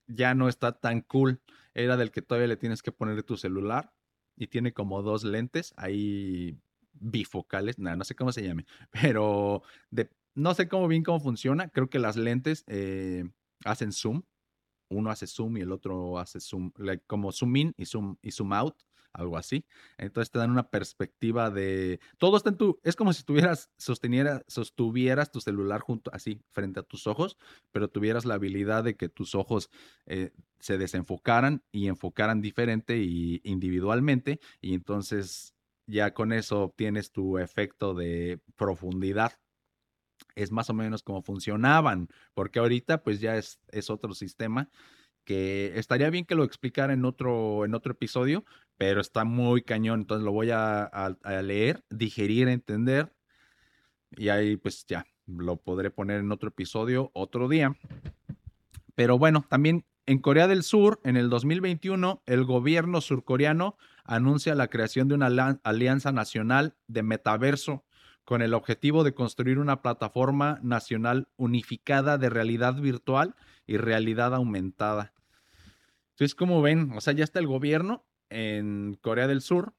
ya 0.07 0.33
no 0.33 0.49
está 0.49 0.79
tan 0.79 1.01
cool. 1.01 1.41
Era 1.73 1.97
del 1.97 2.11
que 2.11 2.21
todavía 2.21 2.47
le 2.47 2.57
tienes 2.57 2.81
que 2.81 2.91
poner 2.91 3.21
tu 3.23 3.37
celular 3.37 3.93
y 4.35 4.47
tiene 4.47 4.73
como 4.73 5.01
dos 5.01 5.23
lentes 5.23 5.73
ahí 5.77 6.57
bifocales, 6.93 7.77
no, 7.77 8.03
sé 8.03 8.15
cómo 8.15 8.31
se 8.31 8.43
llame, 8.43 8.65
pero 8.91 9.61
de, 9.91 10.09
no 10.33 10.53
sé 10.53 10.67
cómo 10.67 10.87
bien 10.87 11.03
cómo 11.03 11.19
funciona. 11.19 11.69
Creo 11.69 11.89
que 11.89 11.99
las 11.99 12.17
lentes 12.17 12.63
eh, 12.67 13.29
hacen 13.65 13.91
zoom. 13.91 14.23
Uno 14.89 15.09
hace 15.09 15.27
zoom 15.27 15.57
y 15.57 15.61
el 15.61 15.71
otro 15.73 16.17
hace 16.17 16.39
zoom, 16.39 16.71
como 17.07 17.31
zoom 17.33 17.55
in 17.57 17.73
y 17.77 17.85
zoom, 17.85 18.15
y 18.21 18.31
zoom 18.31 18.53
out 18.53 18.75
algo 19.13 19.37
así. 19.37 19.65
Entonces 19.97 20.31
te 20.31 20.39
dan 20.39 20.51
una 20.51 20.69
perspectiva 20.69 21.49
de 21.49 21.99
todo 22.17 22.37
está 22.37 22.49
en 22.49 22.57
tu, 22.57 22.79
es 22.83 22.95
como 22.95 23.13
si 23.13 23.23
tuvieras, 23.23 23.71
sosteniera, 23.77 24.43
sostuvieras 24.47 25.31
tu 25.31 25.41
celular 25.41 25.81
junto 25.81 26.11
así 26.13 26.41
frente 26.51 26.79
a 26.79 26.83
tus 26.83 27.07
ojos, 27.07 27.37
pero 27.71 27.89
tuvieras 27.89 28.25
la 28.25 28.35
habilidad 28.35 28.83
de 28.83 28.95
que 28.95 29.09
tus 29.09 29.35
ojos 29.35 29.69
eh, 30.05 30.31
se 30.59 30.77
desenfocaran 30.77 31.63
y 31.71 31.87
enfocaran 31.87 32.41
diferente 32.41 32.97
y 32.97 33.41
individualmente 33.43 34.39
y 34.61 34.73
entonces 34.73 35.53
ya 35.87 36.13
con 36.13 36.33
eso 36.33 36.63
obtienes 36.63 37.11
tu 37.11 37.37
efecto 37.37 37.93
de 37.93 38.39
profundidad. 38.55 39.33
Es 40.35 40.51
más 40.51 40.69
o 40.69 40.73
menos 40.73 41.03
como 41.03 41.21
funcionaban, 41.21 42.09
porque 42.33 42.59
ahorita 42.59 43.03
pues 43.03 43.19
ya 43.19 43.37
es, 43.37 43.59
es 43.69 43.89
otro 43.89 44.13
sistema 44.13 44.69
que 45.27 45.77
estaría 45.77 46.09
bien 46.09 46.23
que 46.23 46.35
lo 46.35 46.45
explicara 46.45 46.93
en 46.93 47.03
otro, 47.03 47.65
en 47.65 47.75
otro 47.75 47.91
episodio, 47.91 48.45
pero 48.77 49.01
está 49.01 49.25
muy 49.25 49.61
cañón, 49.61 49.99
entonces 49.99 50.23
lo 50.23 50.31
voy 50.31 50.51
a, 50.53 51.17
leer, 51.43 51.83
digerir, 51.89 52.47
entender, 52.47 53.13
y 54.15 54.29
ahí 54.29 54.55
pues 54.55 54.85
ya, 54.87 55.05
lo 55.25 55.57
podré 55.57 55.91
poner 55.91 56.21
en 56.21 56.31
otro 56.31 56.47
episodio 56.47 57.11
otro 57.13 57.49
día. 57.49 57.75
Pero 58.95 59.19
bueno, 59.19 59.45
también 59.49 59.83
en 60.05 60.19
Corea 60.19 60.47
del 60.47 60.63
Sur, 60.63 61.01
en 61.03 61.17
el 61.17 61.29
2021, 61.29 62.23
el 62.25 62.45
gobierno 62.45 63.01
surcoreano 63.01 63.75
anuncia 64.05 64.55
la 64.55 64.69
creación 64.69 65.09
de 65.09 65.15
una 65.15 65.59
alianza 65.63 66.13
nacional 66.13 66.77
de 66.87 67.03
metaverso 67.03 67.83
con 68.23 68.41
el 68.41 68.53
objetivo 68.53 69.03
de 69.03 69.13
construir 69.13 69.59
una 69.59 69.81
plataforma 69.81 70.59
nacional 70.63 71.27
unificada 71.35 72.17
de 72.17 72.29
realidad 72.29 72.75
virtual 72.75 73.35
y 73.65 73.75
realidad 73.75 74.33
aumentada. 74.33 75.11
Entonces, 76.17 76.33
como 76.33 76.63
ven, 76.63 76.93
o 76.93 77.01
sea, 77.01 77.13
ya 77.13 77.23
está 77.23 77.37
el 77.37 77.45
gobierno 77.45 78.03
en 78.31 78.97
Corea 79.01 79.27
del 79.27 79.41
Sur. 79.41 79.75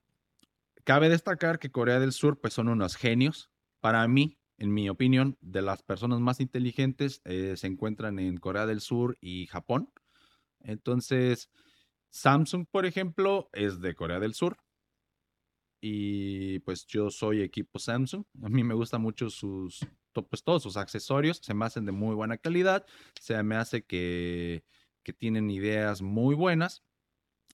Cabe 0.85 1.09
destacar 1.09 1.59
que 1.59 1.73
Corea 1.73 1.99
del 1.99 2.13
Sur, 2.13 2.41
pues 2.41 2.55
son 2.55 2.69
unos 2.69 2.95
genios. 2.95 3.51
Para 3.81 4.07
mí, 4.07 4.39
en 4.57 4.73
mi 4.73 4.89
opinión, 4.89 5.37
de 5.41 5.63
las 5.63 5.83
personas 5.83 6.21
más 6.21 6.39
inteligentes 6.39 7.23
eh, 7.25 7.57
se 7.57 7.67
encuentran 7.67 8.21
en 8.21 8.37
Corea 8.37 8.67
del 8.67 8.81
Sur 8.81 9.19
y 9.21 9.49
Japón. 9.49 9.93
Entonces, 10.61 11.51
Samsung, 12.11 12.67
por 12.71 12.87
ejemplo, 12.87 13.51
es 13.53 13.81
de 13.81 13.97
Corea 13.97 14.21
del 14.21 14.35
Sur. 14.35 14.59
Y 15.81 16.61
pues 16.61 16.87
yo 16.87 17.11
soy 17.11 17.43
equipo 17.43 17.81
Samsung. 17.81 18.25
A 18.45 18.49
mí 18.49 18.63
me 18.63 18.75
gustan 18.75 19.03
mucho 19.03 19.29
sus, 19.29 19.85
pues 20.13 20.45
todos 20.45 20.63
sus 20.63 20.77
accesorios. 20.77 21.39
Se 21.43 21.53
me 21.53 21.65
hacen 21.65 21.85
de 21.85 21.91
muy 21.91 22.15
buena 22.15 22.39
calidad. 22.39 22.87
Se 23.21 23.43
me 23.43 23.57
hace 23.57 23.83
que 23.83 24.63
que 25.03 25.13
tienen 25.13 25.51
ideas 25.51 26.03
muy 26.03 26.35
buenas 26.35 26.83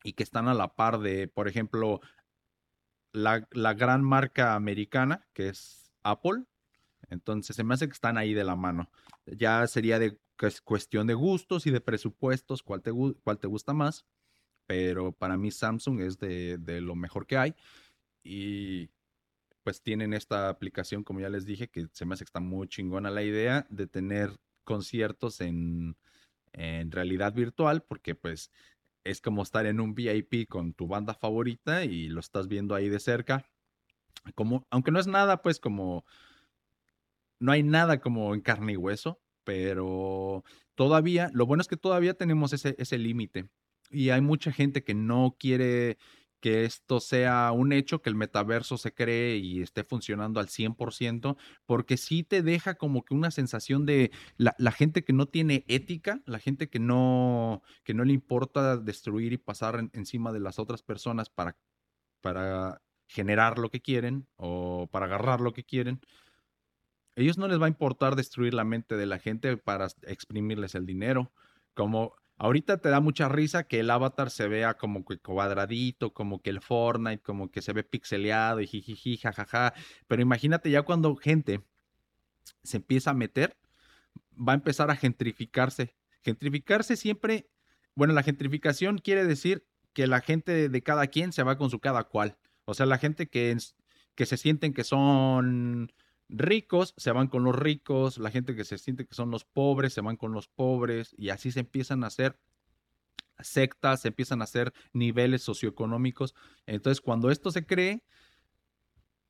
y 0.03 0.13
que 0.13 0.23
están 0.23 0.49
a 0.49 0.55
la 0.55 0.75
par 0.77 1.01
de, 1.01 1.29
por 1.29 1.49
ejemplo, 1.49 2.01
la, 3.13 3.47
gran 3.75 4.05
marca 4.05 4.55
americana, 4.55 5.27
que 5.33 5.49
es 5.49 5.93
Apple. 6.03 6.45
Entonces, 7.11 7.57
se 7.57 7.65
me 7.65 7.75
hace 7.75 7.87
que 7.87 7.93
están 7.93 8.19
ahí 8.19 8.35
de 8.35 8.45
la 8.45 8.57
mano. 8.57 8.91
Ya 9.27 9.67
sería 9.67 9.99
de 9.99 10.19
cuestión 10.65 11.07
de 11.07 11.15
gustos 11.15 11.67
y 11.67 11.71
de 11.71 11.81
presupuestos, 11.81 12.63
cuál 12.63 12.83
te, 12.83 12.93
cuál 13.23 13.39
te 13.39 13.47
gusta 13.47 13.73
más. 13.73 14.05
Pero 14.67 15.13
para 15.13 15.37
mí 15.37 15.51
Samsung 15.51 16.01
es 16.01 16.19
de, 16.19 16.59
de 16.59 16.81
lo 16.81 16.95
mejor 16.97 17.27
que 17.27 17.37
hay. 17.37 17.55
Y 18.23 18.91
pues 19.63 19.83
tienen 19.83 20.13
esta 20.13 20.49
aplicación, 20.49 21.05
como 21.05 21.21
ya 21.21 21.31
les 21.31 21.47
dije, 21.47 21.69
que 21.69 21.87
se 21.93 22.05
me 22.05 22.15
hace 22.15 22.25
que 22.25 22.29
está 22.29 22.41
muy 22.41 22.69
chingona 22.69 23.11
la 23.11 23.23
idea 23.23 23.67
de 23.71 23.87
tener 23.87 24.39
conciertos 24.65 25.41
en, 25.41 25.97
en 26.55 26.91
realidad 26.91 27.35
virtual, 27.35 27.83
porque 27.83 28.15
pues 28.15 28.51
es 29.05 29.21
como 29.21 29.43
estar 29.43 29.67
en 29.67 29.81
un 29.81 29.95
VIP 29.95 30.49
con 30.49 30.73
tu 30.73 30.87
banda 30.87 31.15
favorita 31.15 31.85
y 31.85 32.09
lo 32.09 32.21
estás 32.21 32.49
viendo 32.49 32.75
ahí 32.75 32.89
de 32.89 33.01
cerca. 33.01 33.45
Como, 34.35 34.67
aunque 34.71 34.91
no 34.91 34.99
es 34.99 35.07
nada, 35.07 35.43
pues 35.43 35.61
como, 35.61 36.05
no 37.39 37.53
hay 37.53 37.63
nada 37.63 38.01
como 38.01 38.35
en 38.35 38.41
carne 38.41 38.73
y 38.73 38.77
hueso, 38.77 39.21
pero 39.45 40.45
todavía, 40.75 41.31
lo 41.35 41.45
bueno 41.47 41.61
es 41.61 41.69
que 41.69 41.77
todavía 41.77 42.15
tenemos 42.15 42.53
ese, 42.53 42.75
ese 42.79 42.99
límite. 42.99 43.49
Y 43.91 44.11
hay 44.11 44.23
mucha 44.23 44.51
gente 44.51 44.83
que 44.83 44.95
no 44.95 45.37
quiere 45.39 45.99
que 46.45 46.67
esto 46.67 47.01
sea 47.01 47.53
un 47.53 47.73
hecho, 47.73 48.03
que 48.03 48.11
el 48.11 48.17
metaverso 48.17 48.77
se 48.77 48.93
cree 48.93 49.39
y 49.39 49.63
esté 49.63 49.83
funcionando 49.83 50.41
al 50.41 50.49
100%, 50.49 51.39
porque 51.65 51.97
sí 51.97 52.23
te 52.23 52.43
deja 52.43 52.75
como 52.75 53.03
que 53.03 53.15
una 53.15 53.31
sensación 53.31 53.87
de 53.87 54.11
la, 54.37 54.71
gente 54.71 55.05
que 55.05 55.15
no 55.15 55.25
tiene 55.25 55.65
ética, 55.69 56.21
la 56.27 56.39
gente 56.39 56.69
que 56.69 56.81
no, 56.81 57.63
que 57.83 57.95
no 57.95 58.05
le 58.05 58.13
importa 58.13 58.77
destruir 58.77 59.33
y 59.33 59.39
pasar 59.39 59.89
encima 59.95 60.33
de 60.35 60.41
las 60.41 60.59
otras 60.59 60.83
personas 60.83 61.31
para, 61.31 61.57
para 62.21 62.83
generar 63.07 63.59
lo 63.59 63.71
que 63.71 63.81
quieren 63.81 64.29
o 64.37 64.87
para 64.93 65.07
agarrar 65.07 65.41
lo 65.41 65.55
que 65.55 65.65
quieren. 65.65 66.03
Ellos 67.17 67.39
no 67.39 67.49
les 67.49 67.59
va 67.59 67.65
a 67.65 67.71
importar 67.71 68.17
destruir 68.17 68.53
la 68.53 68.65
mente 68.65 68.99
de 68.99 69.07
la 69.07 69.19
gente 69.19 69.57
para 69.57 69.89
exprimirles 70.03 70.75
el 70.75 70.85
dinero. 70.85 71.33
Como 71.73 72.15
Ahorita 72.37 72.79
te 72.79 72.89
da 72.89 73.01
mucha 73.01 73.29
risa 73.29 73.65
que 73.65 73.81
el 73.81 73.91
avatar 73.91 74.31
se 74.31 74.49
vea 74.49 74.75
como 74.75 75.05
que 75.05 75.19
cuadradito, 75.19 76.13
como 76.13 76.43
que 76.43 76.51
el 76.51 76.61
Fortnite, 76.61 77.23
como 77.23 77.51
que 77.51 77.63
se 77.63 77.73
ve 77.73 77.85
pixeleado 77.85 78.61
y 78.61 78.67
jijiji, 78.67 79.17
jajaja. 79.19 79.73
Pero 80.09 80.21
imagínate 80.21 80.71
ya 80.71 80.83
cuando 80.83 81.15
gente 81.17 81.63
se 82.65 82.79
empieza 82.79 83.11
a 83.11 83.15
meter, 83.15 83.57
va 84.37 84.53
a 84.53 84.57
empezar 84.57 84.91
a 84.91 84.97
gentrificarse. 84.97 85.95
Gentrificarse 86.23 86.97
siempre, 86.97 87.49
bueno, 87.95 88.15
la 88.15 88.23
gentrificación 88.23 88.99
quiere 88.99 89.25
decir 89.25 89.67
que 89.93 90.07
la 90.09 90.21
gente 90.21 90.69
de 90.69 90.83
cada 90.83 91.07
quien 91.07 91.33
se 91.33 91.45
va 91.45 91.57
con 91.57 91.71
su 91.71 91.79
cada 91.79 92.05
cual. 92.05 92.37
O 92.65 92.75
sea, 92.75 92.87
la 92.87 92.99
gente 92.99 93.29
que, 93.29 93.57
que 94.17 94.27
se 94.27 94.37
sienten 94.37 94.75
que 94.75 94.83
son 94.83 95.93
ricos 96.29 96.95
se 96.97 97.13
van 97.13 97.29
con 97.29 97.45
los 97.45 97.55
ricos, 97.55 98.19
la 98.19 98.31
gente 98.31 98.57
que 98.57 98.65
se 98.65 98.79
siente 98.79 99.07
que 99.07 99.15
son 99.15 99.31
los 99.31 99.45
pobres 99.45 99.93
se 99.93 100.01
van 100.01 100.17
con 100.17 100.33
los 100.33 100.49
pobres 100.49 101.15
y 101.19 101.31
así 101.31 101.53
se 101.53 101.61
empiezan 101.61 102.05
a 102.05 102.09
hacer 102.09 102.39
sectas, 103.41 104.03
se 104.03 104.09
empiezan 104.09 104.41
a 104.41 104.45
hacer 104.45 104.73
niveles 104.93 105.43
socioeconómicos. 105.43 106.35
Entonces, 106.67 107.01
cuando 107.01 107.31
esto 107.31 107.51
se 107.51 107.67
cree, 107.67 108.05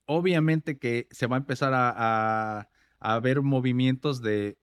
obviamente 0.07 0.79
que 0.79 1.09
se 1.11 1.27
va 1.27 1.37
a 1.37 1.39
empezar 1.39 1.73
a, 1.75 2.69
a, 3.01 3.21
ver 3.21 3.43
movimientos 3.43 4.21
de 4.23 4.59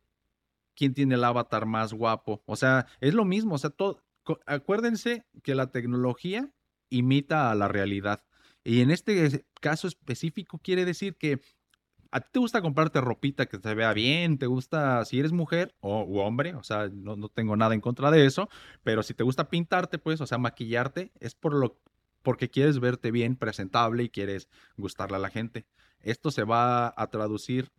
quién 0.76 0.94
tiene 0.94 1.16
el 1.16 1.24
avatar 1.24 1.66
más 1.66 1.94
guapo. 1.94 2.44
O 2.46 2.56
sea, 2.56 2.88
es 3.00 3.14
lo 3.14 3.26
mismo. 3.26 3.56
O 3.56 3.58
sea, 3.58 3.72
todo, 3.72 4.04
acuérdense 4.46 5.26
que 5.44 5.56
la 5.56 5.72
tecnología 5.72 6.52
imita 6.90 7.52
a 7.52 7.56
la 7.56 7.68
realidad. 7.68 8.24
Y 8.64 8.82
en 8.82 8.92
este 8.92 9.46
caso 9.60 9.88
específico 9.88 10.60
quiere 10.60 10.86
decir 10.86 11.16
que 11.16 11.42
a 12.12 12.20
ti 12.20 12.28
te 12.34 12.40
gusta 12.40 12.62
comprarte 12.62 13.00
ropita 13.00 13.46
que 13.46 13.58
se 13.58 13.74
vea 13.74 13.94
bien, 13.94 14.38
te 14.38 14.46
gusta, 14.46 15.04
si 15.06 15.20
eres 15.20 15.32
mujer 15.32 15.74
o 15.80 16.04
hombre, 16.22 16.54
o 16.56 16.64
sea, 16.64 16.90
no, 16.92 17.16
no, 17.16 17.30
tengo 17.30 17.56
nada 17.56 17.74
en 17.74 17.82
contra 17.82 18.12
de 18.12 18.26
eso, 18.26 18.50
pero 18.84 19.02
si 19.02 19.14
te 19.14 19.24
gusta 19.24 19.50
pintarte, 19.50 19.98
pues, 19.98 20.20
o 20.20 20.28
sea, 20.28 20.38
maquillarte, 20.38 21.12
es 21.22 21.36
por 21.36 21.54
lo, 21.54 21.80
porque 22.22 22.50
quieres 22.50 22.80
verte 22.80 23.12
bien, 23.12 23.38
presentable 23.38 24.04
y 24.04 24.10
quieres 24.10 24.50
gustarle 24.76 25.18
a 25.18 25.20
la 25.20 25.30
gente. 25.30 25.66
Esto 26.02 26.32
se 26.32 26.44
va 26.44 26.94
a 26.98 27.08
traducir 27.08 27.72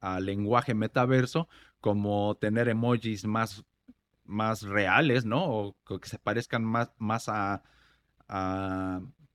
al 0.00 0.26
lenguaje 0.26 0.74
metaverso 0.74 1.48
como 1.80 2.34
tener 2.36 2.68
emojis 2.68 3.24
más, 3.24 3.64
más 4.24 4.62
reales, 4.62 5.24
¿no? 5.24 5.44
O 5.44 5.76
que 5.84 6.08
se 6.08 6.18
parezcan 6.18 6.64
más, 6.64 6.92
más 6.98 7.28
a 7.28 7.62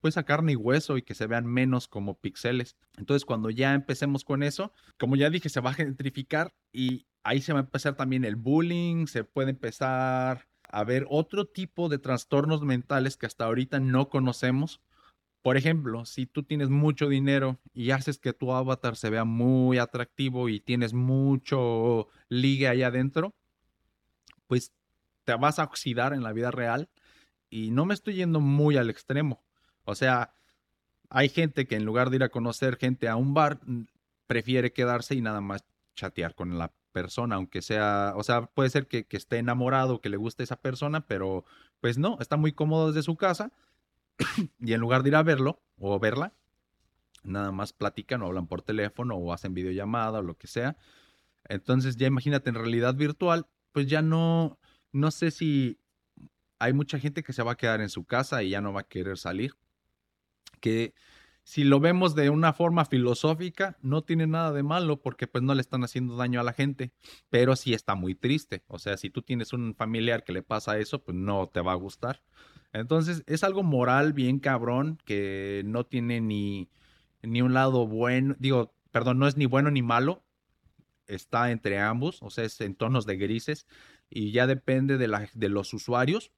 pues 0.00 0.16
a 0.16 0.24
carne 0.24 0.52
y 0.52 0.56
hueso 0.56 0.96
y 0.96 1.02
que 1.02 1.14
se 1.14 1.26
vean 1.26 1.46
menos 1.46 1.88
como 1.88 2.18
píxeles. 2.18 2.76
Entonces, 2.96 3.24
cuando 3.24 3.50
ya 3.50 3.74
empecemos 3.74 4.24
con 4.24 4.42
eso, 4.42 4.72
como 4.98 5.16
ya 5.16 5.30
dije, 5.30 5.48
se 5.48 5.60
va 5.60 5.70
a 5.70 5.74
gentrificar 5.74 6.54
y 6.72 7.06
ahí 7.22 7.40
se 7.40 7.52
va 7.52 7.60
a 7.60 7.62
empezar 7.62 7.96
también 7.96 8.24
el 8.24 8.36
bullying, 8.36 9.06
se 9.06 9.24
puede 9.24 9.50
empezar 9.50 10.48
a 10.68 10.84
ver 10.84 11.06
otro 11.10 11.46
tipo 11.46 11.88
de 11.88 11.98
trastornos 11.98 12.62
mentales 12.62 13.16
que 13.16 13.26
hasta 13.26 13.44
ahorita 13.44 13.80
no 13.80 14.08
conocemos. 14.08 14.80
Por 15.42 15.56
ejemplo, 15.56 16.04
si 16.04 16.26
tú 16.26 16.42
tienes 16.42 16.68
mucho 16.68 17.08
dinero 17.08 17.58
y 17.72 17.90
haces 17.92 18.18
que 18.18 18.32
tu 18.32 18.52
avatar 18.52 18.96
se 18.96 19.10
vea 19.10 19.24
muy 19.24 19.78
atractivo 19.78 20.48
y 20.48 20.60
tienes 20.60 20.92
mucho 20.92 22.08
ligue 22.28 22.68
ahí 22.68 22.82
adentro, 22.82 23.34
pues 24.46 24.72
te 25.24 25.34
vas 25.34 25.58
a 25.58 25.64
oxidar 25.64 26.12
en 26.12 26.22
la 26.22 26.32
vida 26.32 26.50
real. 26.50 26.88
Y 27.48 27.70
no 27.70 27.84
me 27.84 27.94
estoy 27.94 28.14
yendo 28.14 28.40
muy 28.40 28.76
al 28.76 28.90
extremo. 28.90 29.42
O 29.84 29.94
sea, 29.94 30.32
hay 31.08 31.28
gente 31.28 31.66
que 31.66 31.76
en 31.76 31.84
lugar 31.84 32.10
de 32.10 32.16
ir 32.16 32.22
a 32.22 32.28
conocer 32.28 32.76
gente 32.76 33.08
a 33.08 33.16
un 33.16 33.34
bar, 33.34 33.60
prefiere 34.26 34.72
quedarse 34.72 35.14
y 35.14 35.20
nada 35.20 35.40
más 35.40 35.64
chatear 35.94 36.34
con 36.34 36.56
la 36.58 36.72
persona, 36.92 37.36
aunque 37.36 37.62
sea, 37.62 38.14
o 38.16 38.22
sea, 38.22 38.46
puede 38.46 38.70
ser 38.70 38.86
que, 38.86 39.06
esté 39.10 39.38
enamorado, 39.38 40.00
que 40.00 40.08
le 40.08 40.16
guste 40.16 40.42
esa 40.42 40.56
persona, 40.56 41.06
pero 41.06 41.44
pues 41.80 41.98
no, 41.98 42.16
está 42.20 42.36
muy 42.36 42.52
cómodo 42.52 42.88
desde 42.88 43.02
su 43.02 43.16
casa 43.16 43.52
y 44.60 44.72
en 44.72 44.80
lugar 44.80 45.02
de 45.02 45.10
ir 45.10 45.16
a 45.16 45.22
verlo 45.22 45.60
o 45.78 45.98
verla, 45.98 46.32
nada 47.22 47.52
más 47.52 47.72
platican 47.72 48.22
o 48.22 48.26
hablan 48.26 48.46
por 48.46 48.62
teléfono 48.62 49.16
o 49.16 49.32
hacen 49.32 49.54
videollamada 49.54 50.18
o 50.20 50.22
lo 50.22 50.36
que 50.36 50.46
sea. 50.46 50.76
Entonces 51.48 51.96
ya 51.96 52.06
imagínate 52.06 52.50
en 52.50 52.56
realidad 52.56 52.94
virtual, 52.94 53.46
pues 53.72 53.86
ya 53.86 54.02
no, 54.02 54.58
no 54.92 55.10
sé 55.10 55.30
si 55.30 55.78
hay 56.58 56.72
mucha 56.72 56.98
gente 56.98 57.22
que 57.22 57.32
se 57.32 57.42
va 57.42 57.52
a 57.52 57.56
quedar 57.56 57.80
en 57.80 57.88
su 57.88 58.04
casa 58.04 58.42
y 58.42 58.50
ya 58.50 58.60
no 58.60 58.72
va 58.72 58.82
a 58.82 58.88
querer 58.88 59.16
salir. 59.18 59.54
Que 60.60 60.94
si 61.42 61.64
lo 61.64 61.80
vemos 61.80 62.14
de 62.14 62.30
una 62.30 62.52
forma 62.52 62.84
filosófica, 62.84 63.76
no 63.82 64.02
tiene 64.02 64.26
nada 64.26 64.52
de 64.52 64.62
malo 64.62 65.00
porque 65.00 65.26
pues 65.26 65.42
no 65.42 65.54
le 65.54 65.60
están 65.60 65.82
haciendo 65.82 66.16
daño 66.16 66.40
a 66.40 66.44
la 66.44 66.52
gente, 66.52 66.92
pero 67.28 67.56
sí 67.56 67.74
está 67.74 67.94
muy 67.94 68.14
triste. 68.14 68.62
O 68.68 68.78
sea, 68.78 68.96
si 68.96 69.10
tú 69.10 69.22
tienes 69.22 69.52
un 69.52 69.74
familiar 69.74 70.22
que 70.22 70.32
le 70.32 70.42
pasa 70.42 70.78
eso, 70.78 71.02
pues 71.02 71.16
no 71.16 71.48
te 71.48 71.60
va 71.60 71.72
a 71.72 71.76
gustar. 71.76 72.22
Entonces 72.72 73.24
es 73.26 73.42
algo 73.42 73.62
moral 73.62 74.12
bien 74.12 74.38
cabrón 74.38 74.98
que 75.04 75.62
no 75.64 75.84
tiene 75.84 76.20
ni, 76.20 76.68
ni 77.22 77.42
un 77.42 77.52
lado 77.52 77.86
bueno, 77.86 78.36
digo, 78.38 78.72
perdón, 78.92 79.18
no 79.18 79.26
es 79.26 79.36
ni 79.36 79.46
bueno 79.46 79.70
ni 79.70 79.82
malo, 79.82 80.22
está 81.06 81.50
entre 81.50 81.80
ambos, 81.80 82.22
o 82.22 82.30
sea, 82.30 82.44
es 82.44 82.60
en 82.60 82.74
tonos 82.76 83.06
de 83.06 83.16
grises 83.16 83.66
y 84.08 84.30
ya 84.30 84.46
depende 84.46 84.98
de, 84.98 85.08
la, 85.08 85.28
de 85.34 85.48
los 85.48 85.74
usuarios 85.74 86.30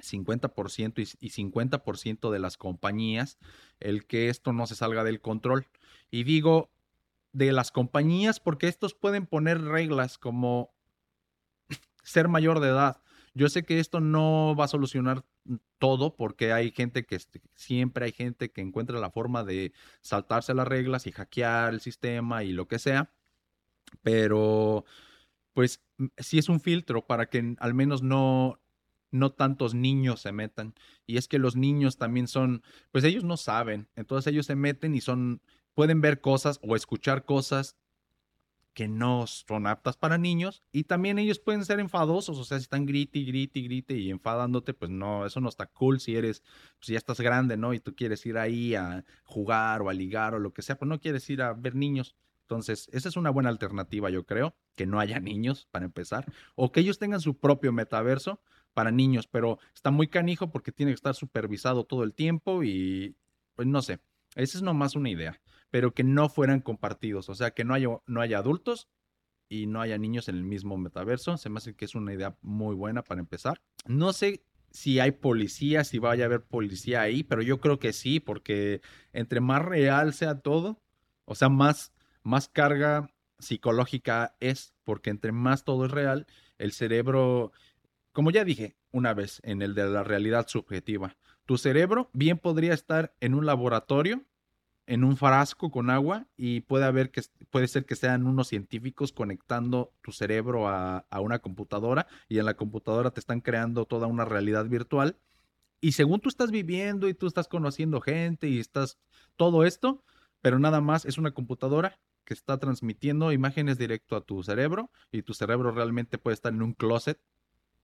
50% 0.00 1.16
y 1.20 1.30
50% 1.30 2.30
de 2.30 2.38
las 2.38 2.56
compañías 2.56 3.38
el 3.78 4.06
que 4.06 4.28
esto 4.28 4.52
no 4.52 4.66
se 4.66 4.74
salga 4.74 5.04
del 5.04 5.20
control. 5.20 5.66
Y 6.10 6.24
digo 6.24 6.70
de 7.32 7.52
las 7.52 7.70
compañías 7.70 8.40
porque 8.40 8.68
estos 8.68 8.94
pueden 8.94 9.26
poner 9.26 9.60
reglas 9.62 10.18
como 10.18 10.74
ser 12.02 12.28
mayor 12.28 12.60
de 12.60 12.68
edad. 12.68 13.02
Yo 13.34 13.48
sé 13.48 13.64
que 13.64 13.78
esto 13.78 14.00
no 14.00 14.56
va 14.56 14.64
a 14.64 14.68
solucionar 14.68 15.24
todo 15.78 16.16
porque 16.16 16.52
hay 16.52 16.72
gente 16.72 17.06
que 17.06 17.18
siempre 17.54 18.06
hay 18.06 18.12
gente 18.12 18.50
que 18.50 18.60
encuentra 18.60 18.98
la 18.98 19.10
forma 19.10 19.44
de 19.44 19.72
saltarse 20.00 20.54
las 20.54 20.68
reglas 20.68 21.06
y 21.06 21.12
hackear 21.12 21.72
el 21.72 21.80
sistema 21.80 22.42
y 22.44 22.52
lo 22.52 22.66
que 22.66 22.78
sea, 22.78 23.12
pero 24.02 24.84
pues 25.52 25.82
sí 26.18 26.38
es 26.38 26.48
un 26.48 26.60
filtro 26.60 27.06
para 27.06 27.26
que 27.26 27.54
al 27.58 27.74
menos 27.74 28.02
no 28.02 28.59
no 29.10 29.32
tantos 29.32 29.74
niños 29.74 30.20
se 30.20 30.32
metan. 30.32 30.74
Y 31.06 31.16
es 31.16 31.28
que 31.28 31.38
los 31.38 31.56
niños 31.56 31.96
también 31.96 32.28
son, 32.28 32.62
pues 32.92 33.04
ellos 33.04 33.24
no 33.24 33.36
saben, 33.36 33.88
entonces 33.96 34.32
ellos 34.32 34.46
se 34.46 34.56
meten 34.56 34.94
y 34.94 35.00
son, 35.00 35.42
pueden 35.74 36.00
ver 36.00 36.20
cosas 36.20 36.58
o 36.62 36.76
escuchar 36.76 37.24
cosas 37.24 37.76
que 38.72 38.86
no 38.86 39.26
son 39.26 39.66
aptas 39.66 39.96
para 39.96 40.16
niños 40.16 40.62
y 40.70 40.84
también 40.84 41.18
ellos 41.18 41.40
pueden 41.40 41.64
ser 41.64 41.80
enfadosos, 41.80 42.38
o 42.38 42.44
sea, 42.44 42.58
si 42.58 42.62
están 42.62 42.86
grite, 42.86 43.20
grite, 43.20 43.60
grite 43.60 43.94
y 43.94 44.10
enfadándote, 44.10 44.74
pues 44.74 44.90
no, 44.90 45.26
eso 45.26 45.40
no 45.40 45.48
está 45.48 45.66
cool 45.66 46.00
si 46.00 46.16
eres, 46.16 46.42
pues 46.78 46.88
ya 46.88 46.98
estás 46.98 47.20
grande, 47.20 47.56
¿no? 47.56 47.74
Y 47.74 47.80
tú 47.80 47.94
quieres 47.94 48.24
ir 48.26 48.38
ahí 48.38 48.74
a 48.74 49.04
jugar 49.24 49.82
o 49.82 49.90
a 49.90 49.92
ligar 49.92 50.34
o 50.34 50.38
lo 50.38 50.52
que 50.52 50.62
sea, 50.62 50.78
pues 50.78 50.88
no 50.88 51.00
quieres 51.00 51.28
ir 51.30 51.42
a 51.42 51.52
ver 51.52 51.74
niños. 51.74 52.14
Entonces, 52.42 52.88
esa 52.92 53.08
es 53.08 53.16
una 53.16 53.30
buena 53.30 53.48
alternativa, 53.48 54.10
yo 54.10 54.24
creo, 54.24 54.56
que 54.74 54.86
no 54.86 54.98
haya 54.98 55.20
niños 55.20 55.68
para 55.70 55.84
empezar, 55.84 56.26
o 56.56 56.72
que 56.72 56.80
ellos 56.80 56.98
tengan 56.98 57.20
su 57.20 57.38
propio 57.38 57.72
metaverso 57.72 58.40
para 58.74 58.90
niños, 58.90 59.26
pero 59.26 59.58
está 59.74 59.90
muy 59.90 60.08
canijo 60.08 60.50
porque 60.50 60.72
tiene 60.72 60.92
que 60.92 60.96
estar 60.96 61.14
supervisado 61.14 61.84
todo 61.84 62.04
el 62.04 62.14
tiempo 62.14 62.62
y 62.62 63.16
pues 63.54 63.68
no 63.68 63.82
sé, 63.82 64.00
esa 64.36 64.58
es 64.58 64.62
nomás 64.62 64.94
una 64.94 65.10
idea, 65.10 65.40
pero 65.70 65.92
que 65.92 66.04
no 66.04 66.28
fueran 66.28 66.60
compartidos, 66.60 67.28
o 67.28 67.34
sea, 67.34 67.50
que 67.50 67.64
no 67.64 67.74
haya, 67.74 67.88
no 68.06 68.20
haya 68.20 68.38
adultos 68.38 68.88
y 69.48 69.66
no 69.66 69.80
haya 69.80 69.98
niños 69.98 70.28
en 70.28 70.36
el 70.36 70.44
mismo 70.44 70.78
metaverso, 70.78 71.36
se 71.36 71.50
me 71.50 71.58
hace 71.58 71.74
que 71.74 71.84
es 71.84 71.94
una 71.94 72.14
idea 72.14 72.36
muy 72.40 72.74
buena 72.74 73.02
para 73.02 73.20
empezar. 73.20 73.60
No 73.86 74.12
sé 74.12 74.44
si 74.70 75.00
hay 75.00 75.10
policía, 75.10 75.84
si 75.84 75.98
vaya 75.98 76.24
a 76.24 76.26
haber 76.26 76.44
policía 76.44 77.02
ahí, 77.02 77.24
pero 77.24 77.42
yo 77.42 77.58
creo 77.58 77.78
que 77.78 77.92
sí, 77.92 78.20
porque 78.20 78.80
entre 79.12 79.40
más 79.40 79.62
real 79.64 80.12
sea 80.12 80.40
todo, 80.40 80.80
o 81.24 81.34
sea, 81.34 81.48
más, 81.48 81.92
más 82.22 82.48
carga 82.48 83.10
psicológica 83.40 84.36
es, 84.40 84.74
porque 84.84 85.10
entre 85.10 85.32
más 85.32 85.64
todo 85.64 85.86
es 85.86 85.90
real, 85.90 86.26
el 86.58 86.72
cerebro 86.72 87.52
como 88.12 88.30
ya 88.30 88.44
dije 88.44 88.76
una 88.92 89.14
vez 89.14 89.40
en 89.44 89.62
el 89.62 89.74
de 89.74 89.88
la 89.88 90.02
realidad 90.02 90.46
subjetiva, 90.48 91.16
tu 91.46 91.58
cerebro 91.58 92.10
bien 92.12 92.38
podría 92.38 92.74
estar 92.74 93.14
en 93.20 93.34
un 93.34 93.46
laboratorio, 93.46 94.22
en 94.86 95.04
un 95.04 95.16
frasco 95.16 95.70
con 95.70 95.90
agua 95.90 96.26
y 96.36 96.60
puede, 96.60 96.84
haber 96.84 97.10
que, 97.10 97.22
puede 97.50 97.68
ser 97.68 97.86
que 97.86 97.96
sean 97.96 98.26
unos 98.26 98.48
científicos 98.48 99.12
conectando 99.12 99.92
tu 100.02 100.12
cerebro 100.12 100.68
a, 100.68 101.06
a 101.10 101.20
una 101.20 101.38
computadora 101.38 102.06
y 102.28 102.38
en 102.38 102.46
la 102.46 102.54
computadora 102.54 103.10
te 103.12 103.20
están 103.20 103.40
creando 103.40 103.84
toda 103.84 104.06
una 104.06 104.24
realidad 104.24 104.66
virtual. 104.66 105.16
Y 105.80 105.92
según 105.92 106.20
tú 106.20 106.28
estás 106.28 106.50
viviendo 106.50 107.08
y 107.08 107.14
tú 107.14 107.26
estás 107.26 107.48
conociendo 107.48 108.00
gente 108.00 108.48
y 108.48 108.58
estás 108.58 108.98
todo 109.36 109.64
esto, 109.64 110.02
pero 110.40 110.58
nada 110.58 110.80
más 110.80 111.04
es 111.04 111.18
una 111.18 111.30
computadora 111.30 111.98
que 112.24 112.34
está 112.34 112.58
transmitiendo 112.58 113.32
imágenes 113.32 113.78
directo 113.78 114.16
a 114.16 114.20
tu 114.20 114.42
cerebro 114.42 114.90
y 115.10 115.22
tu 115.22 115.34
cerebro 115.34 115.70
realmente 115.72 116.18
puede 116.18 116.34
estar 116.34 116.52
en 116.52 116.62
un 116.62 116.74
closet 116.74 117.20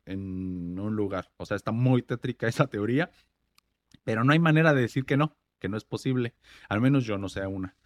en 0.06 0.78
un 0.78 0.96
lugar. 0.96 1.30
O 1.36 1.46
sea, 1.46 1.56
está 1.56 1.72
muy 1.72 2.02
tétrica 2.02 2.48
esa 2.48 2.66
teoría, 2.66 3.10
pero 4.04 4.24
no 4.24 4.32
hay 4.32 4.38
manera 4.38 4.72
de 4.72 4.82
decir 4.82 5.04
que 5.04 5.16
no, 5.16 5.36
que 5.58 5.68
no 5.68 5.76
es 5.76 5.84
posible. 5.84 6.34
Al 6.68 6.80
menos 6.80 7.04
yo 7.04 7.18
no 7.18 7.28
sé 7.28 7.46
una. 7.46 7.76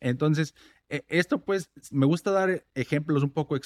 Entonces, 0.00 0.54
e, 0.88 1.04
esto 1.08 1.40
pues, 1.42 1.70
me 1.90 2.06
gusta 2.06 2.30
dar 2.30 2.64
ejemplos 2.74 3.22
un 3.22 3.30
poco 3.30 3.56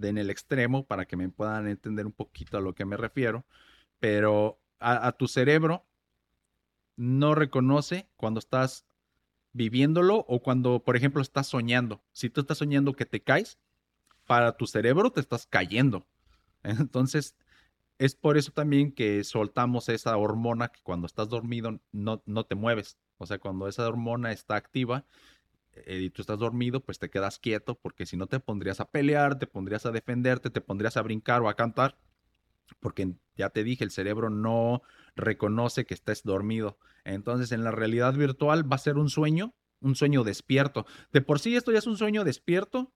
en 0.00 0.18
el 0.18 0.30
extremo 0.30 0.86
para 0.86 1.06
que 1.06 1.16
me 1.16 1.28
puedan 1.28 1.68
entender 1.68 2.06
un 2.06 2.12
poquito 2.12 2.58
a 2.58 2.60
lo 2.60 2.74
que 2.74 2.84
me 2.84 2.96
refiero, 2.96 3.44
pero 3.98 4.60
a, 4.80 5.12
tu 5.12 5.26
cerebro 5.26 5.84
no 6.96 7.34
reconoce 7.34 8.08
cuando 8.16 8.38
estás 8.38 8.86
viviéndolo 9.52 10.24
o 10.28 10.40
cuando, 10.40 10.84
por 10.84 10.96
ejemplo, 10.96 11.20
estás 11.20 11.48
soñando. 11.48 12.02
Si 12.12 12.30
tú 12.30 12.40
estás 12.40 12.58
soñando 12.58 12.92
que 12.92 13.06
te 13.06 13.22
caes, 13.22 13.58
para 14.26 14.56
tu 14.56 14.66
cerebro 14.66 15.10
te 15.10 15.20
estás 15.20 15.46
cayendo. 15.46 16.06
Entonces, 16.62 17.34
es 17.98 18.14
por 18.14 18.38
eso 18.38 18.52
también 18.52 18.92
que 18.92 19.24
soltamos 19.24 19.88
esa 19.88 20.16
hormona 20.16 20.68
que 20.68 20.80
cuando 20.82 21.06
estás 21.06 21.28
dormido 21.28 21.80
no, 21.92 22.22
no 22.26 22.46
te 22.46 22.54
mueves. 22.54 22.98
O 23.18 23.26
sea, 23.26 23.38
cuando 23.38 23.66
esa 23.66 23.86
hormona 23.88 24.30
está 24.30 24.54
activa 24.54 25.04
eh, 25.72 26.00
y 26.02 26.10
tú 26.10 26.22
estás 26.22 26.38
dormido, 26.38 26.80
pues 26.80 27.00
te 27.00 27.10
quedas 27.10 27.40
quieto 27.40 27.74
porque 27.74 28.06
si 28.06 28.16
no 28.16 28.28
te 28.28 28.38
pondrías 28.38 28.78
a 28.80 28.88
pelear, 28.90 29.38
te 29.38 29.48
pondrías 29.48 29.84
a 29.84 29.90
defenderte, 29.90 30.50
te 30.50 30.60
pondrías 30.60 30.96
a 30.96 31.02
brincar 31.02 31.42
o 31.42 31.48
a 31.48 31.54
cantar. 31.54 31.98
Porque 32.80 33.14
ya 33.36 33.50
te 33.50 33.64
dije, 33.64 33.82
el 33.82 33.90
cerebro 33.90 34.30
no 34.30 34.82
reconoce 35.16 35.84
que 35.84 35.94
estés 35.94 36.22
dormido. 36.22 36.78
Entonces, 37.04 37.50
en 37.50 37.64
la 37.64 37.72
realidad 37.72 38.14
virtual 38.14 38.70
va 38.70 38.76
a 38.76 38.78
ser 38.78 38.96
un 38.96 39.08
sueño, 39.08 39.54
un 39.80 39.96
sueño 39.96 40.22
despierto. 40.22 40.86
De 41.12 41.20
por 41.20 41.40
sí 41.40 41.56
esto 41.56 41.72
ya 41.72 41.78
es 41.78 41.86
un 41.86 41.96
sueño 41.96 42.22
despierto. 42.22 42.92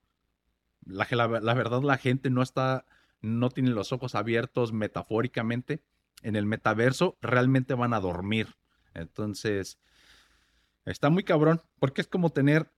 La, 0.85 1.07
la, 1.11 1.27
la 1.27 1.53
verdad, 1.53 1.81
la 1.81 1.97
gente 1.97 2.29
no 2.29 2.41
está 2.41 2.85
no 3.23 3.49
tienen 3.49 3.73
los 3.73 3.91
ojos 3.91 4.13
abiertos 4.13 4.71
metafóricamente, 4.71 5.81
en 6.21 6.35
el 6.35 6.45
metaverso 6.45 7.17
realmente 7.21 7.73
van 7.73 7.95
a 7.95 7.99
dormir. 7.99 8.55
Entonces, 8.93 9.79
Está 10.85 11.09
muy 11.09 11.23
cabrón, 11.23 11.61
porque 11.79 12.01
es 12.01 12.07
como 12.07 12.31
tener 12.31 12.69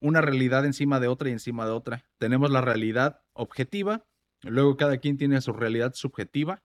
una 0.00 0.20
realidad 0.20 0.64
encima 0.64 0.98
de 0.98 1.08
otra 1.08 1.28
y 1.28 1.32
encima 1.32 1.66
de 1.66 1.72
otra. 1.72 2.04
Tenemos 2.18 2.50
la 2.50 2.60
realidad 2.60 3.20
objetiva, 3.34 4.06
luego 4.42 4.76
cada 4.76 4.98
quien 4.98 5.18
tiene 5.18 5.40
su 5.40 5.52
realidad 5.52 5.92
subjetiva 5.94 6.62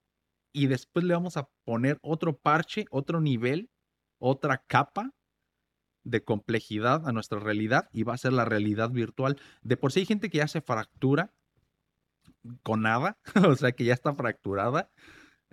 y 0.53 0.67
después 0.67 1.03
le 1.03 1.15
vamos 1.15 1.35
a 1.35 1.49
poner 1.65 1.99
otro 2.01 2.37
parche, 2.37 2.85
otro 2.91 3.19
nivel, 3.19 3.71
otra 4.19 4.63
capa 4.65 5.11
de 6.05 6.23
complejidad 6.23 7.07
a 7.07 7.11
nuestra 7.11 7.39
realidad 7.39 7.89
y 7.91 8.03
va 8.03 8.13
a 8.13 8.17
ser 8.17 8.33
la 8.33 8.45
realidad 8.45 8.91
virtual. 8.91 9.37
De 9.63 9.75
por 9.75 9.91
sí 9.91 10.01
hay 10.01 10.05
gente 10.05 10.29
que 10.29 10.37
ya 10.37 10.47
se 10.47 10.61
fractura 10.61 11.33
con 12.63 12.81
nada, 12.81 13.17
o 13.47 13.55
sea, 13.55 13.71
que 13.71 13.85
ya 13.85 13.93
está 13.93 14.13
fracturada 14.13 14.89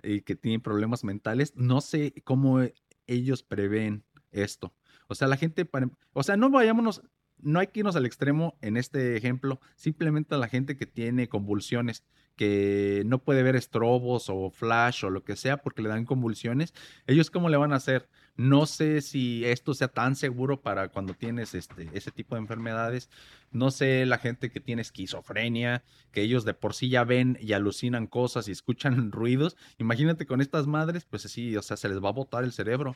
y 0.03 0.21
que 0.21 0.35
tiene 0.35 0.59
problemas 0.59 1.03
mentales. 1.03 1.53
No 1.55 1.81
sé 1.81 2.13
cómo 2.23 2.59
ellos 3.07 3.43
prevén 3.43 4.03
esto. 4.31 4.73
O 5.07 5.15
sea, 5.15 5.27
la 5.27 5.37
gente, 5.37 5.69
o 6.13 6.23
sea, 6.23 6.37
no 6.37 6.49
vayámonos, 6.49 7.03
no 7.37 7.59
hay 7.59 7.67
que 7.67 7.81
irnos 7.81 7.95
al 7.95 8.05
extremo 8.05 8.57
en 8.61 8.77
este 8.77 9.17
ejemplo, 9.17 9.59
simplemente 9.75 10.35
a 10.35 10.37
la 10.37 10.47
gente 10.47 10.77
que 10.77 10.85
tiene 10.85 11.27
convulsiones, 11.27 12.03
que 12.35 13.03
no 13.05 13.23
puede 13.23 13.43
ver 13.43 13.55
estrobos 13.55 14.29
o 14.29 14.51
flash 14.51 15.03
o 15.03 15.09
lo 15.09 15.23
que 15.23 15.35
sea 15.35 15.57
porque 15.57 15.81
le 15.81 15.89
dan 15.89 16.05
convulsiones, 16.05 16.73
ellos 17.07 17.29
cómo 17.29 17.49
le 17.49 17.57
van 17.57 17.73
a 17.73 17.77
hacer? 17.77 18.09
No 18.35 18.65
sé 18.65 19.01
si 19.01 19.45
esto 19.45 19.73
sea 19.73 19.89
tan 19.89 20.15
seguro 20.15 20.61
para 20.61 20.87
cuando 20.87 21.13
tienes 21.13 21.53
este, 21.53 21.89
ese 21.93 22.11
tipo 22.11 22.35
de 22.35 22.41
enfermedades. 22.41 23.09
No 23.51 23.71
sé 23.71 24.05
la 24.05 24.17
gente 24.17 24.49
que 24.49 24.59
tiene 24.59 24.81
esquizofrenia, 24.81 25.83
que 26.11 26.21
ellos 26.21 26.45
de 26.45 26.53
por 26.53 26.73
sí 26.73 26.89
ya 26.89 27.03
ven 27.03 27.37
y 27.41 27.53
alucinan 27.53 28.07
cosas 28.07 28.47
y 28.47 28.51
escuchan 28.51 29.11
ruidos. 29.11 29.57
Imagínate 29.77 30.25
con 30.25 30.41
estas 30.41 30.67
madres, 30.67 31.05
pues 31.05 31.25
así, 31.25 31.55
o 31.57 31.61
sea, 31.61 31.77
se 31.77 31.89
les 31.89 32.03
va 32.03 32.09
a 32.09 32.13
botar 32.13 32.43
el 32.43 32.53
cerebro. 32.53 32.95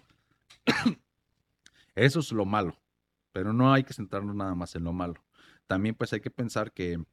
Eso 1.95 2.19
es 2.19 2.31
lo 2.31 2.45
malo, 2.45 2.77
pero 3.31 3.53
no 3.53 3.73
hay 3.73 3.83
que 3.83 3.93
centrarnos 3.93 4.35
nada 4.35 4.55
más 4.55 4.75
en 4.75 4.83
lo 4.83 4.93
malo. 4.93 5.23
También 5.67 5.95
pues 5.95 6.13
hay 6.13 6.21
que 6.21 6.31
pensar 6.31 6.71
que, 6.71 7.03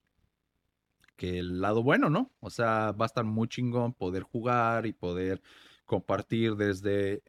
que 1.17 1.39
el 1.39 1.61
lado 1.61 1.83
bueno, 1.83 2.11
¿no? 2.11 2.31
O 2.41 2.51
sea, 2.51 2.93
va 2.93 3.05
a 3.05 3.07
estar 3.07 3.25
muy 3.25 3.49
chingón 3.49 3.93
poder 3.95 4.23
jugar 4.23 4.87
y 4.87 4.93
poder 4.93 5.43
compartir 5.87 6.57
desde 6.57 7.23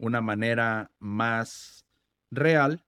una 0.00 0.20
manera 0.20 0.90
más 0.98 1.86
real 2.30 2.84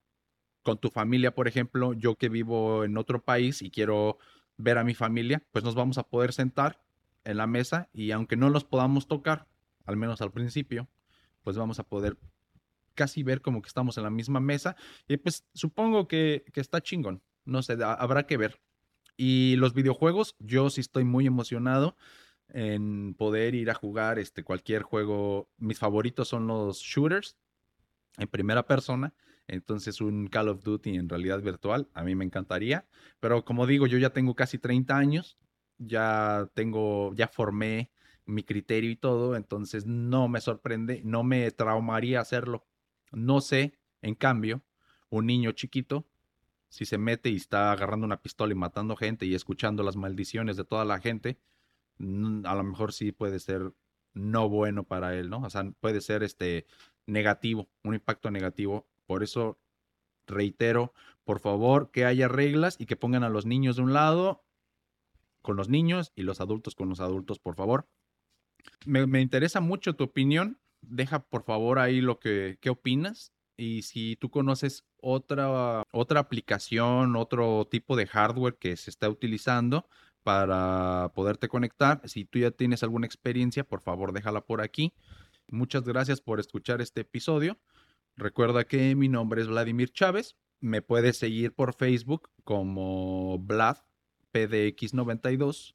con 0.62 0.78
tu 0.78 0.90
familia, 0.90 1.34
por 1.34 1.48
ejemplo, 1.48 1.92
yo 1.92 2.16
que 2.16 2.28
vivo 2.28 2.84
en 2.84 2.96
otro 2.96 3.22
país 3.22 3.62
y 3.62 3.70
quiero 3.70 4.18
ver 4.56 4.78
a 4.78 4.84
mi 4.84 4.94
familia, 4.94 5.42
pues 5.52 5.64
nos 5.64 5.74
vamos 5.74 5.98
a 5.98 6.04
poder 6.04 6.32
sentar 6.32 6.80
en 7.24 7.36
la 7.36 7.46
mesa 7.46 7.88
y 7.92 8.12
aunque 8.12 8.36
no 8.36 8.48
los 8.48 8.64
podamos 8.64 9.08
tocar, 9.08 9.46
al 9.84 9.96
menos 9.96 10.22
al 10.22 10.30
principio, 10.30 10.88
pues 11.42 11.56
vamos 11.56 11.78
a 11.78 11.84
poder 11.84 12.16
casi 12.94 13.22
ver 13.22 13.40
como 13.42 13.62
que 13.62 13.68
estamos 13.68 13.96
en 13.98 14.04
la 14.04 14.10
misma 14.10 14.40
mesa. 14.40 14.76
Y 15.08 15.16
pues 15.16 15.44
supongo 15.54 16.08
que, 16.08 16.44
está 16.54 16.80
chingón. 16.80 17.22
No 17.44 17.62
sé, 17.62 17.76
habrá 17.82 18.26
que 18.26 18.36
ver. 18.36 18.60
Y 19.16 19.56
los 19.56 19.74
videojuegos, 19.74 20.36
yo 20.38 20.70
sí 20.70 20.80
estoy 20.80 21.04
muy 21.04 21.26
emocionado 21.26 21.96
en 22.52 23.14
poder 23.14 23.54
ir 23.54 23.70
a 23.70 23.74
jugar 23.74 24.18
este, 24.18 24.44
cualquier 24.44 24.82
juego. 24.82 25.48
Mis 25.58 25.78
favoritos 25.78 26.28
son 26.28 26.46
los 26.46 26.78
shooters 26.78 27.36
en 28.18 28.28
primera 28.28 28.66
persona. 28.66 29.14
Entonces 29.48 30.00
un 30.00 30.28
Call 30.28 30.48
of 30.48 30.62
Duty 30.62 30.96
en 30.96 31.08
realidad 31.08 31.42
virtual, 31.42 31.88
a 31.94 32.04
mí 32.04 32.14
me 32.14 32.24
encantaría. 32.24 32.86
Pero 33.20 33.44
como 33.44 33.66
digo, 33.66 33.86
yo 33.86 33.98
ya 33.98 34.10
tengo 34.10 34.34
casi 34.34 34.58
30 34.58 34.96
años, 34.96 35.38
ya 35.78 36.48
tengo, 36.54 37.12
ya 37.14 37.28
formé 37.28 37.90
mi 38.24 38.44
criterio 38.44 38.90
y 38.90 38.96
todo, 38.96 39.36
entonces 39.36 39.84
no 39.84 40.28
me 40.28 40.40
sorprende, 40.40 41.02
no 41.04 41.24
me 41.24 41.50
traumaría 41.50 42.20
hacerlo. 42.20 42.66
No 43.10 43.40
sé, 43.40 43.78
en 44.00 44.14
cambio, 44.14 44.62
un 45.10 45.26
niño 45.26 45.52
chiquito, 45.52 46.06
si 46.68 46.86
se 46.86 46.98
mete 46.98 47.28
y 47.28 47.36
está 47.36 47.72
agarrando 47.72 48.06
una 48.06 48.22
pistola 48.22 48.52
y 48.52 48.56
matando 48.56 48.96
gente 48.96 49.26
y 49.26 49.34
escuchando 49.34 49.82
las 49.82 49.96
maldiciones 49.96 50.56
de 50.56 50.64
toda 50.64 50.84
la 50.84 51.00
gente, 51.00 51.38
a 52.44 52.54
lo 52.54 52.64
mejor 52.64 52.92
sí 52.92 53.12
puede 53.12 53.40
ser 53.40 53.72
no 54.14 54.48
bueno 54.48 54.84
para 54.84 55.14
él, 55.16 55.30
¿no? 55.30 55.38
O 55.42 55.50
sea, 55.50 55.64
puede 55.80 56.00
ser 56.00 56.22
este 56.22 56.66
negativo, 57.06 57.68
un 57.82 57.94
impacto 57.94 58.30
negativo. 58.30 58.86
Por 59.06 59.22
eso 59.22 59.58
reitero, 60.26 60.92
por 61.24 61.40
favor, 61.40 61.90
que 61.90 62.04
haya 62.04 62.28
reglas 62.28 62.76
y 62.78 62.86
que 62.86 62.96
pongan 62.96 63.24
a 63.24 63.30
los 63.30 63.46
niños 63.46 63.76
de 63.76 63.82
un 63.82 63.92
lado 63.92 64.44
con 65.40 65.56
los 65.56 65.68
niños 65.68 66.12
y 66.14 66.22
los 66.22 66.40
adultos 66.40 66.74
con 66.74 66.88
los 66.88 67.00
adultos, 67.00 67.38
por 67.38 67.56
favor. 67.56 67.88
Me, 68.86 69.06
me 69.06 69.20
interesa 69.20 69.60
mucho 69.60 69.96
tu 69.96 70.04
opinión 70.04 70.62
deja 70.82 71.20
por 71.24 71.44
favor 71.44 71.78
ahí 71.78 72.00
lo 72.00 72.18
que 72.18 72.58
qué 72.60 72.70
opinas 72.70 73.32
y 73.56 73.82
si 73.82 74.16
tú 74.16 74.30
conoces 74.30 74.84
otra, 75.00 75.84
otra 75.92 76.20
aplicación, 76.20 77.16
otro 77.16 77.66
tipo 77.70 77.96
de 77.96 78.06
hardware 78.06 78.56
que 78.56 78.76
se 78.76 78.90
está 78.90 79.08
utilizando 79.08 79.88
para 80.22 81.12
poderte 81.14 81.48
conectar, 81.48 82.00
si 82.08 82.24
tú 82.24 82.38
ya 82.38 82.50
tienes 82.50 82.82
alguna 82.82 83.06
experiencia, 83.06 83.64
por 83.64 83.80
favor 83.80 84.12
déjala 84.12 84.44
por 84.44 84.60
aquí. 84.60 84.92
Muchas 85.48 85.84
gracias 85.84 86.20
por 86.20 86.40
escuchar 86.40 86.80
este 86.80 87.02
episodio. 87.02 87.58
Recuerda 88.16 88.64
que 88.64 88.94
mi 88.94 89.08
nombre 89.08 89.42
es 89.42 89.48
Vladimir 89.48 89.90
Chávez. 89.90 90.36
Me 90.60 90.82
puedes 90.82 91.16
seguir 91.16 91.54
por 91.54 91.74
Facebook 91.74 92.30
como 92.44 93.38
Vlad 93.38 93.78
PDX92. 94.32 95.74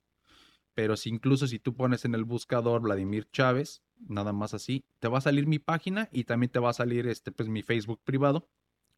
Pero 0.73 0.95
si 0.95 1.09
incluso 1.09 1.47
si 1.47 1.59
tú 1.59 1.75
pones 1.75 2.05
en 2.05 2.13
el 2.13 2.23
buscador 2.23 2.81
Vladimir 2.81 3.27
Chávez, 3.31 3.81
nada 4.07 4.31
más 4.31 4.53
así, 4.53 4.85
te 4.99 5.07
va 5.07 5.17
a 5.17 5.21
salir 5.21 5.47
mi 5.47 5.59
página 5.59 6.07
y 6.11 6.25
también 6.25 6.51
te 6.51 6.59
va 6.59 6.69
a 6.69 6.73
salir 6.73 7.07
este, 7.07 7.31
pues, 7.31 7.49
mi 7.49 7.63
Facebook 7.63 7.99
privado. 8.03 8.47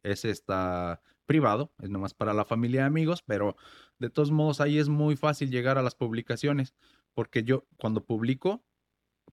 Ese 0.02 0.30
está 0.30 1.02
privado, 1.26 1.72
es 1.80 1.90
nomás 1.90 2.14
para 2.14 2.34
la 2.34 2.44
familia 2.44 2.82
y 2.82 2.84
amigos, 2.84 3.22
pero 3.22 3.56
de 3.98 4.10
todos 4.10 4.30
modos 4.30 4.60
ahí 4.60 4.78
es 4.78 4.88
muy 4.88 5.16
fácil 5.16 5.50
llegar 5.50 5.78
a 5.78 5.82
las 5.82 5.94
publicaciones, 5.94 6.74
porque 7.14 7.44
yo 7.44 7.66
cuando 7.76 8.04
publico, 8.04 8.64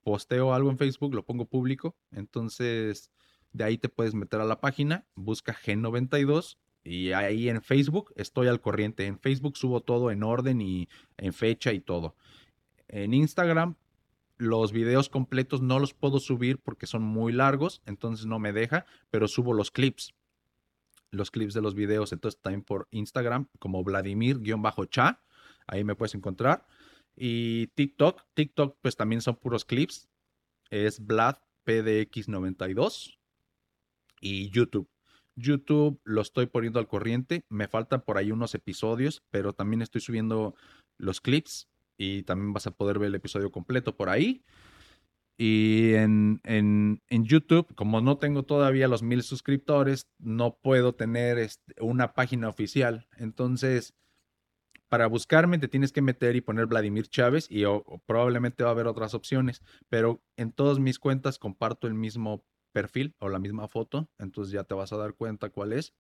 posteo 0.04 0.54
algo 0.54 0.70
en 0.70 0.78
Facebook, 0.78 1.16
lo 1.16 1.26
pongo 1.26 1.46
público, 1.46 1.96
entonces 2.12 3.12
de 3.52 3.64
ahí 3.64 3.78
te 3.78 3.90
puedes 3.90 4.14
meter 4.14 4.42
a 4.42 4.46
la 4.46 4.60
página, 4.60 5.06
busca 5.16 5.56
G92 5.56 6.58
y 6.84 7.12
ahí 7.12 7.50
en 7.50 7.62
Facebook 7.62 8.14
estoy 8.16 8.48
al 8.48 8.62
corriente. 8.62 9.06
En 9.06 9.20
Facebook 9.20 9.58
subo 9.58 9.82
todo 9.82 10.12
en 10.12 10.24
orden 10.24 10.62
y 10.62 10.88
en 11.18 11.34
fecha 11.34 11.74
y 11.74 11.80
todo. 11.80 12.16
En 12.88 13.14
Instagram 13.14 13.76
los 14.38 14.72
videos 14.72 15.10
completos 15.10 15.62
no 15.62 15.80
los 15.80 15.94
puedo 15.94 16.20
subir 16.20 16.60
porque 16.60 16.86
son 16.86 17.02
muy 17.02 17.34
largos, 17.34 17.82
entonces 17.86 18.28
no 18.28 18.38
me 18.40 18.54
deja, 18.54 18.86
pero 19.10 19.28
subo 19.28 19.54
los 19.54 19.72
clips. 19.72 20.14
Los 21.12 21.32
clips 21.32 21.54
de 21.54 21.62
los 21.62 21.76
videos, 21.76 22.12
entonces 22.12 22.40
también 22.42 22.64
por 22.64 22.88
Instagram 22.92 23.48
como 23.60 23.84
Vladimir-cha, 23.84 25.24
ahí 25.68 25.84
me 25.84 25.96
puedes 25.96 26.16
encontrar. 26.16 26.66
Y 27.16 27.68
TikTok, 27.68 28.24
TikTok 28.34 28.78
pues 28.82 28.96
también 28.96 29.22
son 29.22 29.38
puros 29.38 29.66
clips, 29.66 30.10
es 30.70 31.06
Vlad 31.06 31.38
PDX92 31.66 33.18
y 34.22 34.50
YouTube. 34.50 34.90
YouTube 35.36 36.02
lo 36.04 36.22
estoy 36.22 36.48
poniendo 36.48 36.80
al 36.80 36.88
corriente, 36.88 37.46
me 37.50 37.68
faltan 37.68 38.02
por 38.02 38.18
ahí 38.18 38.32
unos 38.32 38.56
episodios, 38.56 39.24
pero 39.30 39.54
también 39.54 39.82
estoy 39.82 40.02
subiendo 40.02 40.56
los 40.98 41.22
clips 41.22 41.70
y 41.98 42.24
también 42.24 42.54
vas 42.54 42.68
a 42.68 42.72
poder 42.72 43.00
ver 43.00 43.08
el 43.08 43.16
episodio 43.16 43.52
completo 43.52 43.96
por 43.96 44.10
ahí. 44.10 44.44
Y 45.38 45.94
en, 45.94 46.42
en, 46.44 47.04
en, 47.10 47.26
YouTube, 47.26 47.74
como 47.76 48.02
no 48.02 48.18
tengo 48.18 48.44
todavía 48.44 48.88
los 48.88 49.04
mil 49.04 49.22
suscriptores, 49.22 50.08
no 50.18 50.58
puedo 50.58 50.96
tener 50.96 51.38
este, 51.38 51.76
una 51.80 52.14
página 52.14 52.50
oficial. 52.50 53.08
Entonces, 53.18 53.94
para 54.90 55.08
buscarme 55.08 55.60
te 55.60 55.68
tienes 55.68 55.92
que 55.92 56.02
meter 56.02 56.36
y 56.36 56.42
poner 56.42 56.66
Vladimir 56.66 57.08
Chávez 57.08 57.48
y 57.50 57.64
probablemente 58.06 58.64
va 58.64 58.70
a 58.70 58.74
haber 58.74 58.88
otras 58.88 59.14
opciones. 59.14 59.62
Pero 59.90 60.24
en 60.38 60.52
todas 60.52 60.80
mis 60.80 60.98
cuentas 60.98 61.38
comparto 61.38 61.88
el 61.88 61.94
mismo 61.94 62.44
perfil 62.72 63.16
o 63.20 63.30
la 63.30 63.40
misma 63.40 63.68
foto. 63.68 64.10
Entonces 64.18 64.52
ya 64.52 64.64
te 64.64 64.74
vas 64.74 64.94
a 64.94 64.98
dar 64.98 65.14
cuenta 65.14 65.50
cuál 65.50 65.74
es. 65.74 65.94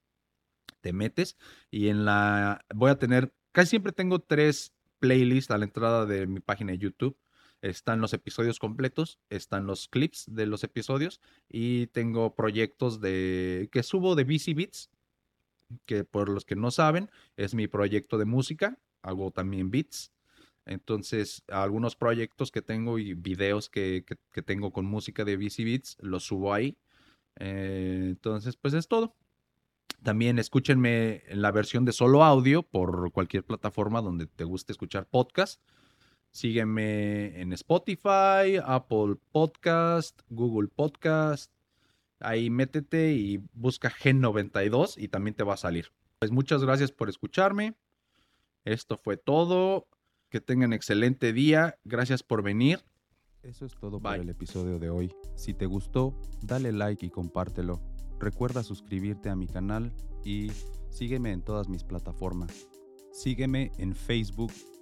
Te 0.81 0.93
metes 0.93 1.37
y 1.69 1.89
en 1.89 2.05
la... 2.05 2.65
Voy 2.73 2.89
a 2.91 2.99
tener... 2.99 3.33
Casi 3.51 3.71
siempre 3.71 3.91
tengo 3.91 4.19
tres 4.19 4.73
playlist 4.99 5.51
a 5.51 5.57
la 5.57 5.65
entrada 5.65 6.05
de 6.05 6.27
mi 6.27 6.39
página 6.39 6.71
de 6.71 6.79
YouTube. 6.79 7.17
Están 7.61 8.01
los 8.01 8.13
episodios 8.13 8.59
completos, 8.59 9.19
están 9.29 9.65
los 9.65 9.87
clips 9.87 10.25
de 10.27 10.45
los 10.45 10.63
episodios 10.63 11.21
y 11.49 11.87
tengo 11.87 12.35
proyectos 12.35 13.01
de 13.01 13.69
que 13.71 13.81
subo 13.83 14.15
de 14.15 14.23
BC 14.23 14.53
Beats, 14.53 14.91
que 15.85 16.03
por 16.03 16.29
los 16.29 16.45
que 16.45 16.55
no 16.55 16.71
saben, 16.71 17.09
es 17.35 17.55
mi 17.55 17.67
proyecto 17.67 18.17
de 18.17 18.25
música. 18.25 18.77
Hago 19.01 19.31
también 19.31 19.71
beats. 19.71 20.11
Entonces, 20.65 21.43
algunos 21.47 21.95
proyectos 21.95 22.51
que 22.51 22.61
tengo 22.61 22.99
y 22.99 23.13
videos 23.13 23.69
que, 23.69 24.03
tengo 24.45 24.71
con 24.71 24.85
música 24.85 25.23
de 25.23 25.37
BC 25.37 25.63
Beats, 25.63 25.97
los 26.01 26.23
subo 26.23 26.53
ahí. 26.53 26.77
Eh, 27.39 28.07
entonces, 28.09 28.57
pues 28.57 28.73
es 28.73 28.87
todo. 28.87 29.15
También 30.03 30.39
escúchenme 30.39 31.23
en 31.27 31.41
la 31.41 31.51
versión 31.51 31.85
de 31.85 31.93
solo 31.93 32.23
audio 32.23 32.63
por 32.63 33.11
cualquier 33.11 33.43
plataforma 33.43 34.01
donde 34.01 34.27
te 34.27 34.43
guste 34.43 34.73
escuchar 34.73 35.07
podcast. 35.07 35.61
Sígueme 36.31 37.41
en 37.41 37.53
Spotify, 37.53 38.57
Apple 38.63 39.15
Podcast, 39.31 40.21
Google 40.29 40.67
Podcast 40.67 41.51
Ahí 42.19 42.49
métete 42.49 43.13
y 43.13 43.43
busca 43.53 43.89
Gen 43.89 44.21
92 44.21 44.97
y 44.97 45.07
también 45.07 45.35
te 45.35 45.43
va 45.43 45.53
a 45.53 45.57
salir. 45.57 45.91
Pues 46.19 46.31
muchas 46.31 46.63
gracias 46.63 46.91
por 46.91 47.09
escucharme. 47.09 47.75
Esto 48.65 48.97
fue 48.97 49.17
todo. 49.17 49.87
Que 50.29 50.41
tengan 50.41 50.73
excelente 50.73 51.31
día. 51.31 51.77
Gracias 51.85 52.23
por 52.23 52.41
venir. 52.43 52.83
Eso 53.43 53.65
es 53.65 53.75
todo 53.75 53.99
Bye. 53.99 54.13
por 54.13 54.19
el 54.21 54.29
episodio 54.29 54.79
de 54.79 54.89
hoy. 54.89 55.13
Si 55.35 55.53
te 55.53 55.67
gustó, 55.67 56.19
dale 56.41 56.71
like 56.71 57.05
y 57.05 57.09
compártelo. 57.09 57.81
Recuerda 58.19 58.63
suscribirte 58.63 59.29
a 59.29 59.35
mi 59.35 59.47
canal 59.47 59.93
y 60.25 60.51
sígueme 60.89 61.31
en 61.31 61.43
todas 61.43 61.69
mis 61.69 61.83
plataformas. 61.83 62.67
Sígueme 63.13 63.71
en 63.77 63.95
Facebook 63.95 64.51